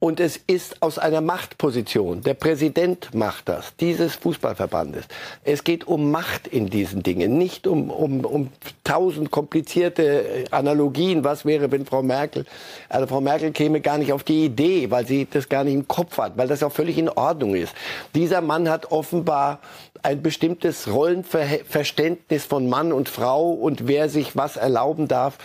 und 0.00 0.20
es 0.20 0.36
ist 0.36 0.80
aus 0.80 0.98
einer 0.98 1.20
Machtposition. 1.20 2.22
Der 2.22 2.34
Präsident 2.34 3.12
macht 3.14 3.48
das, 3.48 3.74
dieses 3.80 4.14
Fußballverbandes. 4.14 5.06
Es 5.42 5.64
geht 5.64 5.88
um 5.88 6.12
Macht 6.12 6.46
in 6.46 6.70
diesen 6.70 7.02
Dingen, 7.02 7.36
nicht 7.36 7.66
um, 7.66 7.90
um, 7.90 8.24
um 8.24 8.52
tausend 8.84 9.32
komplizierte 9.32 10.44
Analogien. 10.52 11.24
Was 11.24 11.44
wäre, 11.44 11.72
wenn 11.72 11.84
Frau 11.84 12.02
Merkel, 12.02 12.46
also 12.88 13.08
Frau 13.08 13.20
Merkel 13.20 13.50
käme 13.50 13.80
gar 13.80 13.98
nicht 13.98 14.12
auf 14.12 14.22
die 14.22 14.44
Idee, 14.44 14.88
weil 14.92 15.04
sie 15.04 15.26
das 15.28 15.48
gar 15.48 15.64
nicht 15.64 15.74
im 15.74 15.88
Kopf 15.88 16.16
hat, 16.18 16.38
weil 16.38 16.46
das 16.46 16.62
auch 16.62 16.72
völlig 16.72 16.96
in 16.96 17.08
Ordnung 17.08 17.56
ist. 17.56 17.74
Dieser 18.14 18.40
Mann 18.40 18.68
hat 18.68 18.92
offenbar 18.92 19.58
ein 20.04 20.22
bestimmtes 20.22 20.86
Rollenverständnis 20.86 22.44
von 22.44 22.68
Mann 22.68 22.92
und 22.92 23.08
Frau 23.08 23.50
und 23.50 23.88
wer 23.88 24.08
sich 24.08 24.36
was 24.36 24.56
erlauben 24.56 25.08
darf. 25.08 25.38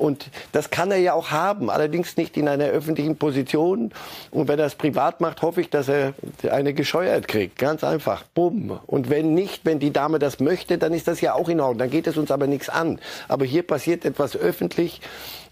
Und 0.00 0.30
das 0.52 0.70
kann 0.70 0.90
er 0.90 0.96
ja 0.96 1.12
auch 1.12 1.30
haben, 1.30 1.68
allerdings 1.68 2.16
nicht 2.16 2.38
in 2.38 2.48
einer 2.48 2.64
öffentlichen 2.64 3.16
Position. 3.16 3.92
Und 4.30 4.48
wenn 4.48 4.58
er 4.58 4.64
es 4.64 4.74
privat 4.74 5.20
macht, 5.20 5.42
hoffe 5.42 5.60
ich, 5.60 5.68
dass 5.68 5.88
er 5.88 6.14
eine 6.50 6.72
gescheuert 6.72 7.28
kriegt. 7.28 7.58
Ganz 7.58 7.84
einfach. 7.84 8.24
Bumm. 8.34 8.80
Und 8.86 9.10
wenn 9.10 9.34
nicht, 9.34 9.66
wenn 9.66 9.78
die 9.78 9.92
Dame 9.92 10.18
das 10.18 10.40
möchte, 10.40 10.78
dann 10.78 10.94
ist 10.94 11.06
das 11.06 11.20
ja 11.20 11.34
auch 11.34 11.50
in 11.50 11.60
Ordnung. 11.60 11.78
Dann 11.78 11.90
geht 11.90 12.06
es 12.06 12.16
uns 12.16 12.30
aber 12.30 12.46
nichts 12.46 12.70
an. 12.70 12.98
Aber 13.28 13.44
hier 13.44 13.62
passiert 13.62 14.06
etwas 14.06 14.36
öffentlich. 14.36 15.02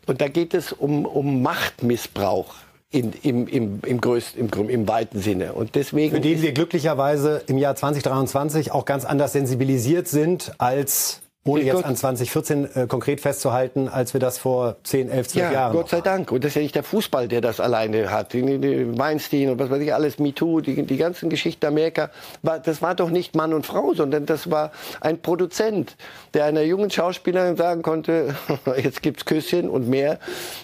Und 0.06 0.22
da 0.22 0.28
geht 0.28 0.54
es 0.54 0.72
um, 0.72 1.04
um 1.04 1.42
Machtmissbrauch. 1.42 2.54
In, 2.90 3.12
im, 3.22 3.46
im, 3.46 3.80
im, 3.84 4.00
größten, 4.00 4.48
im, 4.48 4.70
im 4.70 4.88
weiten 4.88 5.20
Sinne. 5.20 5.52
Und 5.52 5.74
deswegen 5.74 6.14
Für 6.14 6.22
den 6.22 6.40
wir 6.40 6.52
glücklicherweise 6.52 7.42
im 7.46 7.58
Jahr 7.58 7.76
2023 7.76 8.72
auch 8.72 8.86
ganz 8.86 9.04
anders 9.04 9.34
sensibilisiert 9.34 10.08
sind 10.08 10.52
als 10.56 11.20
ohne 11.48 11.64
jetzt 11.64 11.84
an 11.84 11.96
2014 11.96 12.68
äh, 12.74 12.86
konkret 12.86 13.20
festzuhalten, 13.20 13.88
als 13.88 14.12
wir 14.12 14.20
das 14.20 14.38
vor 14.38 14.76
10, 14.84 15.08
11, 15.08 15.28
12 15.28 15.44
ja, 15.44 15.52
Jahren 15.52 15.72
Gott 15.72 15.88
sei 15.88 16.00
Dank. 16.00 16.30
Und 16.30 16.44
das 16.44 16.50
ist 16.50 16.54
ja 16.56 16.62
nicht 16.62 16.74
der 16.74 16.82
Fußball, 16.82 17.28
der 17.28 17.40
das 17.40 17.60
alleine 17.60 18.10
hat. 18.10 18.32
Die, 18.32 18.58
die 18.58 18.98
Weinstein 18.98 19.50
und 19.50 19.58
was 19.58 19.70
weiß 19.70 19.80
ich 19.80 19.92
alles, 19.92 20.18
MeToo, 20.18 20.60
die, 20.60 20.82
die 20.84 20.96
ganzen 20.96 21.30
Geschichten 21.30 21.66
Amerika. 21.66 22.10
War, 22.42 22.58
das 22.58 22.82
war 22.82 22.94
doch 22.94 23.10
nicht 23.10 23.34
Mann 23.34 23.54
und 23.54 23.66
Frau, 23.66 23.94
sondern 23.94 24.26
das 24.26 24.50
war 24.50 24.72
ein 25.00 25.20
Produzent, 25.20 25.96
der 26.34 26.44
einer 26.44 26.62
jungen 26.62 26.90
Schauspielerin 26.90 27.56
sagen 27.56 27.82
konnte, 27.82 28.34
jetzt 28.82 29.02
gibt's 29.02 29.24
Küsschen 29.24 29.68
und 29.68 29.88
mehr. 29.88 30.18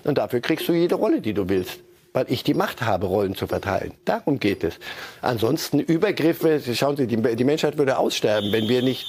Und 0.05 0.19
dafür 0.19 0.41
kriegst 0.41 0.69
du 0.69 0.73
jede 0.73 0.95
Rolle, 0.95 1.21
die 1.21 1.35
du 1.35 1.49
willst 1.49 1.81
weil 2.15 2.27
ich 2.31 2.45
die 2.45 2.55
Macht 2.55 2.81
habe, 2.81 3.07
Rollen 3.07 3.35
zu 3.35 3.47
verteilen. 3.47 3.93
Darum 4.05 4.39
geht 4.39 4.65
es. 4.65 4.77
Ansonsten 5.21 5.81
Übergriffe, 5.81 6.63
schauen 6.75 6.97
Sie, 6.97 7.07
die, 7.07 7.17
die 7.17 7.45
Menschheit 7.45 7.77
würde 7.77 7.99
aussterben, 7.99 8.53
wenn 8.53 8.69
wir 8.69 8.83
nicht 8.83 9.05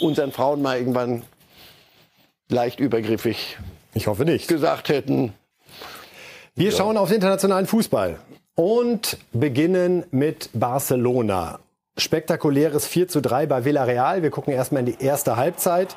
unseren 0.00 0.30
Frauen 0.30 0.62
mal 0.62 0.78
irgendwann 0.78 1.22
leicht 2.48 2.78
übergriffig 2.78 3.58
ich 3.94 4.06
hoffe 4.06 4.24
nicht. 4.24 4.46
gesagt 4.46 4.90
hätten. 4.90 5.32
Wir 6.54 6.70
ja. 6.70 6.76
schauen 6.76 6.96
auf 6.96 7.08
den 7.08 7.16
internationalen 7.16 7.66
Fußball 7.66 8.18
und 8.54 9.16
beginnen 9.32 10.04
mit 10.10 10.50
Barcelona. 10.52 11.60
Spektakuläres 11.96 12.86
4 12.86 13.08
zu 13.08 13.22
3 13.22 13.46
bei 13.46 13.64
Villarreal. 13.64 14.22
Wir 14.22 14.30
gucken 14.30 14.52
erstmal 14.52 14.86
in 14.86 14.96
die 14.96 15.04
erste 15.04 15.36
Halbzeit. 15.36 15.96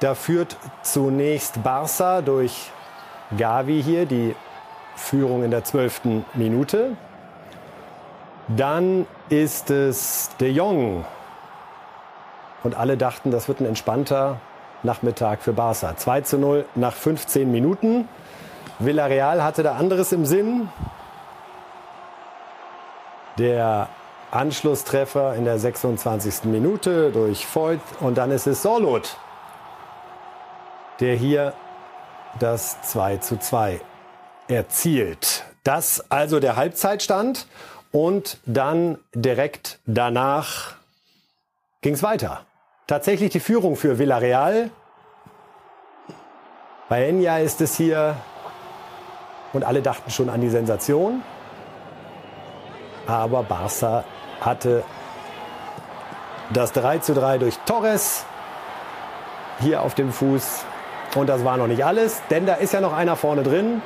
Da 0.00 0.14
führt 0.14 0.56
zunächst 0.82 1.62
Barca 1.62 2.22
durch 2.22 2.70
Gavi 3.36 3.82
hier, 3.82 4.06
die 4.06 4.34
Führung 4.96 5.44
in 5.44 5.50
der 5.50 5.62
zwölften 5.62 6.24
Minute. 6.34 6.96
Dann 8.48 9.06
ist 9.28 9.70
es 9.70 10.30
De 10.40 10.50
Jong. 10.50 11.04
Und 12.62 12.74
alle 12.74 12.96
dachten, 12.96 13.30
das 13.30 13.48
wird 13.48 13.60
ein 13.60 13.66
entspannter 13.66 14.40
Nachmittag 14.82 15.42
für 15.42 15.52
Barca. 15.52 15.96
2 15.96 16.20
zu 16.22 16.38
0 16.38 16.64
nach 16.74 16.94
15 16.94 17.50
Minuten. 17.50 18.08
Villarreal 18.78 19.42
hatte 19.42 19.62
da 19.62 19.76
anderes 19.76 20.12
im 20.12 20.26
Sinn. 20.26 20.68
Der 23.38 23.88
Anschlusstreffer 24.30 25.34
in 25.34 25.44
der 25.44 25.58
26. 25.58 26.44
Minute 26.44 27.10
durch 27.10 27.46
Voigt. 27.54 28.00
Und 28.00 28.18
dann 28.18 28.30
ist 28.30 28.46
es 28.46 28.62
Sorlot, 28.62 29.16
der 31.00 31.14
hier 31.14 31.52
das 32.38 32.80
2 32.82 33.18
zu 33.18 33.38
2 33.38 33.80
erzielt. 34.48 35.44
Das 35.64 36.10
also 36.10 36.40
der 36.40 36.56
Halbzeitstand 36.56 37.46
und 37.92 38.38
dann 38.46 38.98
direkt 39.14 39.78
danach 39.86 40.74
ging 41.80 41.94
es 41.94 42.02
weiter. 42.02 42.46
Tatsächlich 42.86 43.30
die 43.30 43.40
Führung 43.40 43.76
für 43.76 43.98
Villarreal. 43.98 44.70
Bei 46.88 47.08
Enya 47.08 47.38
ist 47.38 47.60
es 47.60 47.76
hier 47.76 48.16
und 49.52 49.64
alle 49.64 49.82
dachten 49.82 50.10
schon 50.10 50.28
an 50.28 50.40
die 50.40 50.50
Sensation. 50.50 51.22
Aber 53.06 53.42
Barca 53.42 54.04
hatte 54.40 54.84
das 56.50 56.72
3 56.72 56.98
zu 56.98 57.14
3 57.14 57.38
durch 57.38 57.56
Torres 57.66 58.24
hier 59.60 59.82
auf 59.82 59.94
dem 59.94 60.12
Fuß 60.12 60.64
Und 61.14 61.28
das 61.28 61.44
war 61.44 61.56
noch 61.56 61.66
nicht 61.66 61.84
alles, 61.84 62.20
denn 62.30 62.46
da 62.46 62.54
ist 62.54 62.72
ja 62.72 62.80
noch 62.80 62.92
einer 62.92 63.16
vorne 63.16 63.42
drin. 63.42 63.80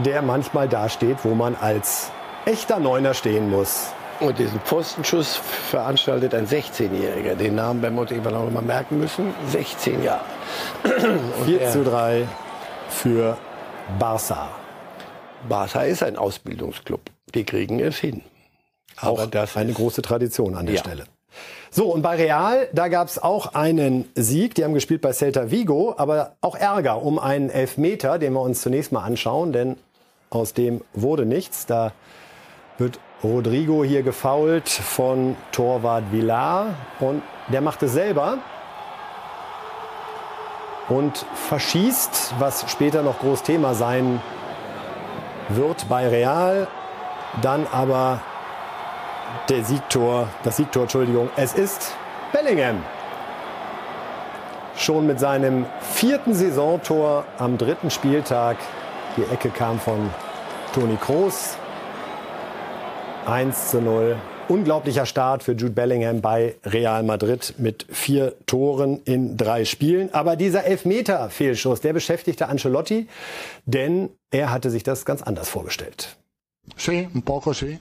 Der 0.00 0.22
manchmal 0.22 0.68
dasteht, 0.68 1.18
wo 1.24 1.34
man 1.34 1.56
als 1.56 2.10
echter 2.44 2.78
Neuner 2.78 3.14
stehen 3.14 3.50
muss. 3.50 3.88
Und 4.20 4.38
diesen 4.38 4.60
Pfostenschuss 4.60 5.36
veranstaltet 5.36 6.34
ein 6.34 6.46
16-Jähriger. 6.46 7.34
Den 7.36 7.54
Namen 7.54 7.82
werden 7.82 7.94
wir 7.94 8.02
uns 8.02 8.10
irgendwann 8.10 8.34
auch 8.34 8.44
noch 8.44 8.50
mal 8.50 8.62
merken 8.62 8.98
müssen. 8.98 9.32
16 9.48 10.02
Jahre. 10.02 10.24
Und 10.84 11.46
4 11.46 11.70
zu 11.70 11.84
3 11.84 12.26
für 12.88 13.36
Barca. 13.98 14.48
Barca 15.48 15.82
ist 15.82 16.02
ein 16.02 16.16
Ausbildungsclub. 16.16 17.00
Die 17.34 17.44
kriegen 17.44 17.78
es 17.80 17.98
hin. 17.98 18.22
Auch 19.00 19.26
das 19.26 19.56
eine 19.56 19.72
große 19.72 20.02
Tradition 20.02 20.56
an 20.56 20.66
der 20.66 20.76
ja. 20.76 20.80
Stelle. 20.80 21.04
So, 21.70 21.92
und 21.92 22.02
bei 22.02 22.16
Real, 22.16 22.68
da 22.72 22.88
gab 22.88 23.08
es 23.08 23.22
auch 23.22 23.54
einen 23.54 24.10
Sieg. 24.14 24.54
Die 24.54 24.64
haben 24.64 24.74
gespielt 24.74 25.02
bei 25.02 25.12
Celta 25.12 25.50
Vigo, 25.50 25.94
aber 25.96 26.36
auch 26.40 26.56
Ärger 26.56 27.02
um 27.02 27.18
einen 27.18 27.50
Elfmeter, 27.50 28.18
den 28.18 28.32
wir 28.32 28.40
uns 28.40 28.62
zunächst 28.62 28.90
mal 28.90 29.02
anschauen, 29.02 29.52
denn 29.52 29.76
aus 30.30 30.54
dem 30.54 30.82
wurde 30.94 31.26
nichts. 31.26 31.66
Da 31.66 31.92
wird 32.78 32.98
Rodrigo 33.22 33.82
hier 33.84 34.02
gefault 34.02 34.68
von 34.68 35.36
Torwart 35.52 36.12
Villar 36.12 36.74
und 37.00 37.22
der 37.48 37.60
macht 37.60 37.82
es 37.82 37.92
selber 37.92 38.38
und 40.88 41.26
verschießt, 41.48 42.34
was 42.38 42.70
später 42.70 43.02
noch 43.02 43.18
groß 43.18 43.42
Thema 43.42 43.74
sein 43.74 44.20
wird 45.48 45.88
bei 45.88 46.08
Real. 46.08 46.68
Dann 47.42 47.66
aber 47.70 48.20
der 49.48 49.64
Siegtor, 49.64 50.28
das 50.42 50.56
Siegtor, 50.56 50.82
Entschuldigung, 50.82 51.28
es 51.36 51.54
ist 51.54 51.94
Bellingham. 52.32 52.82
Schon 54.76 55.06
mit 55.06 55.18
seinem 55.18 55.66
vierten 55.80 56.34
Saisontor 56.34 57.24
am 57.38 57.58
dritten 57.58 57.90
Spieltag. 57.90 58.56
Die 59.18 59.34
Ecke 59.34 59.50
kam 59.50 59.80
von 59.80 60.10
Toni 60.72 60.96
Kroos. 60.96 61.56
1 63.26 63.70
zu 63.70 63.80
0. 63.80 64.16
Unglaublicher 64.46 65.06
Start 65.06 65.42
für 65.42 65.54
Jude 65.54 65.72
Bellingham 65.72 66.20
bei 66.20 66.54
Real 66.64 67.02
Madrid 67.02 67.54
mit 67.58 67.84
vier 67.90 68.34
Toren 68.46 69.02
in 69.04 69.36
drei 69.36 69.64
Spielen. 69.64 70.14
Aber 70.14 70.36
dieser 70.36 70.64
Elfmeter-Fehlschuss, 70.66 71.80
der 71.80 71.94
beschäftigte 71.94 72.48
Ancelotti, 72.48 73.08
denn 73.66 74.10
er 74.30 74.52
hatte 74.52 74.70
sich 74.70 74.84
das 74.84 75.04
ganz 75.04 75.22
anders 75.22 75.48
vorgestellt. 75.48 76.16
Sí, 76.76 77.08
un 77.12 77.22
poco 77.22 77.52
sí. 77.52 77.80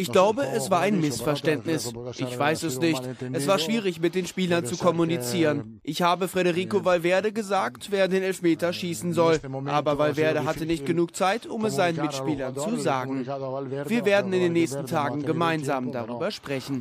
Ich 0.00 0.10
glaube, 0.12 0.46
es 0.46 0.70
war 0.70 0.80
ein 0.80 1.00
Missverständnis. 1.00 1.92
Ich 2.16 2.38
weiß 2.38 2.62
es 2.62 2.80
nicht. 2.80 3.02
Es 3.32 3.46
war 3.46 3.58
schwierig, 3.58 4.00
mit 4.00 4.14
den 4.14 4.26
Spielern 4.26 4.64
zu 4.64 4.76
kommunizieren. 4.76 5.80
Ich 5.82 6.02
habe 6.02 6.28
Federico 6.28 6.84
Valverde 6.84 7.32
gesagt, 7.32 7.88
wer 7.90 8.08
den 8.08 8.22
Elfmeter 8.22 8.72
schießen 8.72 9.12
soll. 9.12 9.38
Aber 9.66 9.98
Valverde 9.98 10.44
hatte 10.44 10.64
nicht 10.64 10.86
genug 10.86 11.14
Zeit, 11.14 11.46
um 11.46 11.64
es 11.66 11.76
seinen 11.76 12.00
Mitspielern 12.00 12.56
zu 12.56 12.76
sagen. 12.76 13.26
Wir 13.26 14.04
werden 14.04 14.32
in 14.32 14.40
den 14.40 14.52
nächsten 14.54 14.86
Tagen 14.86 15.22
gemeinsam 15.22 15.92
darüber 15.92 16.30
sprechen. 16.30 16.80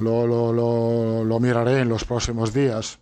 Lo, 0.00 0.26
lo, 0.26 0.50
lo, 0.50 1.22
lo 1.22 1.38
miraré 1.38 1.78
en 1.78 1.88
los 1.88 2.04
próximos 2.04 2.52
días. 2.52 2.98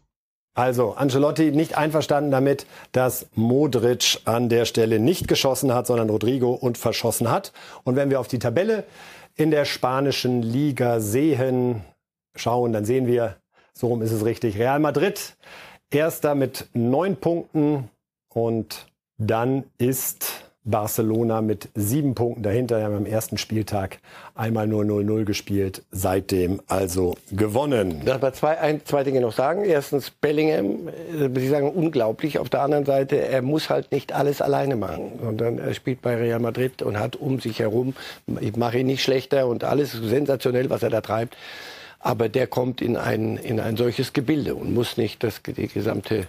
Also 0.55 0.93
Ancelotti 0.93 1.51
nicht 1.51 1.79
einverstanden 1.79 2.31
damit, 2.31 2.67
dass 2.93 3.27
Modric 3.35 4.19
an 4.27 4.49
der 4.49 4.67
Stelle 4.67 4.99
nicht 4.99 5.27
geschossen 5.27 5.73
hat, 5.73 5.87
sondern 5.87 6.11
Rodrigo 6.11 6.53
und 6.53 6.77
verschossen 6.77 7.31
hat. 7.31 7.53
Und 7.85 7.97
wenn 7.97 8.11
wir 8.11 8.21
auf 8.21 8.29
die 8.29 8.39
Tabelle 8.39 8.85
in 9.35 9.51
der 9.51 9.65
spanischen 9.65 10.43
Liga 10.43 11.01
sehen, 11.01 11.83
schauen, 12.37 12.73
dann 12.73 12.85
sehen 12.85 13.07
wir, 13.07 13.37
so 13.73 13.87
rum 13.87 14.03
ist 14.03 14.13
es 14.13 14.25
richtig, 14.25 14.59
Real 14.59 14.79
Madrid 14.79 15.37
erster 15.91 16.35
mit 16.35 16.69
neun 16.73 17.17
Punkten 17.17 17.91
und 18.29 18.87
dann 19.19 19.65
ist 19.79 20.42
Barcelona 20.65 21.41
mit 21.41 21.69
sieben 21.75 22.15
Punkten 22.15 22.45
dahinter. 22.45 22.79
Wir 22.79 22.85
haben 22.85 22.97
am 22.97 23.07
ersten 23.07 23.37
Spieltag 23.37 23.99
einmal 24.37 24.69
nur 24.69 24.85
0-0 24.85 25.25
gespielt, 25.25 25.83
seitdem 25.91 26.61
also 26.69 27.17
gewonnen. 27.33 28.05
Darf 28.05 28.33
zwei, 28.35 28.59
ein, 28.59 28.85
zwei 28.85 29.03
Dinge 29.03 29.21
noch 29.21 29.33
sagen. 29.33 29.65
Erstens, 29.65 30.11
Bellingham, 30.11 30.89
äh, 30.89 31.29
Sie 31.35 31.49
sagen 31.49 31.71
unglaublich. 31.71 32.39
Auf 32.39 32.49
der 32.49 32.63
anderen 32.63 32.85
Seite, 32.85 33.17
er 33.17 33.43
muss 33.43 33.71
halt 33.71 33.91
nicht 33.91 34.13
alles 34.13 34.41
alleine 34.41 34.77
machen, 34.77 35.19
sondern 35.21 35.59
er 35.59 35.75
spielt 35.75 36.01
bei 36.01 36.15
Real 36.15 36.39
Madrid 36.39 36.83
und 36.83 36.99
hat 36.99 37.17
um 37.17 37.41
sich 37.41 37.59
herum, 37.59 37.95
ich 38.41 38.57
mache 38.57 38.79
ihn 38.79 38.87
nicht 38.87 39.03
schlechter 39.03 39.49
und 39.49 39.65
alles 39.65 39.91
sensationell, 39.93 40.71
was 40.71 40.85
er 40.85 40.91
da 40.91 41.01
treibt. 41.01 41.37
Aber 41.99 42.29
der 42.29 42.47
kommt 42.47 42.81
in 42.81 42.97
ein, 42.97 43.37
in 43.37 43.59
ein 43.59 43.77
solches 43.77 44.13
Gebilde 44.13 44.55
und 44.55 44.75
muss 44.75 44.97
nicht 44.97 45.25
das, 45.25 45.41
die 45.45 45.69
gesamte 45.69 46.27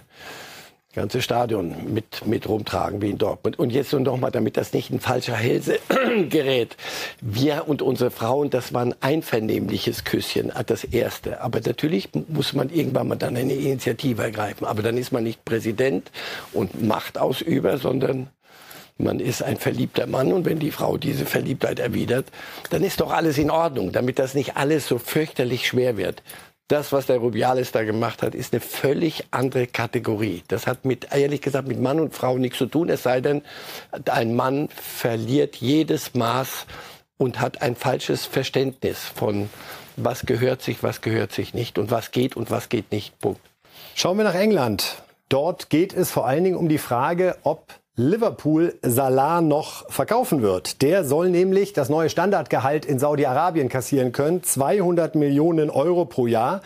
ganze 0.93 1.21
Stadion 1.21 1.93
mit, 1.93 2.25
mit 2.25 2.47
rumtragen 2.47 3.01
wie 3.01 3.09
in 3.09 3.17
Dortmund. 3.17 3.57
Und 3.57 3.71
jetzt 3.71 3.93
noch 3.93 4.17
mal, 4.17 4.31
damit 4.31 4.57
das 4.57 4.73
nicht 4.73 4.91
ein 4.91 4.99
falscher 4.99 5.35
Hälse 5.35 5.79
gerät. 6.29 6.77
Wir 7.21 7.67
und 7.67 7.81
unsere 7.81 8.11
Frauen, 8.11 8.49
das 8.49 8.73
war 8.73 8.83
ein 8.83 8.95
einvernehmliches 9.01 10.03
Küsschen, 10.03 10.51
das 10.67 10.83
erste. 10.83 11.41
Aber 11.41 11.59
natürlich 11.65 12.09
muss 12.27 12.53
man 12.53 12.69
irgendwann 12.69 13.07
mal 13.07 13.15
dann 13.15 13.35
eine 13.35 13.53
Initiative 13.53 14.21
ergreifen. 14.21 14.65
Aber 14.65 14.83
dann 14.83 14.97
ist 14.97 15.11
man 15.11 15.23
nicht 15.23 15.43
Präsident 15.45 16.11
und 16.53 16.83
Machtausüber, 16.83 17.77
sondern 17.79 18.29
man 18.97 19.19
ist 19.19 19.41
ein 19.41 19.57
verliebter 19.57 20.05
Mann 20.05 20.31
und 20.31 20.45
wenn 20.45 20.59
die 20.59 20.69
Frau 20.69 20.97
diese 20.97 21.25
Verliebtheit 21.25 21.79
erwidert, 21.79 22.27
dann 22.69 22.83
ist 22.83 23.01
doch 23.01 23.11
alles 23.11 23.39
in 23.39 23.49
Ordnung, 23.49 23.91
damit 23.91 24.19
das 24.19 24.35
nicht 24.35 24.55
alles 24.55 24.87
so 24.87 24.99
fürchterlich 24.99 25.67
schwer 25.67 25.97
wird 25.97 26.21
das, 26.68 26.91
was 26.91 27.05
der 27.07 27.18
Rubiales 27.18 27.72
da 27.72 27.84
gemacht 27.84 28.22
hat, 28.22 28.36
ist 28.36 28.53
eine 28.53 28.61
völlig 28.61 29.26
andere 29.32 29.68
Kategorie. 29.68 30.43
Das 30.47 30.66
hat 30.66 30.86
mit, 30.86 31.07
ehrlich 31.11 31.41
gesagt, 31.41 31.68
mit 31.68 31.80
Mann 31.80 31.99
und 31.99 32.14
Frau 32.14 32.38
nichts 32.38 32.57
zu 32.57 32.66
tun, 32.66 32.89
es 32.89 33.03
sei 33.03 33.22
denn, 33.22 33.41
ein 34.09 34.36
Mann 34.36 34.70
verliert 34.70 35.57
jedes 35.57 36.14
Maß 36.14 36.66
und 37.18 37.39
hat 37.39 37.61
ein 37.61 37.76
falsches 37.76 38.26
Verständnis 38.26 38.99
von, 38.99 39.49
was 39.97 40.26
gehört 40.26 40.61
sich, 40.61 40.84
was 40.84 41.01
gehört 41.01 41.32
sich 41.32 41.53
nicht 41.53 41.78
und 41.78 41.91
was 41.91 42.11
geht 42.11 42.36
und 42.36 42.49
was 42.49 42.70
geht 42.70 42.91
nicht. 42.91 43.20
Punkt. 43.20 43.41
Schauen 43.95 44.18
wir 44.18 44.24
nach 44.24 44.36
England. 44.36 45.03
Dort 45.30 45.70
geht 45.70 45.93
es 45.93 46.11
vor 46.11 46.28
allen 46.28 46.43
Dingen 46.43 46.57
um 46.57 46.70
die 46.70 46.78
Frage, 46.78 47.38
ob 47.43 47.74
Liverpool 47.95 48.73
Salah 48.81 49.39
noch 49.41 49.87
verkaufen 49.91 50.41
wird. 50.41 50.81
Der 50.81 51.03
soll 51.03 51.29
nämlich 51.29 51.73
das 51.73 51.89
neue 51.89 52.09
Standardgehalt 52.09 52.85
in 52.85 52.97
Saudi-Arabien 52.97 53.69
kassieren 53.69 54.11
können. 54.11 54.41
200 54.41 55.13
Millionen 55.13 55.69
Euro 55.69 56.05
pro 56.05 56.25
Jahr 56.25 56.61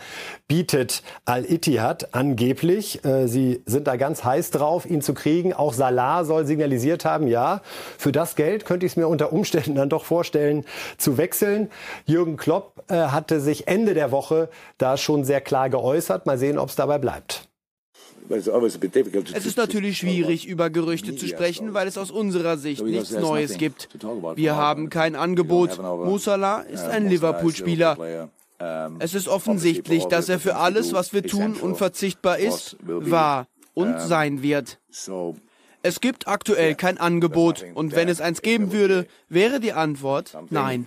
bietet 0.46 1.02
Al-Ittihad 1.26 2.14
angeblich. 2.14 3.04
Äh, 3.04 3.26
sie 3.28 3.62
sind 3.66 3.88
da 3.88 3.96
ganz 3.96 4.24
heiß 4.24 4.52
drauf, 4.52 4.86
ihn 4.86 5.02
zu 5.02 5.12
kriegen. 5.12 5.52
Auch 5.52 5.74
Salah 5.74 6.24
soll 6.24 6.46
signalisiert 6.46 7.04
haben, 7.04 7.26
ja, 7.26 7.60
für 7.98 8.10
das 8.10 8.34
Geld 8.34 8.64
könnte 8.64 8.86
ich 8.86 8.92
es 8.92 8.96
mir 8.96 9.06
unter 9.06 9.30
Umständen 9.30 9.74
dann 9.74 9.90
doch 9.90 10.06
vorstellen, 10.06 10.64
zu 10.96 11.18
wechseln. 11.18 11.68
Jürgen 12.06 12.38
Klopp 12.38 12.84
äh, 12.88 12.94
hatte 12.94 13.40
sich 13.40 13.68
Ende 13.68 13.92
der 13.92 14.12
Woche 14.12 14.48
da 14.78 14.96
schon 14.96 15.24
sehr 15.24 15.42
klar 15.42 15.68
geäußert. 15.68 16.24
Mal 16.24 16.38
sehen, 16.38 16.58
ob 16.58 16.70
es 16.70 16.76
dabei 16.76 16.96
bleibt. 16.96 17.47
Es 18.30 19.46
ist 19.46 19.56
natürlich 19.56 19.98
schwierig, 19.98 20.46
über 20.46 20.70
Gerüchte 20.70 21.16
zu 21.16 21.26
sprechen, 21.26 21.74
weil 21.74 21.88
es 21.88 21.96
aus 21.96 22.10
unserer 22.10 22.58
Sicht 22.58 22.84
nichts 22.84 23.12
Neues 23.12 23.58
gibt. 23.58 23.88
Wir 24.34 24.56
haben 24.56 24.90
kein 24.90 25.16
Angebot. 25.16 25.78
Musala 25.82 26.60
ist 26.60 26.84
ein 26.84 27.08
Liverpool-Spieler. 27.08 28.28
Es 28.98 29.14
ist 29.14 29.28
offensichtlich, 29.28 30.06
dass 30.06 30.28
er 30.28 30.40
für 30.40 30.56
alles, 30.56 30.92
was 30.92 31.12
wir 31.12 31.22
tun, 31.22 31.54
unverzichtbar 31.54 32.38
ist, 32.38 32.76
war 32.82 33.46
und 33.74 34.00
sein 34.00 34.42
wird. 34.42 34.78
Es 35.82 36.00
gibt 36.00 36.26
aktuell 36.26 36.74
kein 36.74 36.98
Angebot 36.98 37.64
und 37.74 37.94
wenn 37.94 38.08
es 38.08 38.20
eins 38.20 38.42
geben 38.42 38.72
würde, 38.72 39.06
wäre 39.28 39.60
die 39.60 39.72
Antwort 39.72 40.36
nein. 40.50 40.86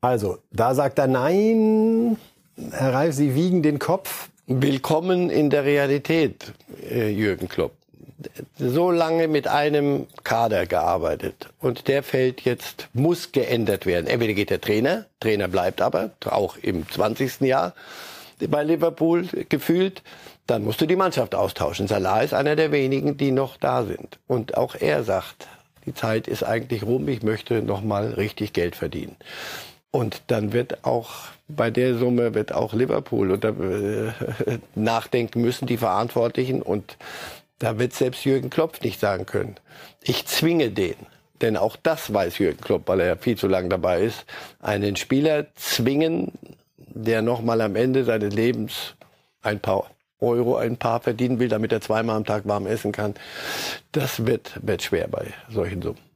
Also, 0.00 0.38
da 0.52 0.74
sagt 0.74 0.98
er 0.98 1.08
nein. 1.08 2.16
Herr 2.70 2.92
Reif, 2.92 3.14
Sie 3.14 3.34
wiegen 3.34 3.62
den 3.62 3.78
Kopf. 3.78 4.28
Willkommen 4.48 5.30
in 5.30 5.50
der 5.50 5.64
Realität, 5.64 6.52
äh, 6.90 7.08
Jürgen 7.10 7.48
Klopp. 7.48 7.74
So 8.58 8.90
lange 8.90 9.28
mit 9.28 9.46
einem 9.46 10.08
Kader 10.24 10.66
gearbeitet 10.66 11.48
und 11.60 11.86
der 11.86 12.02
fällt 12.02 12.40
jetzt, 12.40 12.88
muss 12.92 13.30
geändert 13.30 13.86
werden. 13.86 14.08
Entweder 14.08 14.32
geht 14.32 14.50
der 14.50 14.60
Trainer, 14.60 15.06
Trainer 15.20 15.46
bleibt 15.46 15.80
aber, 15.80 16.10
auch 16.24 16.56
im 16.56 16.88
20. 16.88 17.42
Jahr 17.42 17.72
bei 18.48 18.64
Liverpool 18.64 19.28
gefühlt, 19.48 20.02
dann 20.48 20.64
musst 20.64 20.80
du 20.80 20.86
die 20.86 20.96
Mannschaft 20.96 21.36
austauschen. 21.36 21.86
Salah 21.86 22.22
ist 22.22 22.34
einer 22.34 22.56
der 22.56 22.72
wenigen, 22.72 23.16
die 23.16 23.30
noch 23.30 23.56
da 23.58 23.84
sind. 23.84 24.18
Und 24.26 24.56
auch 24.56 24.74
er 24.74 25.04
sagt, 25.04 25.46
die 25.86 25.94
Zeit 25.94 26.26
ist 26.26 26.42
eigentlich 26.42 26.82
rum, 26.82 27.06
ich 27.06 27.22
möchte 27.22 27.62
noch 27.62 27.82
mal 27.82 28.10
richtig 28.14 28.52
Geld 28.52 28.74
verdienen. 28.74 29.14
Und 29.92 30.22
dann 30.28 30.52
wird 30.52 30.84
auch 30.84 31.10
bei 31.48 31.70
der 31.70 31.96
Summe 31.96 32.34
wird 32.34 32.52
auch 32.52 32.72
Liverpool 32.72 33.30
unter, 33.30 33.50
äh, 33.50 34.12
nachdenken 34.74 35.42
müssen, 35.42 35.66
die 35.66 35.76
Verantwortlichen. 35.76 36.62
Und 36.62 36.96
da 37.58 37.78
wird 37.78 37.92
selbst 37.92 38.24
Jürgen 38.24 38.50
Klopp 38.50 38.82
nicht 38.82 38.98
sagen 38.98 39.26
können, 39.26 39.56
ich 40.02 40.26
zwinge 40.26 40.70
den. 40.70 40.96
Denn 41.42 41.56
auch 41.56 41.76
das 41.82 42.12
weiß 42.12 42.38
Jürgen 42.38 42.60
Klopp, 42.60 42.88
weil 42.88 43.00
er 43.00 43.16
viel 43.18 43.36
zu 43.36 43.48
lange 43.48 43.68
dabei 43.68 44.02
ist. 44.02 44.24
Einen 44.60 44.96
Spieler 44.96 45.46
zwingen, 45.56 46.32
der 46.76 47.20
noch 47.20 47.42
mal 47.42 47.60
am 47.60 47.76
Ende 47.76 48.04
seines 48.04 48.34
Lebens 48.34 48.94
ein 49.42 49.60
paar 49.60 49.90
Euro, 50.20 50.56
ein 50.56 50.76
paar 50.76 51.00
verdienen 51.00 51.38
will, 51.38 51.48
damit 51.48 51.72
er 51.72 51.80
zweimal 51.80 52.16
am 52.16 52.24
Tag 52.24 52.46
warm 52.46 52.66
essen 52.66 52.92
kann, 52.92 53.14
das 53.90 54.24
wird, 54.24 54.58
wird 54.62 54.82
schwer 54.82 55.08
bei 55.08 55.26
solchen 55.50 55.82
Summen. 55.82 56.11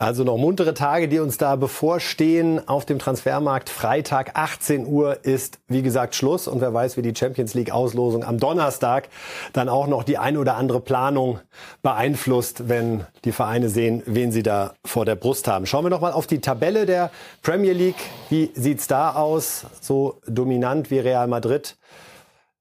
Also 0.00 0.24
noch 0.24 0.38
muntere 0.38 0.72
Tage, 0.72 1.08
die 1.08 1.18
uns 1.18 1.36
da 1.36 1.56
bevorstehen 1.56 2.66
auf 2.66 2.86
dem 2.86 2.98
Transfermarkt. 2.98 3.68
Freitag 3.68 4.30
18 4.32 4.86
Uhr 4.86 5.26
ist, 5.26 5.58
wie 5.68 5.82
gesagt, 5.82 6.14
Schluss. 6.14 6.48
Und 6.48 6.62
wer 6.62 6.72
weiß, 6.72 6.96
wie 6.96 7.02
die 7.02 7.14
Champions 7.14 7.52
League 7.52 7.70
Auslosung 7.70 8.24
am 8.24 8.38
Donnerstag 8.38 9.10
dann 9.52 9.68
auch 9.68 9.86
noch 9.86 10.02
die 10.02 10.16
ein 10.16 10.38
oder 10.38 10.56
andere 10.56 10.80
Planung 10.80 11.40
beeinflusst, 11.82 12.70
wenn 12.70 13.04
die 13.26 13.32
Vereine 13.32 13.68
sehen, 13.68 14.02
wen 14.06 14.32
sie 14.32 14.42
da 14.42 14.72
vor 14.86 15.04
der 15.04 15.16
Brust 15.16 15.46
haben. 15.46 15.66
Schauen 15.66 15.84
wir 15.84 15.90
noch 15.90 16.00
mal 16.00 16.12
auf 16.12 16.26
die 16.26 16.40
Tabelle 16.40 16.86
der 16.86 17.10
Premier 17.42 17.74
League. 17.74 18.00
Wie 18.30 18.52
sieht's 18.54 18.86
da 18.86 19.12
aus? 19.12 19.66
So 19.82 20.18
dominant 20.26 20.90
wie 20.90 21.00
Real 21.00 21.26
Madrid 21.26 21.76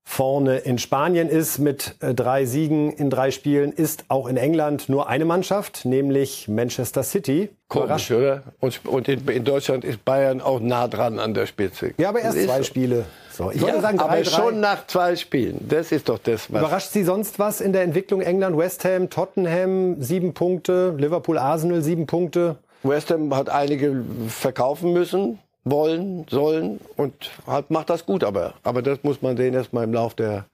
vorne 0.10 0.57
in 0.57 0.80
Spanien 0.80 1.30
ist 1.30 1.60
mit 1.60 1.95
äh, 1.99 2.16
drei 2.16 2.45
Siegen 2.45 2.91
in 2.91 3.12
drei 3.12 3.30
Spielen, 3.30 3.72
ist 3.72 4.05
auch 4.07 4.28
in 4.28 4.38
England 4.38 4.89
nur 4.89 5.07
eine 5.07 5.24
Mannschaft, 5.24 5.86
nämlich 5.86 6.47
Manchester 6.47 7.03
City. 7.03 7.49
Komisch, 7.68 8.10
oder? 8.10 8.41
Und, 8.60 8.84
und 8.88 9.07
in, 9.07 9.26
in, 9.28 9.45
Deutschland 9.45 9.86
ist 9.86 10.03
Bayern 10.03 10.41
auch 10.41 10.62
nah 10.62 10.88
dran 10.88 11.20
an 11.20 11.36
der 11.36 11.45
Spitze. 11.45 11.93
Ja, 11.99 12.10
aber 12.10 12.22
erst 12.22 12.41
zwei 12.41 12.57
so. 12.57 12.64
Spiele. 12.64 13.05
So, 13.32 13.51
ich 13.51 13.62
ja, 13.62 13.68
würde 13.68 13.82
sagen, 13.82 13.99
drei, 13.99 14.05
aber 14.05 14.26
schon 14.26 14.60
nach 14.60 14.88
zwei 14.88 15.16
Spielen. 15.16 15.64
Das 15.70 15.91
ist 15.91 16.10
doch 16.10 16.18
das, 16.18 16.51
was. 16.51 16.60
Überrascht 16.60 16.89
Sie 16.89 17.03
sonst 17.03 17.38
was 17.38 17.62
in 17.62 17.72
der 17.72 17.84
Entwicklung 17.84 18.22
England? 18.22 18.57
West 18.57 18.84
Ham, 18.86 19.12
Tottenham, 19.12 20.01
sieben 20.01 20.34
Punkte. 20.34 20.95
Liverpool, 20.97 21.38
Arsenal, 21.38 21.84
sieben 21.84 22.07
Punkte. 22.07 22.55
West 22.82 23.12
Ham 23.12 23.36
hat 23.36 23.49
einige 23.49 24.03
verkaufen 24.28 24.91
müssen 24.91 25.38
wollen, 25.72 26.26
sollen 26.30 26.80
und 26.97 27.13
hat, 27.47 27.72
macht 27.72 27.89
das 27.89 28.05
gut. 28.05 28.24
Aber, 28.24 28.53
aber 28.63 28.82
das 28.82 28.99
muss 29.03 29.22
man 29.22 29.38
sehen 29.38 29.53
erst 29.53 29.74
mal 29.74 29.84
im 29.84 29.93
Lauf 29.93 30.13
der, 30.13 30.45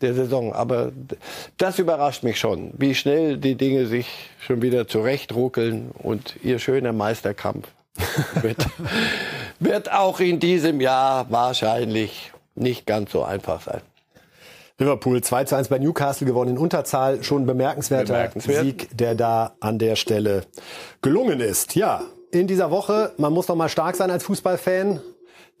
der 0.00 0.14
Saison. 0.14 0.52
Aber 0.52 0.92
das 1.56 1.78
überrascht 1.78 2.22
mich 2.22 2.38
schon, 2.38 2.72
wie 2.76 2.94
schnell 2.94 3.38
die 3.38 3.54
Dinge 3.54 3.86
sich 3.86 4.06
schon 4.40 4.62
wieder 4.62 4.86
zurechtruckeln 4.88 5.90
und 5.92 6.36
ihr 6.42 6.58
schöner 6.58 6.92
Meisterkampf 6.92 7.68
wird, 8.42 8.66
wird 9.60 9.92
auch 9.92 10.20
in 10.20 10.40
diesem 10.40 10.80
Jahr 10.80 11.30
wahrscheinlich 11.30 12.32
nicht 12.54 12.86
ganz 12.86 13.12
so 13.12 13.22
einfach 13.22 13.60
sein. 13.62 13.80
Liverpool 14.78 15.22
2 15.22 15.44
zu 15.44 15.56
1 15.56 15.68
bei 15.68 15.78
Newcastle 15.78 16.26
gewonnen 16.26 16.52
in 16.52 16.58
Unterzahl. 16.58 17.22
Schon 17.22 17.46
bemerkenswerter 17.46 18.14
Bemerkenswert. 18.14 18.64
Sieg, 18.64 18.88
der 18.96 19.14
da 19.14 19.54
an 19.60 19.78
der 19.78 19.94
Stelle 19.94 20.42
gelungen 21.00 21.38
ist. 21.38 21.76
Ja, 21.76 22.02
in 22.40 22.46
dieser 22.46 22.70
Woche. 22.70 23.12
Man 23.16 23.32
muss 23.32 23.46
doch 23.46 23.56
mal 23.56 23.68
stark 23.68 23.96
sein 23.96 24.10
als 24.10 24.24
Fußballfan. 24.24 25.00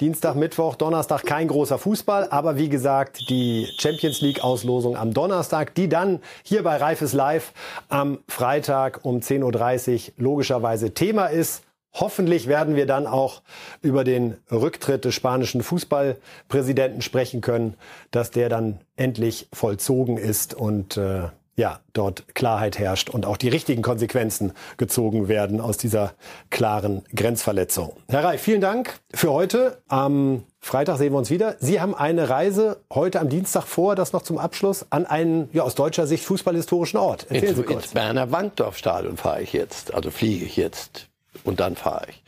Dienstag, 0.00 0.34
Mittwoch, 0.34 0.74
Donnerstag 0.74 1.24
kein 1.24 1.46
großer 1.46 1.78
Fußball, 1.78 2.28
aber 2.30 2.56
wie 2.56 2.68
gesagt, 2.68 3.30
die 3.30 3.68
Champions 3.78 4.20
League 4.22 4.42
Auslosung 4.42 4.96
am 4.96 5.14
Donnerstag, 5.14 5.72
die 5.76 5.88
dann 5.88 6.20
hier 6.42 6.64
bei 6.64 6.76
Reifes 6.76 7.12
Live 7.12 7.52
am 7.88 8.18
Freitag 8.26 9.04
um 9.04 9.20
10.30 9.20 10.08
Uhr 10.08 10.12
logischerweise 10.16 10.94
Thema 10.94 11.26
ist. 11.26 11.62
Hoffentlich 11.92 12.48
werden 12.48 12.74
wir 12.74 12.86
dann 12.86 13.06
auch 13.06 13.42
über 13.82 14.02
den 14.02 14.36
Rücktritt 14.50 15.04
des 15.04 15.14
spanischen 15.14 15.62
Fußballpräsidenten 15.62 17.00
sprechen 17.00 17.40
können, 17.40 17.74
dass 18.10 18.32
der 18.32 18.48
dann 18.48 18.80
endlich 18.96 19.48
vollzogen 19.52 20.16
ist 20.16 20.54
und 20.54 20.96
äh, 20.96 21.28
ja, 21.56 21.80
dort 21.92 22.34
Klarheit 22.34 22.78
herrscht 22.78 23.10
und 23.10 23.26
auch 23.26 23.36
die 23.36 23.48
richtigen 23.48 23.82
Konsequenzen 23.82 24.52
gezogen 24.76 25.28
werden 25.28 25.60
aus 25.60 25.76
dieser 25.76 26.14
klaren 26.50 27.02
Grenzverletzung. 27.14 27.92
Herr 28.08 28.24
Reif, 28.24 28.42
vielen 28.42 28.60
Dank 28.60 28.98
für 29.12 29.32
heute. 29.32 29.78
Am 29.88 30.44
Freitag 30.60 30.98
sehen 30.98 31.12
wir 31.12 31.18
uns 31.18 31.30
wieder. 31.30 31.56
Sie 31.60 31.80
haben 31.80 31.94
eine 31.94 32.28
Reise 32.28 32.80
heute 32.92 33.20
am 33.20 33.28
Dienstag 33.28 33.64
vor, 33.64 33.94
das 33.94 34.12
noch 34.12 34.22
zum 34.22 34.38
Abschluss, 34.38 34.86
an 34.90 35.06
einen 35.06 35.48
ja, 35.52 35.62
aus 35.62 35.74
deutscher 35.74 36.06
Sicht 36.06 36.24
fußballhistorischen 36.24 36.98
Ort. 36.98 37.24
Erzählen 37.24 37.48
ins, 37.48 37.56
Sie 37.56 37.62
kurz. 37.62 37.84
Ins 37.84 37.92
Berner 37.92 38.32
Wandorf-Stadion 38.32 39.16
fahre 39.16 39.42
ich 39.42 39.52
jetzt, 39.52 39.94
also 39.94 40.10
fliege 40.10 40.44
ich 40.44 40.56
jetzt 40.56 41.08
und 41.44 41.60
dann 41.60 41.76
fahre 41.76 42.06
ich 42.08 42.22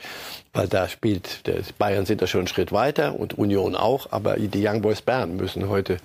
weil 0.56 0.68
da 0.68 0.88
spielt, 0.88 1.42
Bayern 1.78 2.06
sind 2.06 2.22
da 2.22 2.26
schon 2.26 2.40
einen 2.40 2.48
Schritt 2.48 2.72
weiter 2.72 3.18
und 3.20 3.36
Union 3.36 3.76
auch, 3.76 4.08
aber 4.10 4.36
die 4.36 4.66
Young 4.66 4.80
Boys 4.80 5.02
Bern 5.02 5.36
müssen 5.36 5.68
heute 5.68 5.98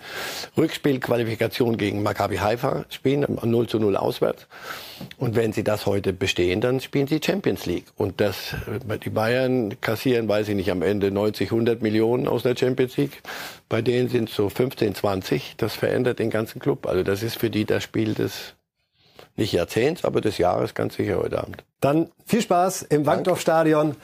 Rückspielqualifikation 0.57 1.77
gegen 1.77 2.03
Maccabi 2.03 2.37
Haifa 2.37 2.85
spielen, 2.89 3.25
0 3.41 3.67
zu 3.67 3.79
0 3.79 3.95
auswärts. 3.95 4.47
Und 5.17 5.35
wenn 5.35 5.53
sie 5.53 5.63
das 5.63 5.85
heute 5.85 6.11
bestehen, 6.11 6.59
dann 6.59 6.81
spielen 6.81 7.07
sie 7.07 7.21
Champions 7.23 7.65
League. 7.65 7.85
Und 7.95 8.19
das, 8.19 8.55
die 9.03 9.09
Bayern 9.09 9.79
kassieren, 9.79 10.27
weiß 10.27 10.49
ich 10.49 10.55
nicht, 10.55 10.69
am 10.69 10.81
Ende 10.81 11.11
90, 11.11 11.51
100 11.51 11.81
Millionen 11.81 12.27
aus 12.27 12.43
der 12.43 12.55
Champions 12.55 12.97
League. 12.97 13.21
Bei 13.69 13.81
denen 13.81 14.09
sind 14.09 14.29
es 14.29 14.35
so 14.35 14.49
15, 14.49 14.95
20. 14.95 15.55
Das 15.57 15.75
verändert 15.75 16.19
den 16.19 16.29
ganzen 16.29 16.59
Club. 16.59 16.85
Also 16.87 17.03
das 17.03 17.23
ist 17.23 17.39
für 17.39 17.49
die 17.49 17.65
das 17.65 17.83
Spiel 17.83 18.13
des 18.13 18.53
nicht 19.35 19.53
Jahrzehnts, 19.53 20.05
aber 20.05 20.21
des 20.21 20.37
Jahres 20.37 20.73
ganz 20.73 20.95
sicher 20.95 21.17
heute 21.17 21.39
Abend. 21.39 21.63
Dann 21.79 22.09
viel 22.25 22.41
Spaß 22.41 22.83
im 22.83 23.05
Wankdorf-Stadion. 23.05 23.95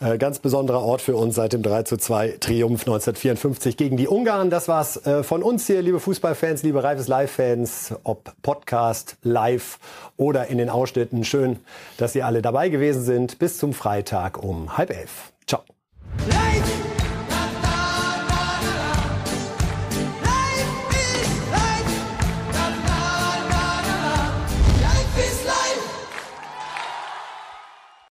Äh, 0.00 0.18
ganz 0.18 0.38
besonderer 0.38 0.82
Ort 0.82 1.00
für 1.00 1.14
uns 1.14 1.34
seit 1.34 1.52
dem 1.52 1.62
3 1.62 1.84
zu 1.84 1.96
2 1.96 2.38
Triumph 2.40 2.80
1954 2.80 3.76
gegen 3.76 3.96
die 3.96 4.08
Ungarn. 4.08 4.50
Das 4.50 4.66
war's 4.66 5.04
äh, 5.06 5.22
von 5.22 5.42
uns 5.42 5.66
hier, 5.66 5.82
liebe 5.82 6.00
Fußballfans, 6.00 6.62
liebe 6.62 6.82
Reifes 6.82 7.06
Live-Fans, 7.06 7.94
ob 8.02 8.32
Podcast, 8.42 9.16
live 9.22 9.78
oder 10.16 10.48
in 10.48 10.58
den 10.58 10.70
Ausschnitten. 10.70 11.24
Schön, 11.24 11.60
dass 11.98 12.12
Sie 12.12 12.22
alle 12.22 12.42
dabei 12.42 12.68
gewesen 12.68 13.02
sind. 13.02 13.38
Bis 13.38 13.58
zum 13.58 13.74
Freitag 13.74 14.42
um 14.42 14.76
halb 14.76 14.90
elf. 14.90 15.32